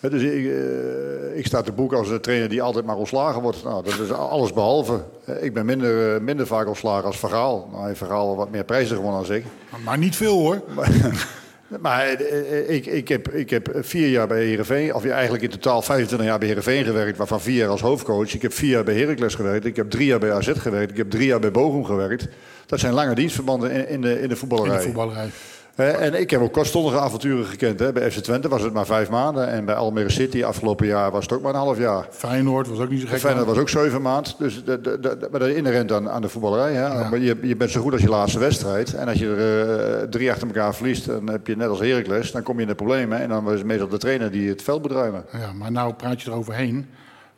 Dus 0.00 0.22
ik, 0.22 0.46
eh, 0.46 1.38
ik 1.38 1.46
sta 1.46 1.62
te 1.62 1.72
boek 1.72 1.92
als 1.92 2.08
een 2.08 2.20
trainer 2.20 2.48
die 2.48 2.62
altijd 2.62 2.84
maar 2.84 2.96
ontslagen 2.96 3.42
wordt. 3.42 3.64
Nou, 3.64 3.84
dat 3.84 3.98
is 3.98 4.12
alles 4.12 4.52
behalve. 4.52 5.00
Eh, 5.24 5.42
ik 5.42 5.54
ben 5.54 5.66
minder, 5.66 6.14
eh, 6.14 6.20
minder 6.20 6.46
vaak 6.46 6.66
ontslagen 6.66 7.04
als 7.04 7.18
Vergaal. 7.18 7.68
Nou, 7.72 7.86
heeft 7.86 7.98
Vergaal 7.98 8.26
wel 8.26 8.36
wat 8.36 8.50
meer 8.50 8.64
prijzen 8.64 8.96
gewonnen 8.96 9.26
dan 9.26 9.36
ik. 9.36 9.44
Maar 9.84 9.98
niet 9.98 10.16
veel 10.16 10.38
hoor. 10.38 10.62
Maar 11.80 12.06
eh, 12.06 12.58
eh, 12.58 12.70
ik, 12.70 12.86
ik, 12.86 13.08
heb, 13.08 13.28
ik 13.28 13.50
heb 13.50 13.70
vier 13.74 14.08
jaar 14.08 14.26
bij 14.26 14.44
Heerenveen, 14.44 14.94
of 14.94 15.04
eigenlijk 15.04 15.42
in 15.42 15.50
totaal 15.50 15.82
25 15.82 16.28
jaar 16.28 16.38
bij 16.38 16.48
Heerenveen 16.48 16.84
gewerkt, 16.84 17.18
waarvan 17.18 17.40
vier 17.40 17.56
jaar 17.56 17.68
als 17.68 17.80
hoofdcoach. 17.80 18.34
Ik 18.34 18.42
heb 18.42 18.52
vier 18.52 18.70
jaar 18.70 18.84
bij 18.84 18.94
Heracles 18.94 19.34
gewerkt, 19.34 19.64
ik 19.64 19.76
heb 19.76 19.90
drie 19.90 20.06
jaar 20.06 20.18
bij 20.18 20.32
AZ 20.32 20.50
gewerkt, 20.56 20.90
ik 20.90 20.96
heb 20.96 21.10
drie 21.10 21.26
jaar 21.26 21.40
bij 21.40 21.50
Bochum 21.50 21.84
gewerkt. 21.84 22.28
Dat 22.66 22.80
zijn 22.80 22.92
lange 22.92 23.14
dienstverbanden 23.14 23.70
in, 23.70 23.88
in, 23.88 24.00
de, 24.00 24.20
in 24.20 24.28
de 24.28 24.28
In 24.28 24.36
voetballerij. 24.36 24.76
de 24.76 24.82
voetballerij. 24.82 25.28
En 25.78 26.20
ik 26.20 26.30
heb 26.30 26.40
ook 26.40 26.52
kortstondige 26.52 26.98
avonturen 27.00 27.44
gekend. 27.44 27.78
Hè. 27.80 27.92
Bij 27.92 28.10
FC 28.10 28.18
Twente 28.18 28.48
was 28.48 28.62
het 28.62 28.72
maar 28.72 28.86
vijf 28.86 29.10
maanden 29.10 29.48
en 29.48 29.64
bij 29.64 29.74
Almere 29.74 30.10
City 30.10 30.44
afgelopen 30.44 30.86
jaar 30.86 31.10
was 31.10 31.22
het 31.22 31.32
ook 31.32 31.42
maar 31.42 31.52
een 31.54 31.60
half 31.60 31.78
jaar. 31.78 32.06
Feyenoord 32.10 32.68
was 32.68 32.78
ook 32.78 32.90
niet 32.90 33.00
zo 33.00 33.06
gek. 33.06 33.18
Feyenoord 33.18 33.46
was 33.46 33.56
ook 33.58 33.68
zeven 33.68 34.02
maanden. 34.02 34.32
Dus 34.38 34.64
dat, 34.64 34.84
dat, 34.84 35.02
dat, 35.02 35.30
maar 35.30 35.40
dat 35.40 35.48
is 35.48 35.54
inherent 35.54 35.92
aan, 35.92 36.10
aan 36.10 36.22
de 36.22 36.28
voetballerij. 36.28 36.72
Hè. 36.72 36.86
Ja. 36.86 37.08
Maar 37.08 37.18
Je, 37.18 37.38
je 37.42 37.56
bent 37.56 37.70
zo 37.70 37.80
goed 37.80 37.92
als 37.92 38.02
je 38.02 38.08
laatste 38.08 38.38
wedstrijd. 38.38 38.94
En 38.94 39.08
als 39.08 39.18
je 39.18 39.28
er 39.34 40.00
eh, 40.00 40.08
drie 40.08 40.30
achter 40.30 40.46
elkaar 40.46 40.74
verliest, 40.74 41.06
dan 41.06 41.28
heb 41.28 41.46
je 41.46 41.56
net 41.56 41.68
als 41.68 41.80
Heracles, 41.80 42.32
dan 42.32 42.42
kom 42.42 42.56
je 42.56 42.62
in 42.62 42.68
de 42.68 42.74
problemen. 42.74 43.20
En 43.20 43.28
dan 43.28 43.46
is 43.50 43.58
het 43.58 43.66
meestal 43.66 43.88
de 43.88 43.98
trainer 43.98 44.30
die 44.30 44.48
het 44.48 44.62
veld 44.62 44.82
bedruimen. 44.82 45.24
Ja, 45.32 45.52
maar 45.52 45.72
nou 45.72 45.92
praat 45.94 46.22
je 46.22 46.30
eroverheen. 46.30 46.86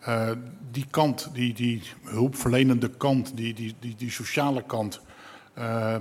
Eh 0.00 0.28
die 0.72 0.86
kant, 0.90 1.28
die, 1.32 1.54
die 1.54 1.82
hulpverlenende 2.04 2.88
kant, 2.96 3.32
die, 3.36 3.54
die, 3.54 3.74
die, 3.80 3.94
die 3.98 4.10
sociale 4.10 4.62
kant. 4.66 5.00
eh, 5.54 5.94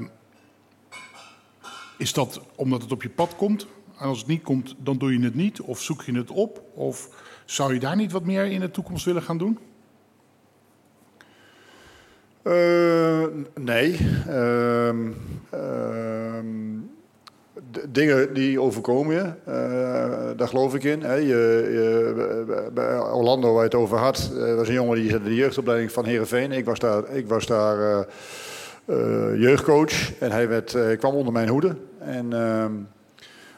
is 1.99 2.13
dat 2.13 2.41
omdat 2.55 2.81
het 2.81 2.91
op 2.91 3.01
je 3.01 3.09
pad 3.09 3.35
komt? 3.35 3.67
En 3.97 4.05
als 4.05 4.19
het 4.19 4.27
niet 4.27 4.43
komt, 4.43 4.75
dan 4.77 4.97
doe 4.97 5.13
je 5.13 5.23
het 5.23 5.35
niet? 5.35 5.61
Of 5.61 5.81
zoek 5.81 6.01
je 6.01 6.17
het 6.17 6.31
op? 6.31 6.63
Of 6.73 7.09
zou 7.45 7.73
je 7.73 7.79
daar 7.79 7.95
niet 7.95 8.11
wat 8.11 8.25
meer 8.25 8.45
in 8.45 8.59
de 8.59 8.71
toekomst 8.71 9.05
willen 9.05 9.21
gaan 9.21 9.37
doen? 9.37 9.59
Eh, 12.41 13.25
nee. 13.59 13.97
Ehm, 14.27 15.11
ehm, 15.49 16.45
dingen 17.89 18.33
die 18.33 18.61
overkomen 18.61 19.15
je, 19.15 19.33
eh, 19.45 20.37
daar 20.37 20.47
geloof 20.47 20.75
ik 20.75 20.83
in. 20.83 21.01
Hè. 21.01 21.15
Je, 21.15 22.69
bij 22.73 22.99
Orlando, 22.99 23.53
waar 23.53 23.63
je 23.63 23.69
het 23.69 23.75
over 23.75 23.97
had, 23.97 24.31
eh, 24.37 24.55
was 24.55 24.67
een 24.67 24.73
jongen 24.73 24.95
die 24.95 25.09
zat 25.09 25.19
in 25.19 25.25
de 25.25 25.35
jeugdopleiding 25.35 25.91
van 25.91 26.05
Heerenveen. 26.05 26.51
Ik 26.51 26.65
was 26.65 26.79
daar, 26.79 27.15
ik 27.15 27.27
was 27.27 27.45
daar 27.45 28.07
jeugdcoach 29.37 30.19
en 30.19 30.31
hij 30.31 30.47
werd, 30.47 30.73
eh, 30.73 30.97
kwam 30.97 31.15
onder 31.15 31.33
mijn 31.33 31.47
hoede. 31.47 31.75
En 31.99 32.33
ehm, 32.33 32.71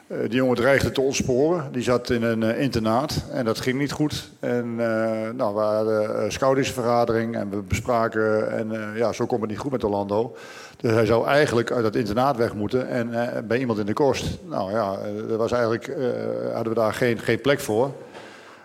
eh, 0.06 0.18
die 0.20 0.36
jongen 0.36 0.56
dreigde 0.56 0.92
te 0.92 1.00
ontsporen. 1.00 1.72
Die 1.72 1.82
zat 1.82 2.10
in 2.10 2.22
een 2.22 2.42
eh, 2.42 2.60
internaat 2.60 3.24
en 3.30 3.44
dat 3.44 3.60
ging 3.60 3.78
niet 3.78 3.92
goed. 3.92 4.30
En 4.40 4.74
eh, 4.78 5.30
nou, 5.34 5.54
we 5.54 5.60
hadden 5.60 6.32
scoutingsvergadering 6.32 7.36
en 7.36 7.50
we 7.50 7.56
bespraken. 7.56 8.50
En 8.50 8.72
eh, 8.72 8.98
ja, 8.98 9.12
zo 9.12 9.26
komt 9.26 9.40
het 9.40 9.50
niet 9.50 9.58
goed 9.58 9.72
met 9.72 9.84
Orlando. 9.84 10.36
Dus 10.82 10.92
hij 10.92 11.06
zou 11.06 11.26
eigenlijk 11.26 11.70
uit 11.72 11.82
dat 11.82 11.94
internaat 11.94 12.36
weg 12.36 12.54
moeten 12.54 12.88
en 12.88 13.34
eh, 13.34 13.42
bij 13.42 13.58
iemand 13.58 13.78
in 13.78 13.86
de 13.86 13.92
kost. 13.92 14.38
Nou 14.48 14.72
ja, 14.72 14.98
eh, 14.98 15.30
er 15.30 15.36
was 15.36 15.52
eigenlijk, 15.52 15.88
eh, 15.88 16.06
hadden 16.54 16.72
we 16.72 16.80
daar 16.80 16.94
geen, 16.94 17.18
geen 17.18 17.40
plek 17.40 17.60
voor. 17.60 17.92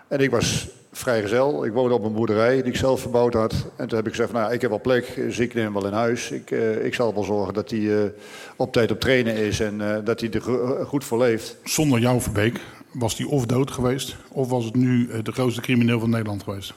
En 0.08 0.18
ik 0.18 0.30
was 0.30 0.68
vrijgezel. 0.92 1.64
Ik 1.64 1.72
woonde 1.72 1.94
op 1.94 2.04
een 2.04 2.12
boerderij 2.12 2.56
die 2.56 2.72
ik 2.72 2.76
zelf 2.76 3.00
verbouwd 3.00 3.34
had. 3.34 3.52
En 3.76 3.88
toen 3.88 3.96
heb 3.96 4.06
ik 4.06 4.14
gezegd, 4.14 4.32
nou, 4.32 4.52
ik 4.52 4.60
heb 4.60 4.70
wel 4.70 4.80
plek, 4.80 5.06
ik 5.06 5.54
neem 5.54 5.64
hem 5.64 5.72
wel 5.72 5.86
in 5.86 5.92
huis. 5.92 6.30
Ik, 6.30 6.50
eh, 6.50 6.84
ik 6.84 6.94
zal 6.94 7.14
wel 7.14 7.24
zorgen 7.24 7.54
dat 7.54 7.70
hij 7.70 8.02
eh, 8.04 8.10
op 8.56 8.72
tijd 8.72 8.90
op 8.90 9.00
trainen 9.00 9.34
is 9.34 9.60
en 9.60 9.80
eh, 9.80 10.04
dat 10.04 10.20
hij 10.20 10.30
er 10.30 10.42
go- 10.42 10.84
goed 10.84 11.04
voor 11.04 11.18
leeft. 11.18 11.56
Zonder 11.64 11.98
jou, 12.00 12.20
Verbeek, 12.20 12.60
was 12.92 13.16
die 13.16 13.28
of 13.28 13.46
dood 13.46 13.70
geweest... 13.70 14.16
of 14.32 14.48
was 14.48 14.64
het 14.64 14.74
nu 14.74 15.22
de 15.22 15.32
grootste 15.32 15.60
crimineel 15.60 16.00
van 16.00 16.10
Nederland 16.10 16.42
geweest? 16.42 16.74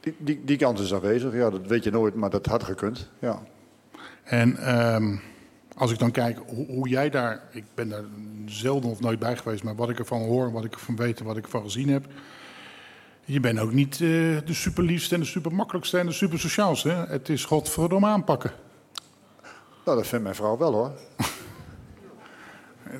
Die, 0.00 0.14
die, 0.18 0.40
die 0.44 0.56
kans 0.56 0.80
is 0.80 0.94
aanwezig, 0.94 1.34
ja, 1.34 1.50
dat 1.50 1.66
weet 1.66 1.84
je 1.84 1.90
nooit, 1.90 2.14
maar 2.14 2.30
dat 2.30 2.46
had 2.46 2.62
gekund. 2.62 3.08
Ja. 3.18 3.42
En 4.24 4.56
ehm, 4.56 5.16
als 5.76 5.92
ik 5.92 5.98
dan 5.98 6.10
kijk 6.10 6.38
hoe, 6.46 6.66
hoe 6.66 6.88
jij 6.88 7.10
daar, 7.10 7.42
ik 7.52 7.64
ben 7.74 7.88
daar 7.88 8.04
zelden 8.46 8.90
of 8.90 9.00
nooit 9.00 9.18
bij 9.18 9.36
geweest, 9.36 9.62
maar 9.62 9.74
wat 9.76 9.90
ik 9.90 9.98
ervan 9.98 10.22
hoor, 10.22 10.52
wat 10.52 10.64
ik 10.64 10.72
ervan 10.72 10.96
weet 10.96 11.20
wat 11.20 11.36
ik 11.36 11.44
ervan 11.44 11.62
gezien 11.62 11.88
heb. 11.88 12.06
Je 13.32 13.40
bent 13.40 13.58
ook 13.58 13.72
niet 13.72 13.92
eh, 13.92 13.98
de 13.98 14.42
superliefste 14.44 15.14
en 15.14 15.20
de 15.20 15.26
supermakkelijkste 15.26 15.98
en 15.98 16.06
de 16.06 16.12
supersociaalste. 16.12 16.88
hè? 16.88 17.04
Het 17.06 17.28
is 17.28 17.44
godverdomme 17.44 18.06
aanpakken. 18.06 18.52
Nou, 19.84 19.96
dat 19.96 20.06
vindt 20.06 20.24
mijn 20.24 20.36
vrouw 20.36 20.58
wel 20.58 20.72
hoor. 20.72 20.92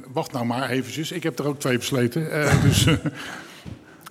Wacht 0.13 0.33
nou 0.33 0.45
maar 0.45 0.71
eventjes, 0.71 1.13
ik 1.13 1.23
heb 1.23 1.39
er 1.39 1.47
ook 1.47 1.59
twee 1.59 1.79
versleten. 1.79 2.31
eh, 2.31 2.63
dus 2.67 2.87
eh, 2.87 2.95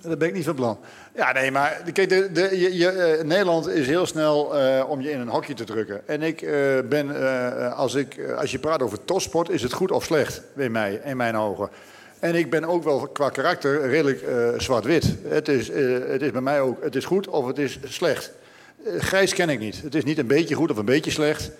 Daar 0.02 0.16
ben 0.16 0.28
ik 0.28 0.34
niet 0.34 0.44
van 0.44 0.54
plan. 0.54 0.78
Ja, 1.14 1.32
nee, 1.32 1.50
maar 1.50 1.82
kijk, 1.92 2.08
de, 2.08 2.32
de, 2.32 2.58
je, 2.58 2.76
je, 2.76 3.20
Nederland 3.24 3.68
is 3.68 3.86
heel 3.86 4.06
snel 4.06 4.42
om 4.88 5.00
je 5.00 5.10
in 5.10 5.20
een 5.20 5.28
hokje 5.28 5.54
te 5.54 5.64
drukken. 5.64 6.08
En 6.08 6.22
ik 6.22 6.40
ben, 6.88 7.74
als, 7.74 7.94
ik, 7.94 8.32
als 8.36 8.50
je 8.50 8.58
praat 8.58 8.82
over 8.82 9.04
topsport, 9.04 9.50
is 9.50 9.62
het 9.62 9.72
goed 9.72 9.90
of 9.90 10.04
slecht 10.04 10.42
in, 10.56 10.72
mij, 10.72 11.00
in 11.04 11.16
mijn 11.16 11.36
ogen. 11.36 11.68
En 12.20 12.34
ik 12.34 12.50
ben 12.50 12.64
ook 12.64 12.84
wel 12.84 13.08
qua 13.08 13.28
karakter 13.28 13.88
redelijk 13.88 14.22
eh, 14.22 14.48
zwart-wit. 14.56 15.14
Het, 15.28 15.48
is, 15.48 15.70
eh, 15.70 15.98
het 16.08 16.22
is 16.22 16.30
bij 16.30 16.40
mij 16.40 16.60
ook, 16.60 16.82
het 16.84 16.96
is 16.96 17.04
goed 17.04 17.28
of 17.28 17.46
het 17.46 17.58
is 17.58 17.78
slecht. 17.84 18.32
Eh, 18.84 18.92
grijs 18.98 19.34
ken 19.34 19.48
ik 19.48 19.58
niet. 19.58 19.82
Het 19.82 19.94
is 19.94 20.04
niet 20.04 20.18
een 20.18 20.26
beetje 20.26 20.54
goed 20.54 20.70
of 20.70 20.76
een 20.76 20.84
beetje 20.84 21.10
slecht. 21.10 21.50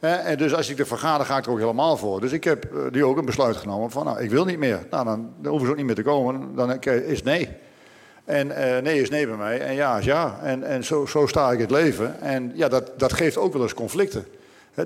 En 0.00 0.38
dus 0.38 0.54
als 0.54 0.68
ik 0.68 0.78
ervoor 0.78 0.98
ga, 0.98 1.16
dan 1.16 1.26
ga 1.26 1.36
ik 1.36 1.44
er 1.44 1.50
ook 1.50 1.58
helemaal 1.58 1.96
voor. 1.96 2.20
Dus 2.20 2.32
ik 2.32 2.44
heb 2.44 2.66
nu 2.90 3.04
ook 3.04 3.16
een 3.16 3.24
besluit 3.24 3.56
genomen 3.56 3.90
van, 3.90 4.04
nou, 4.04 4.20
ik 4.20 4.30
wil 4.30 4.44
niet 4.44 4.58
meer. 4.58 4.78
Nou, 4.90 5.04
dan, 5.04 5.32
hoeven 5.44 5.66
ze 5.66 5.70
ook 5.70 5.76
niet 5.76 5.86
meer 5.86 5.94
te 5.94 6.02
komen. 6.02 6.54
Dan 6.54 6.82
is 6.82 7.22
nee. 7.22 7.48
En 8.24 8.46
nee 8.82 9.00
is 9.00 9.10
nee 9.10 9.26
bij 9.26 9.36
mij 9.36 9.60
en 9.60 9.74
ja 9.74 9.98
is 9.98 10.04
ja. 10.04 10.38
En, 10.42 10.64
en 10.64 10.84
zo, 10.84 11.06
zo 11.06 11.26
sta 11.26 11.52
ik 11.52 11.58
het 11.58 11.70
leven. 11.70 12.20
En 12.20 12.52
ja, 12.54 12.68
dat, 12.68 12.90
dat 12.96 13.12
geeft 13.12 13.36
ook 13.36 13.52
wel 13.52 13.62
eens 13.62 13.74
conflicten. 13.74 14.24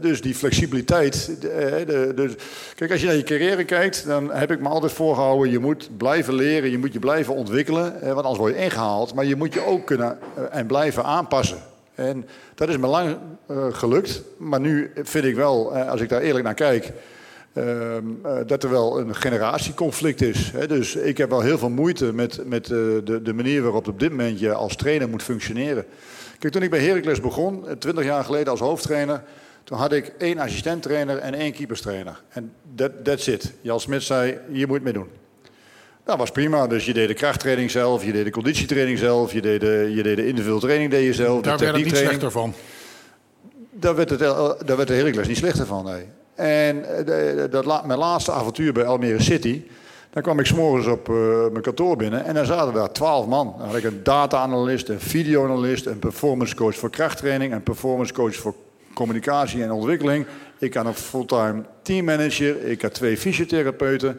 Dus 0.00 0.20
die 0.20 0.34
flexibiliteit. 0.34 1.36
eh, 1.40 2.30
kijk, 2.74 2.90
als 2.90 3.00
je 3.00 3.06
naar 3.06 3.16
je 3.16 3.22
carrière 3.22 3.64
kijkt, 3.64 4.06
dan 4.06 4.32
heb 4.32 4.50
ik 4.50 4.60
me 4.60 4.68
altijd 4.68 4.92
voorgehouden... 4.92 5.50
je 5.50 5.58
moet 5.58 5.90
blijven 5.96 6.34
leren, 6.34 6.70
je 6.70 6.78
moet 6.78 6.92
je 6.92 6.98
blijven 6.98 7.34
ontwikkelen. 7.34 7.92
want 8.00 8.16
anders 8.16 8.38
word 8.38 8.54
je 8.54 8.60
ingehaald. 8.60 9.14
Maar 9.14 9.24
je 9.24 9.36
moet 9.36 9.54
je 9.54 9.66
ook 9.66 9.86
kunnen 9.86 10.18
eh, 10.34 10.42
en 10.50 10.66
blijven 10.66 11.04
aanpassen. 11.04 11.58
En 11.94 12.26
dat 12.54 12.68
is 12.68 12.76
me 12.76 12.86
lang 12.86 13.16
eh, 13.46 13.66
gelukt. 13.70 14.22
Maar 14.36 14.60
nu 14.60 14.90
vind 15.02 15.24
ik 15.24 15.34
wel, 15.34 15.76
als 15.76 16.00
ik 16.00 16.08
daar 16.08 16.20
eerlijk 16.20 16.44
naar 16.44 16.54
kijk... 16.54 16.92
Ehm, 17.54 18.04
eh, 18.22 18.36
dat 18.46 18.62
er 18.62 18.70
wel 18.70 19.00
een 19.00 19.14
generatieconflict 19.14 20.22
is. 20.22 20.52
Dus 20.68 20.96
ik 20.96 21.18
heb 21.18 21.30
wel 21.30 21.40
heel 21.40 21.58
veel 21.58 21.70
moeite 21.70 22.12
met, 22.12 22.40
met 22.46 22.66
de, 22.66 23.20
de 23.22 23.32
manier 23.32 23.62
waarop 23.62 23.88
op 23.88 24.00
dit 24.00 24.10
moment 24.10 24.38
je 24.38 24.52
als 24.52 24.76
trainer 24.76 25.08
moet 25.08 25.22
functioneren. 25.22 25.84
Kijk, 26.38 26.52
toen 26.52 26.62
ik 26.62 26.70
bij 26.70 26.84
Heracles 26.84 27.20
begon, 27.20 27.68
eh, 27.68 27.74
20 27.76 28.04
jaar 28.04 28.24
geleden 28.24 28.50
als 28.50 28.60
hoofdtrainer, 28.60 29.22
toen 29.64 29.78
had 29.78 29.92
ik 29.92 30.12
één 30.18 30.38
assistenttrainer 30.38 31.18
en 31.18 31.34
één 31.34 31.52
keeperstrainer. 31.52 32.20
En 32.28 32.52
that, 32.74 33.04
that's 33.04 33.26
it. 33.26 33.52
Jan 33.60 33.80
Smit 33.80 34.02
zei, 34.02 34.38
moet 34.48 34.58
je 34.58 34.72
het 34.72 34.82
mee 34.82 34.92
doen. 34.92 35.08
Dat 36.04 36.18
was 36.18 36.30
prima. 36.30 36.66
Dus 36.66 36.84
je 36.84 36.92
deed 36.92 37.08
de 37.08 37.14
krachttraining 37.14 37.70
zelf, 37.70 38.04
je 38.04 38.12
deed 38.12 38.24
de 38.24 38.30
conditietraining 38.30 38.98
zelf, 38.98 39.32
je 39.32 39.40
deed 39.40 39.60
de, 39.60 39.92
je 39.94 40.02
deed 40.02 40.16
de 40.16 40.26
individuele 40.26 40.60
training 40.60 40.90
deed 40.90 41.04
je 41.04 41.14
zelf, 41.14 41.42
daar 41.42 41.58
de 41.58 41.64
werd 41.64 41.76
het 41.76 41.84
niet 41.84 41.96
slechter 41.96 42.30
van. 42.30 42.54
Daar 43.70 43.94
werd, 43.94 44.10
het, 44.10 44.18
daar 44.66 44.76
werd 44.76 44.88
de 44.88 44.94
Heracles 44.94 45.28
niet 45.28 45.36
slechter 45.36 45.66
van, 45.66 45.84
nee. 45.84 46.06
En 46.34 47.06
eh, 47.06 47.44
dat, 47.50 47.86
mijn 47.86 47.98
laatste 47.98 48.32
avontuur 48.32 48.72
bij 48.72 48.84
Almere 48.84 49.22
City... 49.22 49.62
dan 50.10 50.22
kwam 50.22 50.38
ik 50.38 50.46
s'morgens 50.46 50.86
op 50.86 51.08
eh, 51.08 51.14
mijn 51.50 51.62
kantoor 51.62 51.96
binnen... 51.96 52.24
en 52.24 52.34
dan 52.34 52.46
zaten 52.46 52.74
daar 52.74 52.92
twaalf 52.92 53.26
man. 53.26 53.54
Dan 53.58 53.66
had 53.66 53.76
ik 53.76 53.84
een 53.84 54.02
data-analyst, 54.02 54.88
een 54.88 55.00
video-analyst... 55.00 55.86
een 55.86 55.98
performance 55.98 56.54
coach 56.54 56.76
voor 56.76 56.90
krachttraining... 56.90 57.52
een 57.52 57.62
performance 57.62 58.12
coach 58.12 58.34
voor 58.34 58.54
communicatie 58.94 59.62
en 59.62 59.72
ontwikkeling. 59.72 60.26
Ik 60.58 60.74
had 60.74 60.86
een 60.86 60.94
fulltime 60.94 61.62
teammanager. 61.82 62.64
Ik 62.64 62.82
had 62.82 62.94
twee 62.94 63.16
fysiotherapeuten... 63.16 64.18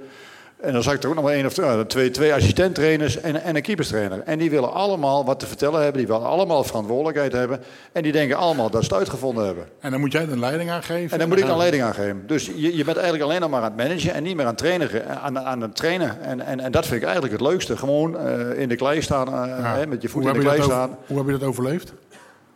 En 0.59 0.73
dan 0.73 0.83
zag 0.83 0.93
ik 0.93 1.03
er 1.03 1.09
ook 1.09 1.15
nog 1.15 1.23
wel 1.23 1.33
één 1.33 1.45
of 1.45 1.53
twee, 1.53 1.65
eh, 1.69 1.79
twee, 1.79 2.11
twee 2.11 2.33
assistenttrainers 2.33 3.21
en, 3.21 3.41
en 3.43 3.55
een 3.55 3.61
keeperstrainer. 3.61 4.21
En 4.25 4.37
die 4.39 4.49
willen 4.49 4.73
allemaal 4.73 5.25
wat 5.25 5.39
te 5.39 5.45
vertellen 5.47 5.81
hebben. 5.81 5.97
Die 5.97 6.07
willen 6.07 6.27
allemaal 6.27 6.63
verantwoordelijkheid 6.63 7.31
hebben. 7.31 7.59
En 7.91 8.03
die 8.03 8.11
denken 8.11 8.37
allemaal 8.37 8.69
dat 8.69 8.83
ze 8.83 8.87
het 8.89 8.97
uitgevonden 8.97 9.45
hebben. 9.45 9.65
En 9.79 9.91
dan 9.91 9.99
moet 9.99 10.11
jij 10.11 10.25
de 10.25 10.39
leiding 10.39 10.69
aan 10.69 10.83
geven. 10.83 11.11
En 11.11 11.19
dan 11.19 11.27
moet 11.27 11.39
ik 11.39 11.45
dan 11.47 11.57
leiding 11.57 11.83
aan 11.83 11.93
geven. 11.93 12.23
Dus 12.27 12.45
je, 12.55 12.75
je 12.77 12.83
bent 12.83 12.97
eigenlijk 12.97 13.25
alleen 13.25 13.41
nog 13.41 13.49
maar 13.49 13.61
aan 13.61 13.71
het 13.77 13.87
managen 13.87 14.13
en 14.13 14.23
niet 14.23 14.35
meer 14.35 14.45
aan 14.45 14.51
het 14.51 14.57
trainen. 14.57 14.89
Aan, 15.21 15.39
aan 15.39 15.61
het 15.61 15.75
trainen. 15.75 16.21
En, 16.21 16.41
en, 16.41 16.59
en 16.59 16.71
dat 16.71 16.85
vind 16.85 16.97
ik 17.01 17.03
eigenlijk 17.07 17.33
het 17.39 17.47
leukste. 17.49 17.77
Gewoon 17.77 18.17
eh, 18.17 18.59
in 18.61 18.69
de 18.69 18.75
klei 18.75 19.01
staan, 19.01 19.27
eh, 19.27 19.33
Ja. 19.33 19.75
hè, 19.75 19.87
met 19.87 20.01
je 20.01 20.09
hoe, 20.11 20.21
voet 20.21 20.31
in 20.31 20.39
de 20.39 20.45
klei 20.45 20.57
over- 20.59 20.71
staan. 20.71 20.97
hoe 21.07 21.17
heb 21.17 21.25
je 21.25 21.31
dat 21.31 21.43
overleefd? 21.43 21.93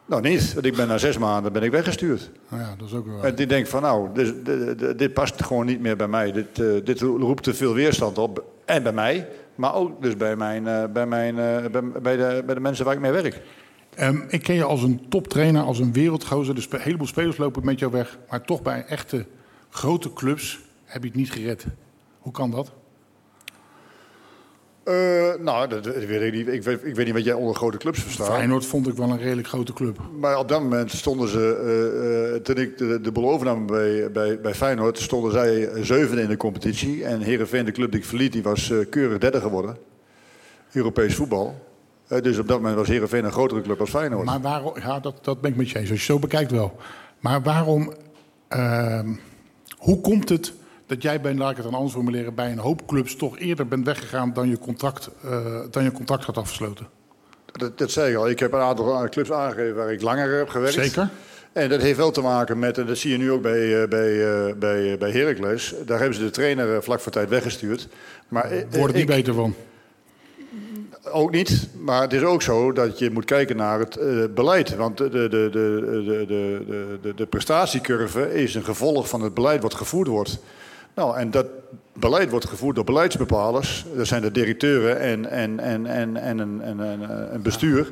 Nou 0.10 0.22
niet, 0.22 0.54
want 0.54 0.66
ik 0.66 0.76
ben 0.76 0.88
na 0.88 0.98
zes 0.98 1.18
maanden 1.18 1.54
ben 1.54 1.64
ik 1.64 1.72
weggestuurd. 1.72 2.32
Nou 2.50 2.62
ja, 2.62 2.76
dat 2.78 2.88
is 2.88 2.94
ook 2.94 3.06
wel. 3.06 3.24
En 3.24 3.36
die 3.36 3.48
denkt 3.48 3.70
van 3.70 3.82
nou, 3.82 4.10
dit, 4.14 4.46
dit, 4.46 4.98
dit 4.98 5.14
past 5.14 5.44
gewoon 5.44 5.66
niet 5.66 5.80
meer 5.80 5.96
bij 5.96 6.08
mij. 6.08 6.32
Dit, 6.32 6.60
eh, 6.60 6.66
dit 6.84 7.02
roept 7.02 7.44
te 7.44 7.54
veel 7.54 7.74
weerstand 7.74 8.18
op. 8.18 8.44
En 8.66 8.84
bij 8.84 8.92
mij, 8.92 9.28
maar 9.56 9.74
ook 9.74 10.02
dus 10.02 10.18
bij, 10.18 10.36
mijn, 10.36 10.68
eh, 10.68 10.84
bij, 10.94 11.06
mijn, 11.06 11.40
eh, 11.40 11.72
bij, 11.72 11.82
bij, 12.02 12.18
de, 12.18 12.44
bij 12.46 12.56
de 12.56 12.62
mensen 12.62 12.86
waar 12.86 12.94
ik 12.94 13.00
mee 13.00 13.12
werk. 13.12 13.42
Ehm, 13.96 14.22
ik 14.28 14.44
ken 14.44 14.56
je 14.56 14.64
als 14.64 14.84
een 14.84 15.02
toptrainer, 15.10 15.64
als 15.64 15.80
een 15.80 15.94
wereldgozer. 15.94 16.56
Dus 16.56 16.68
een 16.70 16.80
heleboel 16.80 17.08
spelers 17.08 17.38
lopen 17.38 17.66
met 17.66 17.80
jou 17.80 17.92
weg. 17.92 18.18
Maar 18.30 18.42
toch 18.42 18.62
bij 18.62 18.86
echte 18.86 19.26
grote 19.70 20.14
clubs 20.14 20.60
heb 20.86 21.02
je 21.02 21.08
het 21.08 21.18
niet 21.18 21.32
gered. 21.32 21.66
Hoe 22.20 22.32
kan 22.32 22.52
dat? 22.52 22.72
Uh, 24.90 24.96
nou, 25.40 25.68
dat, 25.68 25.84
dat, 25.84 25.96
weet 25.96 26.22
ik 26.22 26.34
niet. 26.34 26.48
Ik 26.48 26.64
weet, 26.64 26.86
ik 26.86 26.96
weet 26.96 27.06
niet 27.06 27.14
wat 27.14 27.24
jij 27.24 27.34
onder 27.34 27.56
grote 27.56 27.78
clubs 27.78 28.02
verstaat. 28.02 28.28
Feyenoord 28.28 28.66
vond 28.66 28.88
ik 28.88 28.94
wel 28.94 29.10
een 29.10 29.18
redelijk 29.18 29.48
grote 29.48 29.74
club. 29.74 30.00
Maar 30.20 30.38
op 30.38 30.48
dat 30.48 30.62
moment 30.62 30.92
stonden 30.92 31.30
ze, 31.30 31.60
uh, 31.64 32.34
uh, 32.34 32.42
toen 32.42 32.56
ik 32.56 32.78
de, 32.78 33.02
de 33.02 33.12
bol 33.12 33.30
overnam 33.30 33.66
bij, 33.66 34.12
bij, 34.12 34.42
bij 34.42 34.54
Feyenoord, 34.54 35.00
stonden 35.00 35.32
zij 35.32 35.70
zevende 35.84 36.22
in 36.22 36.28
de 36.28 36.38
competitie. 36.38 37.06
En 37.06 37.22
Heerenveen, 37.22 37.66
de 37.66 37.72
club 37.72 37.92
die 37.92 38.00
ik 38.00 38.06
verliet, 38.06 38.32
die 38.32 38.44
was 38.44 38.74
keurig 38.90 39.18
derde 39.18 39.42
geworden. 39.42 39.78
Europees 40.72 41.16
voetbal. 41.16 41.68
dus 42.08 42.38
op 42.38 42.48
dat 42.48 42.58
moment 42.58 42.76
was 42.76 42.88
Heerenveen 42.88 43.26
een 43.26 43.32
grotere 43.32 43.62
club 43.62 43.80
als 43.80 43.90
Feyenoord. 43.90 44.26
Maar 44.26 44.42
waarom, 44.42 44.74
ja, 44.80 45.00
dat, 45.00 45.16
dat 45.22 45.42
ben 45.42 45.52
ik 45.52 45.58
met 45.58 45.70
je 45.70 45.80
eens, 45.80 45.90
als 45.90 46.00
je 46.00 46.06
zo 46.06 46.20
bekijkt 46.20 46.52
wel. 46.52 46.76
Maar 47.20 47.42
waarom, 47.42 47.94
ehm, 48.48 49.14
hoe 49.78 50.02
komt 50.02 50.30
het 50.30 50.54
dat 50.90 51.02
jij 51.02 51.22
bent, 51.22 51.40
laat 51.40 51.50
ik 51.50 51.56
het 51.56 51.66
dan 51.66 51.74
anders 51.74 51.94
formuleren, 51.94 52.36
bij 52.36 52.52
een 52.52 52.58
hoop 52.58 52.88
clubs 52.88 53.16
toch 53.16 53.40
eerder 53.40 53.68
bent 53.68 53.86
weggegaan 53.86 54.34
dan 54.34 54.50
je 54.50 54.58
contract, 54.58 55.10
uh, 55.26 55.60
dan 55.72 55.84
je 55.84 55.92
contract 55.92 56.24
had 56.24 56.38
afgesloten? 56.38 56.88
Dat, 57.52 57.78
dat 57.78 57.92
zei 57.92 58.12
ik 58.12 58.18
al. 58.18 58.30
Ik 58.30 58.40
heb 58.40 58.54
een 58.54 58.60
aantal 58.60 59.10
clubs 59.10 59.32
aangegeven 59.32 59.76
waar 59.76 59.92
ik 59.92 60.02
langer 60.02 60.38
heb 60.38 60.50
gewerkt. 60.50 60.74
Zeker. 60.74 61.10
En 61.54 61.70
dat 61.70 61.82
heeft 61.82 61.98
wel 61.98 62.12
te 62.12 62.22
maken 62.22 62.60
met, 62.60 62.78
en 62.78 62.86
dat 62.86 62.98
zie 62.98 63.12
je 63.12 63.18
nu 63.18 63.32
ook 63.32 63.42
bij, 63.42 63.82
uh, 63.82 63.88
bij, 63.88 64.56
bij, 64.58 64.98
bij 64.98 65.12
Heracles. 65.12 65.74
Daar 65.86 65.98
hebben 65.98 66.18
ze 66.18 66.24
de 66.24 66.30
trainer 66.30 66.84
vlak 66.84 67.00
voor 67.00 67.12
tijd 67.12 67.30
weggestuurd. 67.30 67.88
Maar, 68.28 68.50
Wordt 68.50 68.88
het 68.88 68.96
niet 68.96 69.06
beter 69.06 69.34
van? 69.34 69.56
Ook 71.04 71.32
niet, 71.32 71.68
maar 71.80 72.02
het 72.02 72.14
is 72.14 72.22
ook 72.22 72.42
zo 72.42 72.72
dat 72.72 73.00
je 73.00 73.12
moet 73.12 73.26
kijken 73.26 73.56
naar 73.56 73.80
het 73.80 73.98
uh, 73.98 74.24
beleid. 74.34 74.76
Want 74.76 74.98
de, 74.98 75.10
de, 75.10 75.30
de, 75.30 75.50
de, 75.52 76.26
de, 76.28 76.98
de, 77.02 77.14
de 77.14 77.26
prestatiecurve 77.26 78.34
is 78.34 78.56
een 78.56 78.64
gevolg 78.64 79.10
van 79.10 79.22
het 79.22 79.34
beleid 79.34 79.62
wat 79.62 79.74
gevoerd 79.74 80.08
wordt. 80.08 80.40
Nou, 81.00 81.18
en 81.18 81.32
dat 81.32 81.46
beleid 81.94 82.30
wordt 82.30 82.48
gevoerd 82.48 82.76
door 82.76 82.84
beleidsbepalers. 82.84 83.86
Dat 83.96 84.08
zijn 84.08 84.22
de 84.22 84.32
directeuren 84.32 85.00
en, 85.00 85.30
en, 85.30 85.60
en, 85.60 85.86
en, 85.86 86.18
en 86.18 86.40
een, 86.40 86.70
een, 86.70 87.34
een 87.34 87.42
bestuur. 87.42 87.92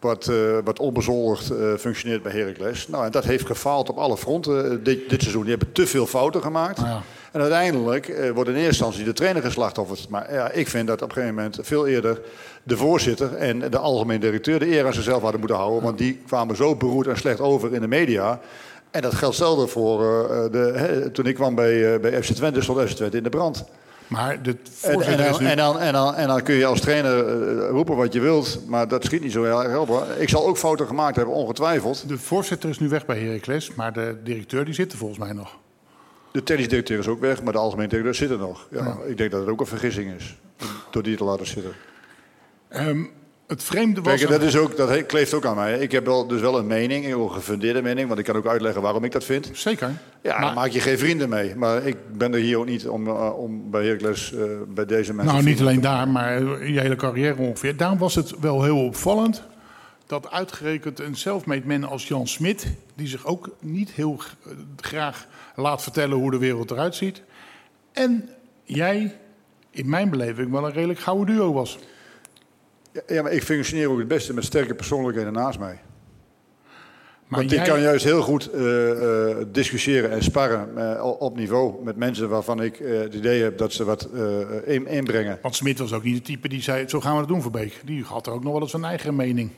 Wat, 0.00 0.28
uh, 0.30 0.58
wat 0.64 0.78
onbezoldigd 0.78 1.50
uh, 1.50 1.74
functioneert 1.74 2.22
bij 2.22 2.32
Heracles. 2.32 2.88
Nou, 2.88 3.04
en 3.04 3.10
dat 3.10 3.24
heeft 3.24 3.46
gefaald 3.46 3.88
op 3.88 3.96
alle 3.96 4.16
fronten 4.16 4.84
dit, 4.84 5.10
dit 5.10 5.20
seizoen. 5.20 5.42
Die 5.42 5.50
hebben 5.50 5.72
te 5.72 5.86
veel 5.86 6.06
fouten 6.06 6.42
gemaakt. 6.42 6.78
ja. 6.78 7.02
En 7.32 7.40
uiteindelijk 7.40 8.08
uh, 8.08 8.30
wordt 8.30 8.48
in 8.50 8.54
eerste 8.54 8.68
instantie 8.68 9.04
de 9.04 9.12
trainer 9.12 9.42
geslachtofferd. 9.42 10.08
Maar 10.08 10.32
ja, 10.32 10.50
ik 10.50 10.68
vind 10.68 10.86
dat 10.86 11.02
op 11.02 11.08
een 11.08 11.14
gegeven 11.14 11.34
moment 11.34 11.58
veel 11.62 11.86
eerder 11.86 12.20
de 12.62 12.76
voorzitter 12.76 13.34
en 13.34 13.70
de 13.70 13.78
algemeen 13.78 14.20
directeur 14.20 14.58
de 14.58 14.70
eer 14.70 14.86
aan 14.86 14.92
zichzelf 14.92 15.22
hadden 15.22 15.40
moeten 15.40 15.58
houden. 15.58 15.82
Want 15.82 15.98
die 15.98 16.20
kwamen 16.26 16.56
zo 16.56 16.76
beroerd 16.76 17.06
en 17.06 17.16
slecht 17.16 17.40
over 17.40 17.74
in 17.74 17.80
de 17.80 17.88
media. 17.88 18.40
En 18.90 19.02
dat 19.02 19.14
geldt 19.14 19.36
zelden 19.36 19.68
voor. 19.68 20.00
Uh, 20.02 20.28
de, 20.52 20.72
he, 20.74 21.10
toen 21.10 21.26
ik 21.26 21.34
kwam 21.34 21.54
bij, 21.54 21.94
uh, 21.94 22.00
bij 22.00 22.22
FC 22.22 22.32
Twente, 22.32 22.62
stond 22.62 22.88
FC 22.88 22.96
Twente 22.96 23.16
in 23.16 23.22
de 23.22 23.28
brand. 23.28 23.64
Maar 24.06 24.42
de 24.42 24.56
en, 24.82 25.00
en, 25.00 25.16
dan, 25.16 25.42
nu... 25.42 25.48
en, 25.48 25.56
dan, 25.56 25.78
en, 25.78 25.92
dan, 25.92 26.14
en 26.14 26.28
dan 26.28 26.42
kun 26.42 26.54
je 26.54 26.66
als 26.66 26.80
trainer 26.80 27.42
uh, 27.56 27.68
roepen 27.68 27.96
wat 27.96 28.12
je 28.12 28.20
wilt, 28.20 28.60
maar 28.66 28.88
dat 28.88 29.04
schiet 29.04 29.22
niet 29.22 29.32
zo 29.32 29.44
heel 29.44 29.62
erg 29.62 29.70
helpen. 29.70 30.20
Ik 30.20 30.28
zal 30.28 30.46
ook 30.46 30.58
fouten 30.58 30.86
gemaakt 30.86 31.16
hebben, 31.16 31.34
ongetwijfeld. 31.34 32.08
De 32.08 32.18
voorzitter 32.18 32.70
is 32.70 32.78
nu 32.78 32.88
weg 32.88 33.06
bij 33.06 33.18
Heracles, 33.18 33.74
maar 33.74 33.92
de 33.92 34.16
directeur 34.24 34.64
die 34.64 34.74
zit 34.74 34.92
er 34.92 34.98
volgens 34.98 35.18
mij 35.18 35.32
nog. 35.32 35.56
De 36.32 36.42
technisch 36.42 36.68
directeur 36.68 36.98
is 36.98 37.08
ook 37.08 37.20
weg, 37.20 37.42
maar 37.42 37.52
de 37.52 37.58
algemeen 37.58 37.88
directeur 37.88 38.14
zit 38.14 38.30
er 38.30 38.38
nog. 38.38 38.66
Ja, 38.70 38.84
ja. 38.84 38.96
Ik 39.06 39.16
denk 39.16 39.30
dat 39.30 39.40
het 39.40 39.48
ook 39.48 39.60
een 39.60 39.66
vergissing 39.66 40.14
is, 40.14 40.38
door 40.90 41.02
die 41.02 41.16
te 41.16 41.24
laten 41.24 41.46
zitten. 41.46 41.72
Um, 42.70 43.10
het 43.48 43.62
vreemde 43.62 44.00
was... 44.00 44.14
Kijk, 44.14 44.30
dat, 44.30 44.42
is 44.42 44.56
ook, 44.56 44.76
dat 44.76 45.06
kleeft 45.06 45.34
ook 45.34 45.44
aan 45.44 45.56
mij. 45.56 45.78
Ik 45.78 45.92
heb 45.92 46.04
wel, 46.06 46.26
dus 46.26 46.40
wel 46.40 46.58
een 46.58 46.66
mening, 46.66 47.12
een 47.12 47.30
gefundeerde 47.30 47.82
mening. 47.82 48.06
Want 48.06 48.18
ik 48.18 48.24
kan 48.24 48.36
ook 48.36 48.46
uitleggen 48.46 48.82
waarom 48.82 49.04
ik 49.04 49.12
dat 49.12 49.24
vind. 49.24 49.50
Zeker. 49.52 49.92
Ja, 50.22 50.38
maar 50.40 50.54
maak 50.54 50.68
je 50.68 50.80
geen 50.80 50.98
vrienden 50.98 51.28
mee. 51.28 51.56
Maar 51.56 51.86
ik 51.86 51.96
ben 52.12 52.34
er 52.34 52.40
hier 52.40 52.58
ook 52.58 52.66
niet 52.66 52.88
om, 52.88 53.06
uh, 53.06 53.38
om 53.38 53.70
bij 53.70 53.84
Heracles 53.84 54.32
uh, 54.32 54.42
bij 54.68 54.86
deze 54.86 55.14
mensen... 55.14 55.34
Nou, 55.34 55.46
niet 55.46 55.60
alleen 55.60 55.80
daar, 55.80 56.08
maar 56.08 56.66
je 56.66 56.80
hele 56.80 56.96
carrière 56.96 57.36
ongeveer. 57.36 57.76
Daarom 57.76 57.98
was 57.98 58.14
het 58.14 58.38
wel 58.40 58.62
heel 58.62 58.84
opvallend... 58.84 59.42
dat 60.06 60.30
uitgerekend 60.30 61.00
een 61.00 61.14
self-made 61.14 61.66
man 61.66 61.84
als 61.84 62.08
Jan 62.08 62.26
Smit... 62.26 62.66
die 62.94 63.06
zich 63.06 63.26
ook 63.26 63.48
niet 63.60 63.90
heel 63.90 64.20
graag 64.76 65.26
laat 65.54 65.82
vertellen 65.82 66.16
hoe 66.16 66.30
de 66.30 66.38
wereld 66.38 66.70
eruit 66.70 66.94
ziet... 66.94 67.22
en 67.92 68.28
jij, 68.64 69.16
in 69.70 69.88
mijn 69.88 70.10
beleving, 70.10 70.50
wel 70.50 70.66
een 70.66 70.72
redelijk 70.72 71.00
gouden 71.00 71.34
duo 71.34 71.52
was... 71.52 71.78
Ja, 73.06 73.22
maar 73.22 73.32
ik 73.32 73.42
functioneer 73.42 73.90
ook 73.90 73.98
het 73.98 74.08
beste 74.08 74.34
met 74.34 74.44
sterke 74.44 74.74
persoonlijkheden 74.74 75.32
naast 75.32 75.58
mij. 75.58 75.80
Maar 77.26 77.38
Want 77.38 77.50
jij... 77.50 77.60
ik 77.60 77.68
kan 77.68 77.80
juist 77.80 78.04
heel 78.04 78.22
goed 78.22 78.54
uh, 78.54 78.88
uh, 78.88 79.36
discussiëren 79.52 80.10
en 80.10 80.22
sparren 80.22 80.68
uh, 80.76 81.04
op 81.18 81.36
niveau 81.36 81.84
met 81.84 81.96
mensen 81.96 82.28
waarvan 82.28 82.62
ik 82.62 82.76
het 82.76 83.14
idee 83.14 83.42
heb 83.42 83.58
dat 83.58 83.72
ze 83.72 83.84
wat 83.84 84.08
in, 84.64 84.86
inbrengen. 84.86 85.38
Want 85.42 85.56
Smit 85.56 85.78
was 85.78 85.92
ook 85.92 86.02
niet 86.02 86.16
de 86.16 86.22
type 86.22 86.48
die 86.48 86.62
zei: 86.62 86.88
zo 86.88 87.00
gaan 87.00 87.12
we 87.12 87.18
het 87.18 87.28
doen 87.28 87.42
voor 87.42 87.50
Beek. 87.50 87.80
Die 87.84 88.04
had 88.04 88.26
er 88.26 88.32
ook 88.32 88.42
nog 88.42 88.52
wel 88.52 88.62
eens 88.62 88.70
zijn 88.70 88.84
eigen 88.84 89.16
mening. 89.16 89.50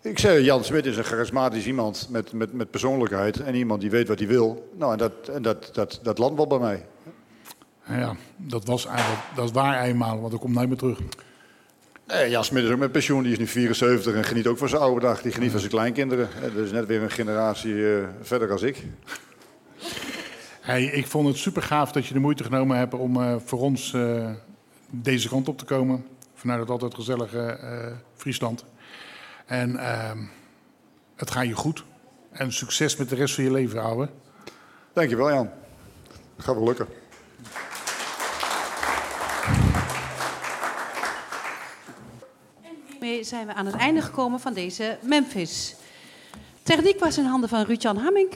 Ik 0.00 0.18
zeg, 0.18 0.40
Jan 0.40 0.64
Smit 0.64 0.86
is 0.86 0.96
een 0.96 1.04
charismatisch 1.04 1.66
iemand 1.66 2.08
met, 2.10 2.32
met, 2.32 2.52
met 2.52 2.70
persoonlijkheid 2.70 3.40
en 3.40 3.54
iemand 3.54 3.80
die 3.80 3.90
weet 3.90 4.08
wat 4.08 4.18
hij 4.18 4.28
wil. 4.28 4.70
Nou, 4.78 4.92
en 4.92 4.98
dat, 4.98 5.28
en 5.28 5.42
dat, 5.42 5.70
dat, 5.72 6.00
dat 6.02 6.18
landt 6.18 6.36
wel 6.36 6.46
bij 6.46 6.58
mij. 6.58 6.86
Ja, 7.98 8.16
dat 8.36 8.64
was 8.64 8.86
eigenlijk, 8.86 9.20
dat 9.34 9.44
is 9.44 9.50
waar 9.50 9.82
eenmaal, 9.82 10.20
want 10.20 10.32
er 10.32 10.38
komt 10.38 10.54
nooit 10.54 10.68
meer 10.68 10.76
terug. 10.76 10.98
Nee, 12.06 12.30
Jan 12.30 12.44
Smit 12.44 12.64
is 12.64 12.70
ook 12.70 12.78
met 12.78 12.92
pensioen. 12.92 13.22
Die 13.22 13.32
is 13.32 13.38
nu 13.38 13.46
74 13.46 14.14
en 14.14 14.24
geniet 14.24 14.46
ook 14.46 14.58
van 14.58 14.68
zijn 14.68 14.82
oude 14.82 15.00
dag. 15.00 15.22
Die 15.22 15.32
geniet 15.32 15.50
van 15.50 15.58
zijn 15.60 15.72
kleinkinderen. 15.72 16.28
Dat 16.40 16.64
is 16.64 16.70
net 16.70 16.86
weer 16.86 17.02
een 17.02 17.10
generatie 17.10 17.72
uh, 17.72 18.06
verder 18.20 18.52
als 18.52 18.62
ik. 18.62 18.84
Hey, 20.60 20.84
ik 20.84 21.06
vond 21.06 21.28
het 21.28 21.36
super 21.36 21.62
gaaf 21.62 21.92
dat 21.92 22.06
je 22.06 22.14
de 22.14 22.20
moeite 22.20 22.44
genomen 22.44 22.76
hebt 22.76 22.94
om 22.94 23.16
uh, 23.16 23.36
voor 23.44 23.60
ons 23.60 23.92
uh, 23.92 24.30
deze 24.90 25.28
kant 25.28 25.48
op 25.48 25.58
te 25.58 25.64
komen. 25.64 26.06
Vanuit 26.34 26.60
het 26.60 26.70
altijd 26.70 26.94
gezellige 26.94 27.58
Friesland. 28.16 28.64
En 29.46 29.76
ehm, 29.76 30.18
het 31.16 31.30
gaat 31.30 31.46
je 31.46 31.54
goed. 31.54 31.84
En 32.30 32.52
succes 32.52 32.96
met 32.96 33.08
de 33.08 33.14
rest 33.14 33.34
van 33.34 33.44
je 33.44 33.50
leven, 33.50 33.82
ouwe. 33.82 34.08
Dankjewel, 34.92 35.32
Jan. 35.32 35.50
Gaat 36.38 36.54
wel 36.54 36.64
lukken. 36.64 36.86
Zijn 43.26 43.46
we 43.46 43.54
aan 43.54 43.66
het 43.66 43.74
einde 43.74 44.02
gekomen 44.02 44.40
van 44.40 44.52
deze 44.52 44.98
Memphis. 45.02 45.74
Techniek 46.62 47.00
was 47.00 47.18
in 47.18 47.24
handen 47.24 47.48
van 47.48 47.64
Ruud-Jan 47.64 47.96
Hamming. 47.96 48.34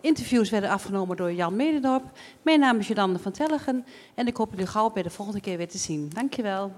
Interviews 0.00 0.50
werden 0.50 0.70
afgenomen 0.70 1.16
door 1.16 1.32
Jan 1.32 1.56
Medendorp. 1.56 2.04
Mijn 2.42 2.60
naam 2.60 2.78
is 2.78 2.88
Jolande 2.88 3.18
van 3.18 3.32
Tellegen. 3.32 3.86
En 4.14 4.26
ik 4.26 4.36
hoop 4.36 4.50
jullie 4.50 4.66
gauw 4.66 4.90
bij 4.90 5.02
de 5.02 5.10
volgende 5.10 5.40
keer 5.40 5.56
weer 5.56 5.68
te 5.68 5.78
zien. 5.78 6.10
Dankjewel. 6.14 6.72